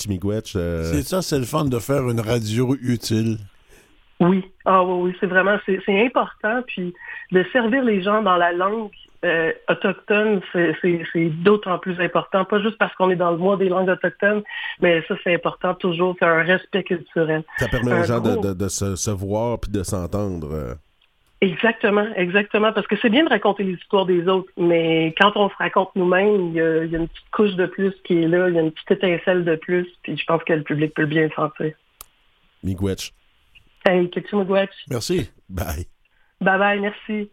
C'est 0.49 1.03
ça, 1.03 1.21
c'est 1.21 1.37
le 1.37 1.45
fun 1.45 1.65
de 1.65 1.77
faire 1.77 2.09
une 2.09 2.19
radio 2.19 2.75
utile. 2.81 3.37
Oui, 4.19 4.43
ah 4.65 4.83
oui, 4.83 5.01
oui, 5.01 5.17
c'est 5.19 5.27
vraiment, 5.27 5.57
c'est 5.65 6.05
important. 6.05 6.61
Puis 6.67 6.93
de 7.31 7.45
servir 7.53 7.83
les 7.83 8.01
gens 8.01 8.21
dans 8.23 8.37
la 8.37 8.51
langue 8.51 8.89
euh, 9.23 9.51
autochtone, 9.69 10.41
c'est 10.53 11.29
d'autant 11.43 11.77
plus 11.77 11.99
important, 11.99 12.43
pas 12.43 12.59
juste 12.61 12.77
parce 12.77 12.93
qu'on 12.95 13.09
est 13.11 13.15
dans 13.15 13.31
le 13.31 13.37
mois 13.37 13.55
des 13.55 13.69
langues 13.69 13.89
autochtones, 13.89 14.41
mais 14.79 15.03
ça, 15.07 15.15
c'est 15.23 15.33
important 15.33 15.75
toujours, 15.75 16.15
c'est 16.19 16.25
un 16.25 16.43
respect 16.43 16.83
culturel. 16.83 17.43
Ça 17.57 17.67
permet 17.67 17.99
aux 17.99 18.03
gens 18.03 18.19
de, 18.19 18.67
se, 18.67 19.11
voir 19.11 19.59
puis 19.59 19.71
de 19.71 19.83
s'entendre. 19.83 20.49
Euh. 20.51 20.73
Exactement, 21.41 22.07
exactement, 22.15 22.73
parce 22.73 22.87
que 22.87 22.95
c'est 23.01 23.09
bien 23.09 23.23
de 23.23 23.29
raconter 23.29 23.63
les 23.63 23.73
histoires 23.73 24.05
des 24.05 24.27
autres, 24.27 24.51
mais 24.57 25.13
quand 25.19 25.31
on 25.35 25.49
se 25.49 25.55
raconte 25.55 25.89
nous-mêmes, 25.95 26.49
il 26.49 26.53
y, 26.55 26.61
a 26.61 26.83
une 26.83 27.07
petite 27.07 27.31
couche 27.31 27.55
de 27.55 27.65
plus 27.65 27.93
qui 28.03 28.23
est 28.23 28.27
là, 28.27 28.49
il 28.49 28.55
y 28.55 28.57
a 28.57 28.61
une 28.61 28.71
petite 28.71 28.91
étincelle 28.91 29.43
de 29.43 29.55
plus, 29.55 29.87
puis 30.03 30.17
je 30.17 30.25
pense 30.25 30.43
que 30.43 30.53
le 30.53 30.63
public 30.63 30.93
peut 30.93 31.05
bien 31.05 31.29
sentir. 31.35 31.73
Miigwech. 32.63 33.11
Hey, 33.85 34.09
Merci. 34.89 35.29
Bye. 35.49 35.87
Bye 36.39 36.59
bye, 36.59 36.79
merci. 36.79 37.31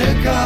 ucieka 0.00 0.39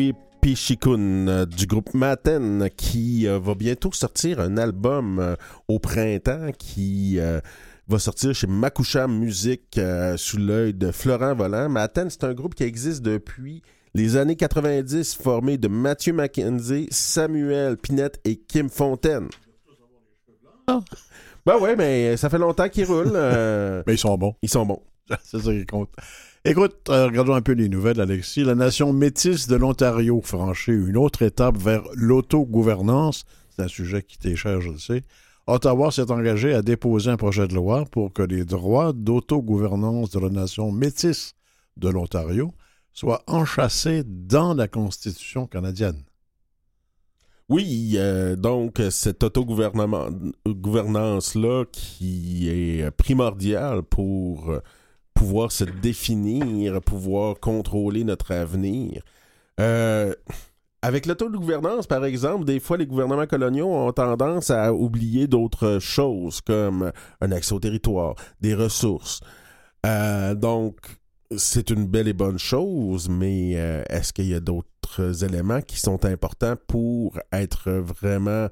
Chikawi 0.00 0.14
Pichikun 0.40 1.28
euh, 1.28 1.44
du 1.44 1.66
groupe 1.66 1.92
Maten 1.92 2.70
qui 2.74 3.28
euh, 3.28 3.38
va 3.38 3.54
bientôt 3.54 3.92
sortir 3.92 4.40
un 4.40 4.56
album 4.56 5.18
euh, 5.18 5.36
au 5.68 5.78
printemps 5.78 6.50
qui 6.58 7.18
va 7.88 7.98
sortir 7.98 8.34
chez 8.34 8.46
Makusha 8.46 9.06
Music 9.06 9.78
sous 10.16 10.38
l'œil 10.38 10.72
de 10.72 10.90
Florent 10.92 11.34
Volant. 11.34 11.68
Maten, 11.68 12.08
c'est 12.08 12.24
un 12.24 12.32
groupe 12.32 12.54
qui 12.54 12.62
existe 12.62 13.02
depuis 13.02 13.62
les 13.94 14.16
années 14.16 14.36
90, 14.36 15.16
formé 15.16 15.58
de 15.58 15.68
Mathieu 15.68 16.12
Mackenzie, 16.12 16.86
Samuel 16.90 17.76
Pinette 17.76 18.20
et 18.24 18.36
Kim 18.36 18.70
Fontaine. 18.70 19.28
Oh. 20.68 20.80
Ben 21.44 21.58
ouais, 21.58 21.74
mais 21.74 22.16
ça 22.16 22.30
fait 22.30 22.38
longtemps 22.38 22.68
qu'ils 22.68 22.86
roulent. 22.86 23.12
mais 23.86 23.94
ils 23.94 23.98
sont 23.98 24.16
bons. 24.16 24.34
Ils 24.40 24.48
sont 24.48 24.64
bons. 24.64 24.82
c'est 25.24 25.40
ça 25.40 25.52
qui 25.52 25.66
compte. 25.66 25.90
Écoute, 26.46 26.88
euh, 26.88 27.04
regardons 27.04 27.34
un 27.34 27.42
peu 27.42 27.52
les 27.52 27.68
nouvelles, 27.68 28.00
Alexis. 28.00 28.44
La 28.44 28.54
nation 28.54 28.94
métisse 28.94 29.46
de 29.46 29.56
l'Ontario 29.56 30.22
franchit 30.24 30.72
une 30.72 30.96
autre 30.96 31.20
étape 31.20 31.58
vers 31.58 31.82
l'autogouvernance. 31.92 33.26
C'est 33.50 33.64
un 33.64 33.68
sujet 33.68 34.02
qui 34.02 34.16
t'est 34.16 34.36
cher, 34.36 34.62
je 34.62 34.70
le 34.70 34.78
sais. 34.78 35.02
Ottawa 35.46 35.90
s'est 35.90 36.10
engagé 36.10 36.54
à 36.54 36.62
déposer 36.62 37.10
un 37.10 37.18
projet 37.18 37.46
de 37.46 37.54
loi 37.54 37.84
pour 37.84 38.14
que 38.14 38.22
les 38.22 38.46
droits 38.46 38.94
d'autogouvernance 38.94 40.12
de 40.12 40.18
la 40.18 40.30
nation 40.30 40.72
métisse 40.72 41.34
de 41.76 41.90
l'Ontario 41.90 42.54
soient 42.94 43.22
enchâssés 43.26 44.02
dans 44.06 44.54
la 44.54 44.66
Constitution 44.66 45.46
canadienne. 45.46 46.02
Oui, 47.50 47.96
euh, 47.96 48.34
donc 48.34 48.80
cette 48.90 49.24
autogouvernance-là 49.24 51.64
qui 51.70 52.48
est 52.48 52.90
primordiale 52.92 53.82
pour 53.82 54.58
pouvoir 55.14 55.52
se 55.52 55.64
définir, 55.64 56.80
pouvoir 56.80 57.38
contrôler 57.40 58.04
notre 58.04 58.32
avenir. 58.32 59.02
Euh, 59.60 60.14
avec 60.82 61.04
l'autogouvernance, 61.04 61.86
par 61.86 62.04
exemple, 62.06 62.46
des 62.46 62.58
fois, 62.58 62.78
les 62.78 62.86
gouvernements 62.86 63.26
coloniaux 63.26 63.68
ont 63.68 63.92
tendance 63.92 64.50
à 64.50 64.72
oublier 64.72 65.26
d'autres 65.26 65.78
choses, 65.78 66.40
comme 66.40 66.90
un 67.20 67.32
accès 67.32 67.52
au 67.52 67.60
territoire, 67.60 68.14
des 68.40 68.54
ressources. 68.54 69.20
Euh, 69.84 70.34
donc, 70.34 70.76
c'est 71.36 71.70
une 71.70 71.86
belle 71.86 72.08
et 72.08 72.14
bonne 72.14 72.38
chose, 72.38 73.08
mais 73.10 73.52
euh, 73.56 73.82
est-ce 73.90 74.12
qu'il 74.12 74.26
y 74.26 74.34
a 74.34 74.40
d'autres 74.40 75.22
éléments 75.22 75.60
qui 75.60 75.78
sont 75.78 76.04
importants 76.06 76.56
pour 76.66 77.18
être 77.30 77.70
vraiment 77.70 78.48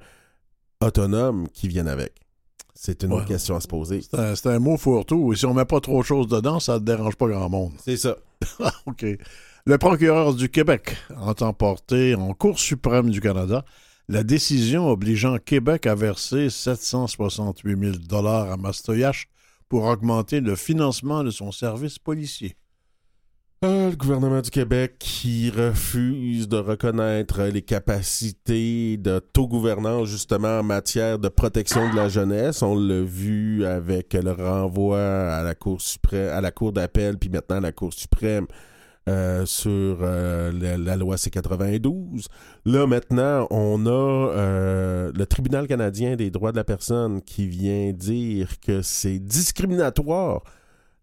autonome 0.81 1.49
qui 1.49 1.67
viennent 1.69 1.89
avec? 1.89 2.28
C'est 2.81 3.03
une 3.03 3.13
autre 3.13 3.27
question 3.27 3.57
à 3.57 3.61
se 3.61 3.67
poser. 3.67 4.03
C'est 4.03 4.47
un, 4.47 4.59
mot 4.61 4.77
fourre-tout. 4.77 5.35
Si 5.35 5.45
on 5.47 5.53
met 5.53 5.65
pas 5.65 5.81
trop 5.81 6.01
de 6.01 6.07
choses 6.07 6.29
dedans, 6.29 6.61
ça 6.61 6.75
ne 6.75 6.85
dérange 6.85 7.17
pas 7.17 7.27
grand 7.27 7.49
monde. 7.49 7.73
C'est 7.85 7.97
ça. 7.97 8.17
OK. 8.87 9.05
Le 9.67 9.79
procureur 9.79 10.33
du 10.33 10.49
Québec 10.49 10.97
entend 11.17 11.53
porter 11.53 12.15
en 12.15 12.35
Cour 12.35 12.61
suprême 12.61 13.11
du 13.11 13.21
Canada 13.21 13.65
la 14.09 14.23
décision 14.23 14.89
obligeant 14.89 15.39
Québec 15.39 15.89
à 15.89 15.97
verser 15.97 16.51
768 16.51 18.01
000 18.11 18.25
à 18.25 18.57
Mastoyache 18.57 19.27
pour 19.69 19.83
augmenter 19.83 20.41
le 20.41 20.55
financement 20.55 21.25
de 21.25 21.31
son 21.31 21.51
service 21.51 21.99
policier. 21.99 22.55
Euh, 23.65 23.91
le 23.91 23.97
gouvernement 23.97 24.41
du 24.41 24.51
Québec 24.51 24.99
qui 25.01 25.51
refuse 25.51 26.49
de 26.49 26.59
reconnaître 26.59 27.43
les 27.43 27.63
capacités 27.63 28.97
de 28.99 29.19
taux 29.19 29.49
gouvernance 29.49 30.07
justement 30.07 30.61
en 30.61 30.63
matière 30.63 31.19
de 31.19 31.27
protection 31.29 31.91
de 31.91 31.97
la 31.97 32.09
jeunesse. 32.09 32.63
On 32.63 32.77
l'a 32.79 33.03
vu 33.03 33.65
avec 33.65 34.15
le 34.15 34.31
renvoi 34.31 35.01
à 35.01 35.43
la 35.43 35.57
Cour 35.57 35.81
suprême, 35.81 36.29
à 36.33 36.41
la 36.41 36.53
Cour 36.53 36.73
d'appel, 36.73 37.19
puis 37.19 37.31
maintenant 37.31 37.57
à 37.57 37.61
la 37.61 37.73
Cour 37.73 37.93
suprême 37.93 38.47
euh, 39.09 39.45
sur 39.45 39.99
euh, 40.03 40.53
la, 40.79 40.95
loi 40.95 41.17
C92. 41.17 42.27
Là, 42.65 42.87
maintenant, 42.87 43.49
on 43.51 43.87
a 43.87 45.11
le 45.13 45.27
Tribunal 45.27 45.67
canadien 45.67 46.15
des 46.15 46.31
droits 46.31 46.53
de 46.53 46.59
la 46.59 46.65
personne 46.65 47.23
qui 47.23 47.49
vient 47.49 47.93
dire 47.93 48.61
que 48.61 48.83
c'est 48.83 49.19
discriminatoire 49.19 50.45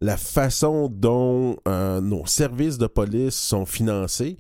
la 0.02 0.18
façon 0.18 0.90
dont 0.90 1.58
euh, 1.68 2.02
nos 2.02 2.26
services 2.26 2.78
de 2.78 2.88
police 2.88 3.36
sont 3.36 3.66
financés. 3.66 4.38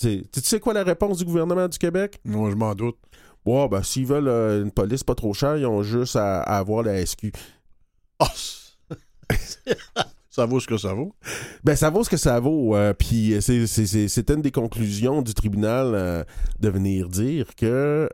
Tu 0.00 0.24
sais 0.34 0.60
quoi 0.60 0.74
la 0.74 0.84
réponse 0.84 1.18
du 1.18 1.24
gouvernement 1.24 1.68
du 1.68 1.78
Québec? 1.78 2.20
Non, 2.24 2.50
je 2.50 2.56
m'en 2.56 2.74
doute. 2.74 2.96
Bon, 3.44 3.66
ben, 3.66 3.82
s'ils 3.82 4.06
veulent 4.06 4.28
euh, 4.28 4.62
une 4.62 4.72
police 4.72 5.04
pas 5.04 5.14
trop 5.14 5.32
chère, 5.32 5.56
ils 5.56 5.66
ont 5.66 5.82
juste 5.82 6.16
à, 6.16 6.40
avoir 6.42 6.82
la 6.82 7.04
SQ. 7.04 7.32
Oh! 8.18 8.26
ça 10.30 10.46
vaut 10.46 10.58
ce 10.58 10.66
que 10.66 10.76
ça 10.76 10.92
vaut? 10.92 11.14
Ben, 11.62 11.76
ça 11.76 11.90
vaut 11.90 12.02
ce 12.02 12.10
que 12.10 12.16
ça 12.16 12.40
vaut. 12.40 12.74
Euh, 12.74 12.92
puis 12.92 13.36
c'est 13.40 14.30
une 14.30 14.42
des 14.42 14.50
conclusions 14.50 15.22
du 15.22 15.34
tribunal 15.34 16.26
de 16.58 16.68
venir 16.68 17.08
dire 17.08 17.54
que 17.54 18.08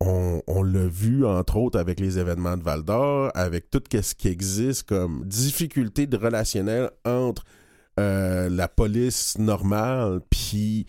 on, 0.00 0.62
l'a 0.62 0.86
vu, 0.86 1.26
entre 1.26 1.56
autres, 1.56 1.78
avec 1.78 2.00
les 2.00 2.18
événements 2.18 2.56
de 2.56 2.62
Val 2.62 2.82
d'Or, 2.82 3.30
avec 3.34 3.70
tout 3.70 3.82
ce 3.90 4.14
qui 4.14 4.28
existe 4.28 4.88
comme 4.88 5.24
difficulté 5.26 6.06
de 6.06 6.16
relationnel 6.16 6.90
entre 7.04 7.44
euh, 7.98 8.48
la 8.48 8.68
police 8.68 9.36
normale 9.38 10.20
puis 10.30 10.86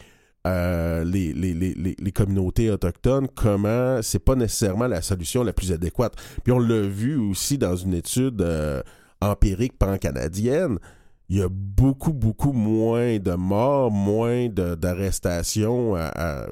euh, 0.47 1.03
les, 1.03 2.11
communautés 2.13 2.71
autochtones, 2.71 3.27
comment 3.35 4.01
c'est 4.01 4.19
pas 4.19 4.35
nécessairement 4.35 4.87
la 4.87 5.01
solution 5.01 5.43
la 5.43 5.51
plus 5.51 5.71
adéquate. 5.73 6.13
Puis 6.43 6.53
on 6.53 6.59
l'a 6.59 6.81
vu 6.81 7.17
aussi 7.17 7.57
dans 7.57 7.75
une 7.75 7.93
étude 7.93 8.41
euh, 8.41 8.81
empirique 9.19 9.77
pan-canadienne, 9.77 10.79
il 11.27 11.37
y 11.37 11.41
a 11.41 11.49
beaucoup, 11.49 12.13
beaucoup 12.13 12.53
moins 12.53 13.17
de 13.19 13.33
morts, 13.33 13.91
moins 13.91 14.47
d'arrestations 14.49 15.95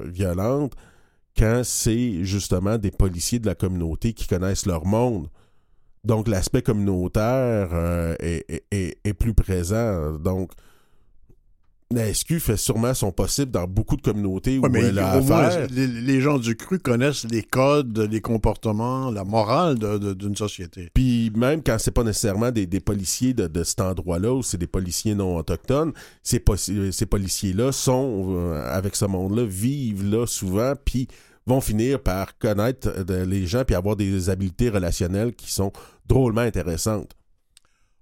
violentes 0.06 0.74
quand 1.40 1.62
c'est 1.64 2.22
justement 2.22 2.76
des 2.76 2.90
policiers 2.90 3.38
de 3.38 3.46
la 3.46 3.54
communauté 3.54 4.12
qui 4.12 4.26
connaissent 4.26 4.66
leur 4.66 4.84
monde. 4.84 5.28
Donc 6.04 6.28
l'aspect 6.28 6.60
communautaire 6.60 7.70
euh, 7.72 8.14
est, 8.20 9.14
plus 9.14 9.32
présent. 9.32 10.18
Donc 10.18 10.50
la 11.92 12.12
SQ 12.12 12.38
fait 12.40 12.56
sûrement 12.58 12.92
son 12.92 13.10
possible 13.10 13.50
dans 13.50 13.66
beaucoup 13.66 13.96
de 13.96 14.02
communautés 14.02 14.58
où 14.58 14.66
elle 14.76 14.98
a 14.98 15.12
affaire. 15.12 15.66
les, 15.70 16.20
gens 16.20 16.38
du 16.38 16.56
cru 16.56 16.78
connaissent 16.78 17.24
les 17.24 17.42
codes, 17.42 17.98
les 17.98 18.20
comportements, 18.20 19.10
la 19.10 19.24
morale 19.24 19.78
d'une 20.14 20.36
société. 20.36 20.90
Puis 20.92 21.32
même 21.34 21.62
quand 21.62 21.76
c'est 21.78 21.90
pas 21.90 22.04
nécessairement 22.04 22.50
des, 22.50 22.66
policiers 22.80 23.32
de, 23.32 23.64
cet 23.64 23.80
endroit-là 23.80 24.34
ou 24.34 24.42
c'est 24.42 24.58
des 24.58 24.66
policiers 24.66 25.14
non 25.14 25.38
autochtones, 25.38 25.92
ces, 26.22 26.42
ces 26.92 27.06
policiers-là 27.06 27.72
sont 27.72 28.36
euh, 28.36 28.70
avec 28.70 28.94
ce 28.94 29.06
monde-là, 29.06 29.44
vivent 29.44 30.04
là 30.04 30.26
souvent, 30.26 30.74
puis 30.84 31.08
vont 31.46 31.60
finir 31.60 32.00
par 32.00 32.38
connaître 32.38 32.88
euh, 32.88 33.24
les 33.24 33.46
gens 33.46 33.64
puis 33.64 33.74
avoir 33.74 33.96
des 33.96 34.30
habiletés 34.30 34.70
relationnelles 34.70 35.34
qui 35.34 35.50
sont 35.50 35.72
drôlement 36.06 36.40
intéressantes. 36.42 37.16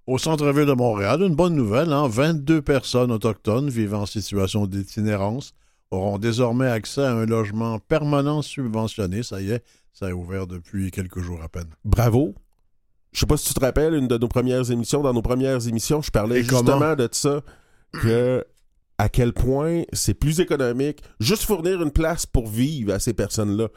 Au 0.07 0.17
centre-ville 0.17 0.65
de 0.65 0.73
Montréal, 0.73 1.21
une 1.21 1.35
bonne 1.35 1.53
nouvelle, 1.53 1.93
hein? 1.93 2.07
22 2.07 2.61
personnes 2.61 3.11
autochtones 3.11 3.69
vivant 3.69 4.01
en 4.01 4.05
situation 4.07 4.65
d'itinérance 4.65 5.53
auront 5.91 6.17
désormais 6.17 6.67
accès 6.67 7.03
à 7.03 7.13
un 7.13 7.25
logement 7.25 7.79
permanent 7.79 8.41
subventionné. 8.41 9.23
Ça 9.23 9.41
y 9.41 9.51
est, 9.51 9.63
ça 9.93 10.07
a 10.07 10.11
ouvert 10.11 10.47
depuis 10.47 10.91
quelques 10.91 11.19
jours 11.19 11.41
à 11.43 11.49
peine. 11.49 11.69
Bravo. 11.85 12.33
Je 13.11 13.19
sais 13.19 13.25
pas 13.25 13.37
si 13.37 13.47
tu 13.47 13.53
te 13.53 13.59
rappelles, 13.59 13.95
une 13.95 14.07
de 14.07 14.17
nos 14.17 14.27
premières 14.27 14.69
émissions, 14.71 15.01
dans 15.01 15.13
nos 15.13 15.21
premières 15.21 15.67
émissions, 15.67 16.01
je 16.01 16.11
parlais 16.11 16.43
justement 16.43 16.95
de 16.95 17.09
ça, 17.11 17.41
que 17.91 18.43
à 18.99 19.07
quel 19.07 19.31
point 19.31 19.83
c'est 19.93 20.13
plus 20.13 20.41
économique 20.41 21.01
juste 21.21 21.43
fournir 21.43 21.81
une 21.81 21.89
place 21.89 22.25
pour 22.25 22.47
vivre 22.47 22.93
à 22.93 22.99
ces 22.99 23.13
personnes-là 23.13 23.69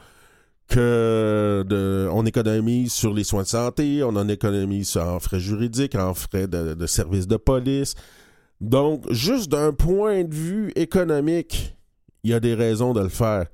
que 0.67 1.63
de, 1.67 2.09
on 2.11 2.25
économise 2.25 2.91
sur 2.91 3.13
les 3.13 3.23
soins 3.23 3.43
de 3.43 3.47
santé, 3.47 4.03
on 4.03 4.15
en 4.15 4.27
économise 4.27 4.97
en 4.97 5.19
frais 5.19 5.39
juridiques, 5.39 5.95
en 5.95 6.13
frais 6.13 6.47
de, 6.47 6.85
services 6.87 7.27
de 7.27 7.37
police. 7.37 7.95
Donc, 8.59 9.09
juste 9.11 9.49
d'un 9.49 9.71
point 9.71 10.23
de 10.23 10.33
vue 10.33 10.71
économique, 10.75 11.75
il 12.23 12.31
y 12.31 12.33
a 12.33 12.39
des 12.39 12.53
raisons 12.53 12.93
de 12.93 13.01
le 13.01 13.09
faire. 13.09 13.45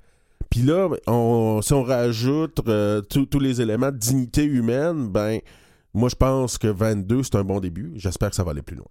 Puis 0.50 0.62
là, 0.62 0.90
si 1.62 1.74
on 1.74 1.84
rajoute 1.84 2.60
euh, 2.68 3.02
tous 3.02 3.40
les 3.40 3.62
éléments 3.62 3.92
de 3.92 3.98
dignité 3.98 4.44
humaine, 4.44 5.10
ben, 5.10 5.40
moi, 5.94 6.10
je 6.10 6.16
pense 6.16 6.58
que 6.58 6.68
22, 6.68 7.24
c'est 7.24 7.36
un 7.36 7.44
bon 7.44 7.60
début. 7.60 7.92
J'espère 7.96 8.30
que 8.30 8.36
ça 8.36 8.44
va 8.44 8.52
aller 8.52 8.62
plus 8.62 8.76
loin. 8.76 8.88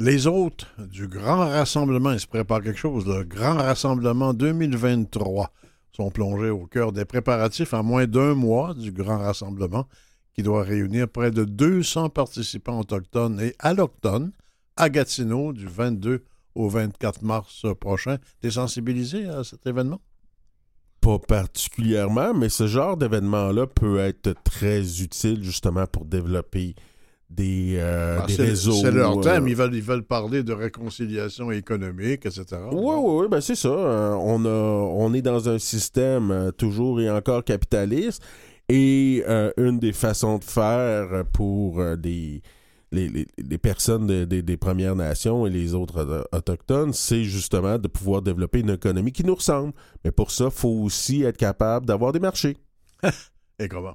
Les 0.00 0.28
autres 0.28 0.68
du 0.78 1.08
grand 1.08 1.38
rassemblement, 1.38 2.12
il 2.12 2.20
se 2.20 2.28
prépare 2.28 2.62
quelque 2.62 2.78
chose, 2.78 3.04
le 3.04 3.24
grand 3.24 3.56
rassemblement 3.56 4.32
2023, 4.32 5.50
sont 5.90 6.12
plongés 6.12 6.50
au 6.50 6.66
cœur 6.66 6.92
des 6.92 7.04
préparatifs 7.04 7.74
à 7.74 7.82
moins 7.82 8.06
d'un 8.06 8.34
mois 8.34 8.74
du 8.74 8.92
grand 8.92 9.18
rassemblement 9.18 9.88
qui 10.34 10.44
doit 10.44 10.62
réunir 10.62 11.08
près 11.08 11.32
de 11.32 11.42
200 11.42 12.10
participants 12.10 12.78
autochtones 12.78 13.40
et 13.40 13.56
allochtones 13.58 14.30
à 14.76 14.88
Gatineau 14.88 15.52
du 15.52 15.66
22 15.66 16.22
au 16.54 16.68
24 16.68 17.22
mars 17.22 17.66
prochain. 17.80 18.18
T'es 18.40 18.52
sensibilisé 18.52 19.26
à 19.26 19.42
cet 19.42 19.66
événement? 19.66 20.00
Pas 21.00 21.18
particulièrement, 21.18 22.34
mais 22.34 22.50
ce 22.50 22.68
genre 22.68 22.96
d'événement-là 22.96 23.66
peut 23.66 23.98
être 23.98 24.32
très 24.44 25.02
utile 25.02 25.42
justement 25.42 25.88
pour 25.88 26.04
développer 26.04 26.76
des, 27.30 27.76
euh, 27.78 28.20
Ah, 28.22 28.26
des 28.26 28.36
réseaux. 28.36 28.72
C'est 28.72 28.90
leur 28.90 29.18
euh, 29.18 29.22
thème, 29.22 29.48
ils 29.48 29.54
veulent, 29.56 29.74
ils 29.74 29.82
veulent 29.82 30.02
parler 30.02 30.42
de 30.42 30.52
réconciliation 30.52 31.50
économique, 31.50 32.24
etc. 32.26 32.44
Oui, 32.72 32.94
oui, 32.96 33.20
oui, 33.22 33.26
ben 33.30 33.40
c'est 33.40 33.54
ça. 33.54 33.68
Euh, 33.68 34.12
on, 34.14 34.44
a, 34.44 34.48
on 34.48 35.12
est 35.14 35.22
dans 35.22 35.48
un 35.48 35.58
système 35.58 36.52
toujours 36.56 37.00
et 37.00 37.10
encore 37.10 37.44
capitaliste. 37.44 38.22
Et 38.70 39.24
euh, 39.28 39.50
une 39.56 39.78
des 39.78 39.92
façons 39.94 40.38
de 40.38 40.44
faire 40.44 41.24
pour 41.32 41.82
des, 41.96 42.42
les, 42.92 43.08
les- 43.08 43.26
les 43.38 43.58
personnes 43.58 44.06
de- 44.06 44.24
de- 44.26 44.40
des 44.42 44.56
Premières 44.58 44.94
Nations 44.96 45.46
et 45.46 45.50
les 45.50 45.72
autres 45.74 46.02
auto- 46.04 46.26
autochtones, 46.36 46.92
c'est 46.92 47.24
justement 47.24 47.78
de 47.78 47.88
pouvoir 47.88 48.20
développer 48.22 48.60
une 48.60 48.70
économie 48.70 49.12
qui 49.12 49.24
nous 49.24 49.34
ressemble. 49.34 49.72
Mais 50.04 50.10
pour 50.10 50.30
ça, 50.30 50.46
il 50.46 50.50
faut 50.50 50.68
aussi 50.82 51.22
être 51.22 51.36
capable 51.38 51.86
d'avoir 51.86 52.12
des 52.12 52.20
marchés. 52.20 52.56
Et 53.58 53.68
comment? 53.68 53.94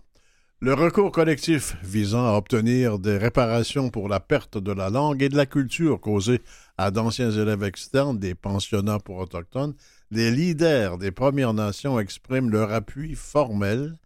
Le 0.63 0.75
recours 0.75 1.11
collectif 1.11 1.75
visant 1.83 2.25
à 2.25 2.37
obtenir 2.37 2.97
des 2.97 3.17
réparations 3.17 3.89
pour 3.89 4.07
la 4.07 4.21
perte 4.21 4.57
de 4.57 4.71
la 4.71 4.89
langue 4.89 5.21
et 5.21 5.27
de 5.27 5.35
la 5.35 5.45
culture 5.45 5.99
causée 5.99 6.41
à 6.77 6.89
d'anciens 6.89 7.31
élèves 7.31 7.63
externes 7.63 8.17
des 8.17 8.33
pensionnats 8.33 8.99
pour 8.99 9.17
autochtones, 9.17 9.73
les 10.09 10.31
leaders 10.31 10.97
des 10.97 11.11
Premières 11.11 11.53
Nations 11.53 11.99
expriment 11.99 12.49
leur 12.49 12.71
appui 12.71 13.13
formel 13.13 13.97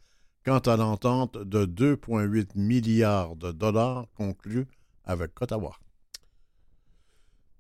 quant 0.43 0.57
à 0.57 0.77
l'entente 0.77 1.37
de 1.37 1.67
2,8 1.67 2.47
milliards 2.55 3.35
de 3.35 3.51
dollars 3.51 4.07
conclue 4.15 4.65
avec 5.05 5.39
Ottawa. 5.39 5.75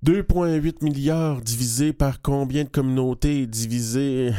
2,8 0.03 0.83
milliards 0.83 1.41
divisé 1.41 1.93
par 1.93 2.19
combien 2.23 2.63
de 2.63 2.69
communautés 2.69 3.45
divisé 3.45 4.31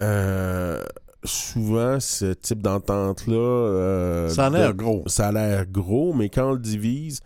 euh, 0.00 0.82
souvent 1.24 1.98
ce 2.00 2.32
type 2.34 2.62
d'entente-là. 2.62 3.34
euh, 3.36 4.28
Ça 4.28 4.46
a 4.46 4.50
l'air 4.50 4.74
gros. 4.74 5.02
Ça 5.06 5.28
a 5.28 5.32
l'air 5.32 5.66
gros, 5.66 6.12
mais 6.14 6.28
quand 6.28 6.50
on 6.50 6.52
le 6.52 6.58
divise 6.58 7.20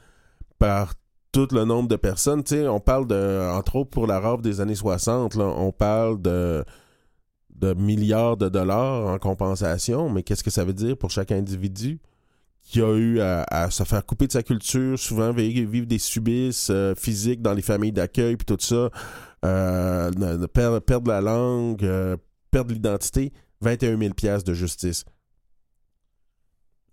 par 0.59 0.95
tout 1.33 1.49
le 1.53 1.65
nombre 1.65 1.89
de 1.89 1.97
personnes, 1.97 2.43
tu 2.43 2.57
sais, 2.57 2.67
on 2.69 2.81
parle 2.81 3.07
de, 3.07 3.49
entre 3.53 3.77
autres 3.77 3.91
pour 3.91 4.07
la 4.07 4.19
RAF 4.21 4.43
des 4.43 4.61
années 4.61 4.75
60, 4.75 5.35
là, 5.37 5.45
on 5.45 5.71
parle 5.73 6.21
de, 6.21 6.65
de 7.55 7.75
milliards 7.75 8.37
de 8.37 8.49
dollars 8.49 9.07
en 9.07 9.19
compensation, 9.19 10.09
mais 10.11 10.23
qu'est-ce 10.23 10.43
que 10.43 10.51
ça 10.51 10.65
veut 10.65 10.73
dire 10.73 10.97
pour 10.97 11.11
chaque 11.11 11.33
individu? 11.33 12.01
qui 12.63 12.83
a 12.83 12.95
eu 12.95 13.21
à, 13.21 13.43
à 13.51 13.71
se 13.71 13.83
faire 13.85 14.05
couper 14.05 14.27
de 14.27 14.33
sa 14.33 14.43
culture, 14.43 14.97
souvent 14.99 15.33
vi- 15.33 15.65
vivre 15.65 15.87
des 15.87 15.99
subisses 15.99 16.69
euh, 16.71 16.95
physiques 16.95 17.41
dans 17.41 17.55
les 17.55 17.63
familles 17.63 17.91
d'accueil, 17.91 18.37
puis 18.37 18.45
tout 18.45 18.59
ça, 18.61 18.91
euh, 19.45 20.11
perdre, 20.53 20.79
perdre 20.81 21.11
la 21.11 21.21
langue, 21.23 21.83
euh, 21.83 22.17
perdre 22.51 22.73
l'identité, 22.73 23.33
21 23.61 23.99
000 23.99 24.15
piastres 24.15 24.49
de 24.49 24.55
justice. 24.55 25.05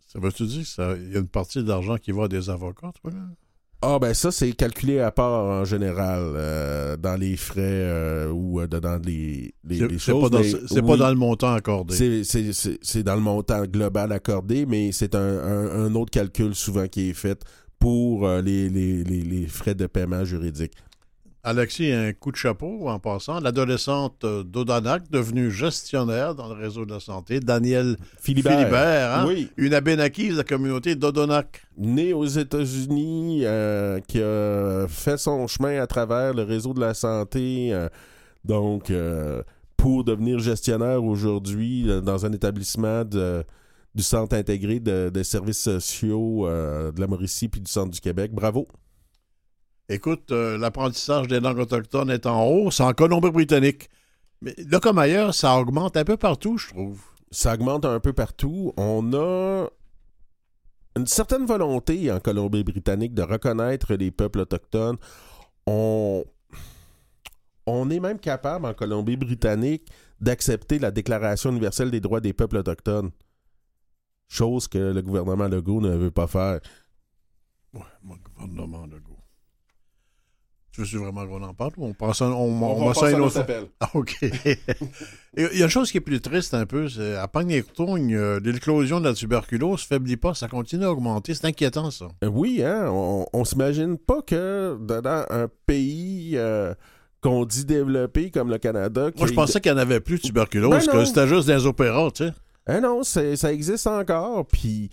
Ça 0.07 0.19
veut-tu 0.19 0.45
dire 0.45 0.63
qu'il 0.65 1.11
y 1.13 1.15
a 1.15 1.19
une 1.19 1.27
partie 1.27 1.63
de 1.63 1.67
l'argent 1.67 1.97
qui 1.97 2.11
va 2.11 2.25
à 2.25 2.27
des 2.27 2.49
avocats, 2.49 2.91
toi, 3.01 3.11
là? 3.11 3.19
Ah 3.83 3.99
ben 3.99 4.11
ça, 4.15 4.31
c'est 4.31 4.53
calculé 4.53 4.99
à 5.01 5.11
part 5.11 5.45
en 5.61 5.63
général 5.63 6.19
euh, 6.35 6.97
dans 6.97 7.15
les 7.15 7.37
frais 7.37 7.61
euh, 7.61 8.31
ou 8.31 8.59
euh, 8.59 8.65
dans 8.65 8.99
les, 9.05 9.53
choses. 9.99 10.31
pas, 10.31 10.41
c'est 10.67 10.81
pas 10.81 10.93
oui, 10.93 10.97
dans 10.97 11.09
le 11.09 11.15
montant 11.15 11.53
accordé. 11.53 11.95
c'est- 12.23 13.03
dans 13.03 13.13
le 13.13 13.21
montant 13.21 13.65
global 13.65 14.11
accordé, 14.11 14.65
mais 14.65 14.91
c'est 14.91 15.13
un, 15.13 15.19
un- 15.21 15.85
un 15.85 15.93
autre 15.93 16.09
calcul 16.09 16.55
souvent 16.55 16.87
qui 16.87 17.09
est 17.09 17.13
fait 17.13 17.39
pour 17.77 18.27
les- 19.03 19.23
les 19.23 19.45
frais 19.45 19.75
de 19.75 19.85
paiement 19.85 20.25
juridique. 20.25 20.73
Alexis, 21.49 21.91
un 21.93 22.11
coup 22.13 22.31
de 22.31 22.35
chapeau 22.35 22.89
en 22.89 22.99
passant. 22.99 23.39
L'adolescente 23.39 24.23
euh, 24.25 24.43
d'Odanak, 24.43 25.09
devenue 25.09 25.49
gestionnaire 25.49 26.35
dans 26.35 26.53
le 26.53 26.61
réseau 26.61 26.85
de 26.85 26.91
la 26.93 26.99
santé, 26.99 27.39
Danielle 27.39 27.95
Philibert, 28.19 28.57
Philibert, 28.59 29.15
hein? 29.15 29.25
oui, 29.27 29.49
une 29.55 29.73
abénakise 29.73 30.33
de 30.33 30.37
la 30.39 30.43
communauté 30.43 30.95
d'Odonak. 30.95 31.61
né 31.77 32.11
aux 32.11 32.25
États-Unis, 32.25 33.41
euh, 33.45 33.99
qui 34.07 34.21
a 34.21 34.87
fait 34.89 35.17
son 35.17 35.47
chemin 35.47 35.81
à 35.81 35.87
travers 35.87 36.33
le 36.33 36.43
réseau 36.43 36.73
de 36.73 36.81
la 36.81 36.93
santé, 36.93 37.69
euh, 37.71 37.87
donc 38.43 38.89
euh, 38.91 39.41
pour 39.77 40.03
devenir 40.03 40.39
gestionnaire 40.39 41.03
aujourd'hui 41.03 41.85
dans 42.03 42.25
un 42.25 42.33
établissement 42.33 43.05
de- 43.05 43.43
du 43.95 44.03
Centre 44.03 44.35
intégré 44.35 44.79
de, 44.79 45.09
de 45.13 45.23
services 45.23 45.61
sociaux 45.63 46.45
de 46.47 46.99
la 46.99 47.07
Mauricie 47.07 47.47
puis 47.47 47.61
du 47.61 47.71
Centre 47.71 47.91
du 47.91 47.99
Québec. 48.01 48.31
Bravo! 48.33 48.67
Écoute, 49.89 50.31
euh, 50.31 50.57
l'apprentissage 50.57 51.27
des 51.27 51.39
langues 51.39 51.59
autochtones 51.59 52.09
est 52.09 52.25
en 52.25 52.45
hausse 52.45 52.81
en 52.81 52.91
Colombie-Britannique. 52.93 53.89
Mais 54.41 54.53
là, 54.69 54.79
comme 54.79 54.99
ailleurs, 54.99 55.33
ça 55.33 55.55
augmente 55.57 55.95
un 55.95 56.03
peu 56.03 56.17
partout, 56.17 56.57
je 56.57 56.67
trouve. 56.67 57.01
Ça 57.31 57.53
augmente 57.53 57.85
un 57.85 57.99
peu 57.99 58.11
partout. 58.11 58.73
On 58.75 59.13
a 59.13 59.67
une 60.97 61.07
certaine 61.07 61.45
volonté 61.45 62.11
en 62.11 62.19
Colombie-Britannique 62.19 63.13
de 63.13 63.21
reconnaître 63.21 63.93
les 63.93 64.11
peuples 64.11 64.39
autochtones. 64.39 64.97
On, 65.67 66.25
on 67.65 67.89
est 67.89 67.99
même 67.99 68.19
capable 68.19 68.65
en 68.65 68.73
Colombie-Britannique 68.73 69.87
d'accepter 70.19 70.79
la 70.79 70.91
Déclaration 70.91 71.51
universelle 71.51 71.91
des 71.91 72.01
droits 72.01 72.21
des 72.21 72.33
peuples 72.33 72.57
autochtones. 72.57 73.11
Chose 74.27 74.67
que 74.67 74.77
le 74.77 75.01
gouvernement 75.01 75.47
Legault 75.47 75.79
ne 75.79 75.95
veut 75.95 76.11
pas 76.11 76.27
faire. 76.27 76.59
Ouais, 77.73 77.81
mon 78.03 78.17
gouvernement, 78.17 78.85
le 78.85 78.99
goût. 78.99 79.06
Tu 80.83 80.95
veux 80.95 81.03
vraiment 81.03 81.25
qu'on 81.25 81.41
en 81.41 81.53
parle 81.55 81.71
ou 81.77 81.87
on 81.87 81.93
passe 81.93 82.21
à, 82.21 82.29
on, 82.29 82.61
on, 82.61 82.87
passe 82.93 83.03
à 83.03 83.11
une 83.11 83.21
autre 83.21 83.43
Ah, 83.79 83.89
OK. 83.95 84.17
Il 85.37 85.57
y 85.57 85.61
a 85.61 85.65
une 85.65 85.69
chose 85.69 85.91
qui 85.91 85.97
est 85.97 86.01
plus 86.01 86.21
triste 86.21 86.53
un 86.53 86.65
peu, 86.67 86.87
c'est 86.87 87.15
à 87.15 87.27
Pagny-Retourgne, 87.27 88.13
euh, 88.15 88.39
l'éclosion 88.43 88.99
de 88.99 89.05
la 89.07 89.13
tuberculose 89.13 89.81
ne 89.81 89.95
faiblit 89.95 90.17
pas, 90.17 90.33
ça 90.33 90.47
continue 90.47 90.85
à 90.85 90.91
augmenter. 90.91 91.33
C'est 91.33 91.45
inquiétant, 91.45 91.89
ça. 91.89 92.09
Euh, 92.23 92.27
Oui, 92.27 92.61
hein, 92.63 92.89
on, 92.89 93.25
on 93.33 93.45
s'imagine 93.45 93.97
pas 93.97 94.21
que 94.21 94.77
dans 94.79 95.25
un 95.29 95.47
pays 95.65 96.33
euh, 96.35 96.73
qu'on 97.21 97.45
dit 97.45 97.65
développé 97.65 98.29
comme 98.29 98.49
le 98.49 98.59
Canada... 98.59 99.09
Moi, 99.17 99.27
je 99.27 99.33
pensais 99.33 99.59
qu'il 99.59 99.71
n'y 99.71 99.79
en 99.79 99.81
avait 99.81 99.99
plus 99.99 100.17
de 100.17 100.21
tuberculose, 100.27 100.85
Ben 100.85 100.91
que 100.91 101.05
c'était 101.05 101.27
juste 101.27 101.47
des 101.47 101.65
opéras, 101.65 102.11
tu 102.11 102.25
sais. 102.25 102.33
Ah 102.67 102.81
non, 102.81 103.01
ça 103.03 103.51
existe 103.51 103.87
encore, 103.87 104.45
puis 104.45 104.89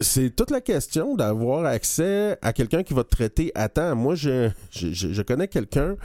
c'est 0.00 0.34
toute 0.34 0.50
la 0.50 0.60
question 0.60 1.14
d'avoir 1.16 1.64
accès 1.64 2.38
à 2.42 2.52
quelqu'un 2.52 2.82
qui 2.82 2.94
va 2.94 3.04
te 3.04 3.10
traiter 3.10 3.50
à 3.54 3.68
temps. 3.68 3.94
Moi, 3.96 4.14
je, 4.14 4.50
je, 4.70 4.88
je- 4.92 5.22
connais 5.22 5.48
quelqu'un 5.48 5.96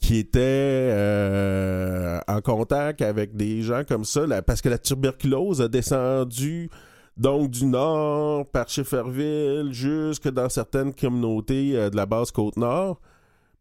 qui 0.00 0.16
était 0.18 0.40
euh, 0.42 2.18
en 2.28 2.40
contact 2.40 3.02
avec 3.02 3.36
des 3.36 3.62
gens 3.62 3.82
comme 3.86 4.04
ça, 4.04 4.26
parce 4.42 4.60
que 4.60 4.68
la 4.68 4.78
tuberculose 4.78 5.60
a 5.62 5.68
descendu 5.68 6.68
donc 7.16 7.50
du 7.50 7.66
nord 7.66 8.46
par 8.50 8.68
Schefferville 8.68 9.68
jusque 9.72 10.28
dans 10.28 10.48
certaines 10.48 10.92
communautés 10.94 11.76
euh, 11.76 11.90
de 11.90 11.96
la 11.96 12.06
basse 12.06 12.30
côte 12.32 12.56
nord. 12.56 13.00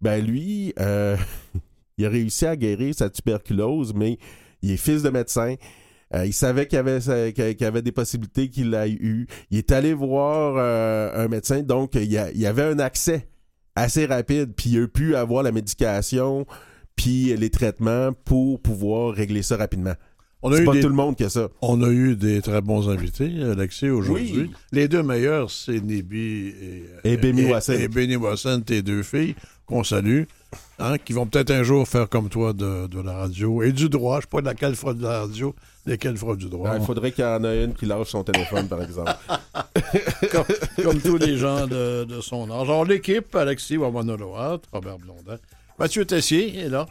Ben 0.02 0.24
lui, 0.26 0.74
euh, 0.80 1.16
il 1.98 2.06
a 2.06 2.10
réussi 2.10 2.46
à 2.46 2.56
guérir 2.56 2.96
sa 2.96 3.10
tuberculose, 3.10 3.94
mais 3.94 4.18
il 4.62 4.72
est 4.72 4.78
fils 4.78 5.04
de 5.04 5.10
médecin. 5.10 5.56
Euh, 6.14 6.26
il 6.26 6.34
savait 6.34 6.68
qu'il 6.68 6.76
y 6.76 6.80
avait, 6.80 7.34
qu'il 7.34 7.82
des 7.82 7.92
possibilités 7.92 8.50
qu'il 8.50 8.72
l'ait 8.72 8.92
eu. 8.92 9.28
Il 9.50 9.58
est 9.58 9.72
allé 9.72 9.94
voir 9.94 10.56
euh, 10.58 11.24
un 11.26 11.28
médecin, 11.28 11.62
donc 11.62 11.96
il 11.96 12.12
y, 12.12 12.18
a- 12.18 12.32
il 12.32 12.46
avait 12.46 12.64
un 12.64 12.80
accès 12.80 13.28
assez 13.76 14.06
rapide, 14.06 14.52
puis 14.56 14.72
il 14.72 14.84
a 14.84 14.88
pu 14.88 15.16
avoir 15.16 15.44
la 15.44 15.52
médication, 15.54 16.46
puis 16.98 17.36
les 17.38 17.50
traitements 17.50 18.12
pour 18.26 18.60
pouvoir 18.62 19.14
régler 19.14 19.42
ça 19.42 19.56
rapidement. 19.56 19.94
On 20.44 20.52
a, 20.52 20.56
C'est 20.56 20.64
eu 20.64 20.66
pas 20.66 20.74
des, 20.74 20.80
tout 20.82 20.90
le 20.90 20.96
monde 20.96 21.16
qui 21.16 21.24
a 21.24 21.30
ça. 21.30 21.50
on 21.62 21.84
a 21.84 21.90
eu 21.90 22.16
des 22.16 22.42
très 22.42 22.62
bons 22.62 22.90
invités, 22.90 23.32
Alexis, 23.44 23.90
aujourd'hui. 23.90 24.32
Oui. 24.36 24.52
Les 24.72 24.88
deux 24.88 25.04
meilleurs, 25.04 25.52
c'est 25.52 25.80
Nibi 25.80 26.48
et, 27.06 27.14
Et 27.14 27.18
Wasson, 28.18 28.60
tes 28.62 28.82
deux 28.82 29.04
filles, 29.04 29.36
qu'on 29.68 29.84
salue. 29.84 30.24
Hein, 30.82 30.98
qui 30.98 31.14
vont 31.14 31.26
peut-être 31.26 31.52
un 31.52 31.64
jour 31.64 31.88
faire 31.88 32.10
comme 32.10 32.30
toi 32.30 32.54
de, 32.54 32.88
de 32.88 33.02
la 33.02 33.14
radio 33.14 33.64
et 33.64 33.72
du 33.72 33.90
droit. 33.90 34.18
Je 34.18 34.22
sais 34.22 34.28
pas 34.30 34.42
laquelle 34.42 34.76
fera 34.76 34.94
de 34.94 35.04
la 35.04 35.22
radio, 35.22 35.56
lesquelles 35.86 36.18
fera 36.18 36.36
du 36.36 36.50
droit. 36.50 36.72
Ben, 36.72 36.80
Il 36.80 36.86
faudrait 36.86 37.12
qu'il 37.12 37.24
y 37.24 37.28
en 37.28 37.44
ait 37.44 37.64
une 37.64 37.74
qui 37.74 37.86
lâche 37.86 38.10
son 38.10 38.24
téléphone, 38.24 38.68
par 38.68 38.82
exemple. 38.82 39.12
comme, 40.32 40.84
comme 40.84 41.02
tous 41.02 41.18
les 41.18 41.38
gens 41.38 41.68
de, 41.68 42.04
de 42.06 42.22
son 42.22 42.50
âge. 42.52 42.70
Alors, 42.70 42.86
l'équipe, 42.86 43.36
Alexis 43.36 43.78
Wawanoloat, 43.78 44.60
Robert 44.72 44.98
Blondin, 44.98 45.38
Mathieu 45.80 46.06
Tessier 46.06 46.58
est 46.60 46.70
là. 46.70 46.86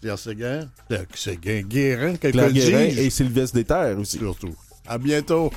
Pierre 0.00 0.18
Séguin, 0.18 0.68
Séguin, 1.14 1.62
Guérin, 1.62 2.12
dis 2.12 2.30
Guérin 2.30 2.84
et 2.84 3.08
Sylvestre 3.08 3.56
Déterre 3.56 3.98
aussi. 3.98 4.18
Surtout. 4.18 4.54
À 4.86 4.98
bientôt. 4.98 5.50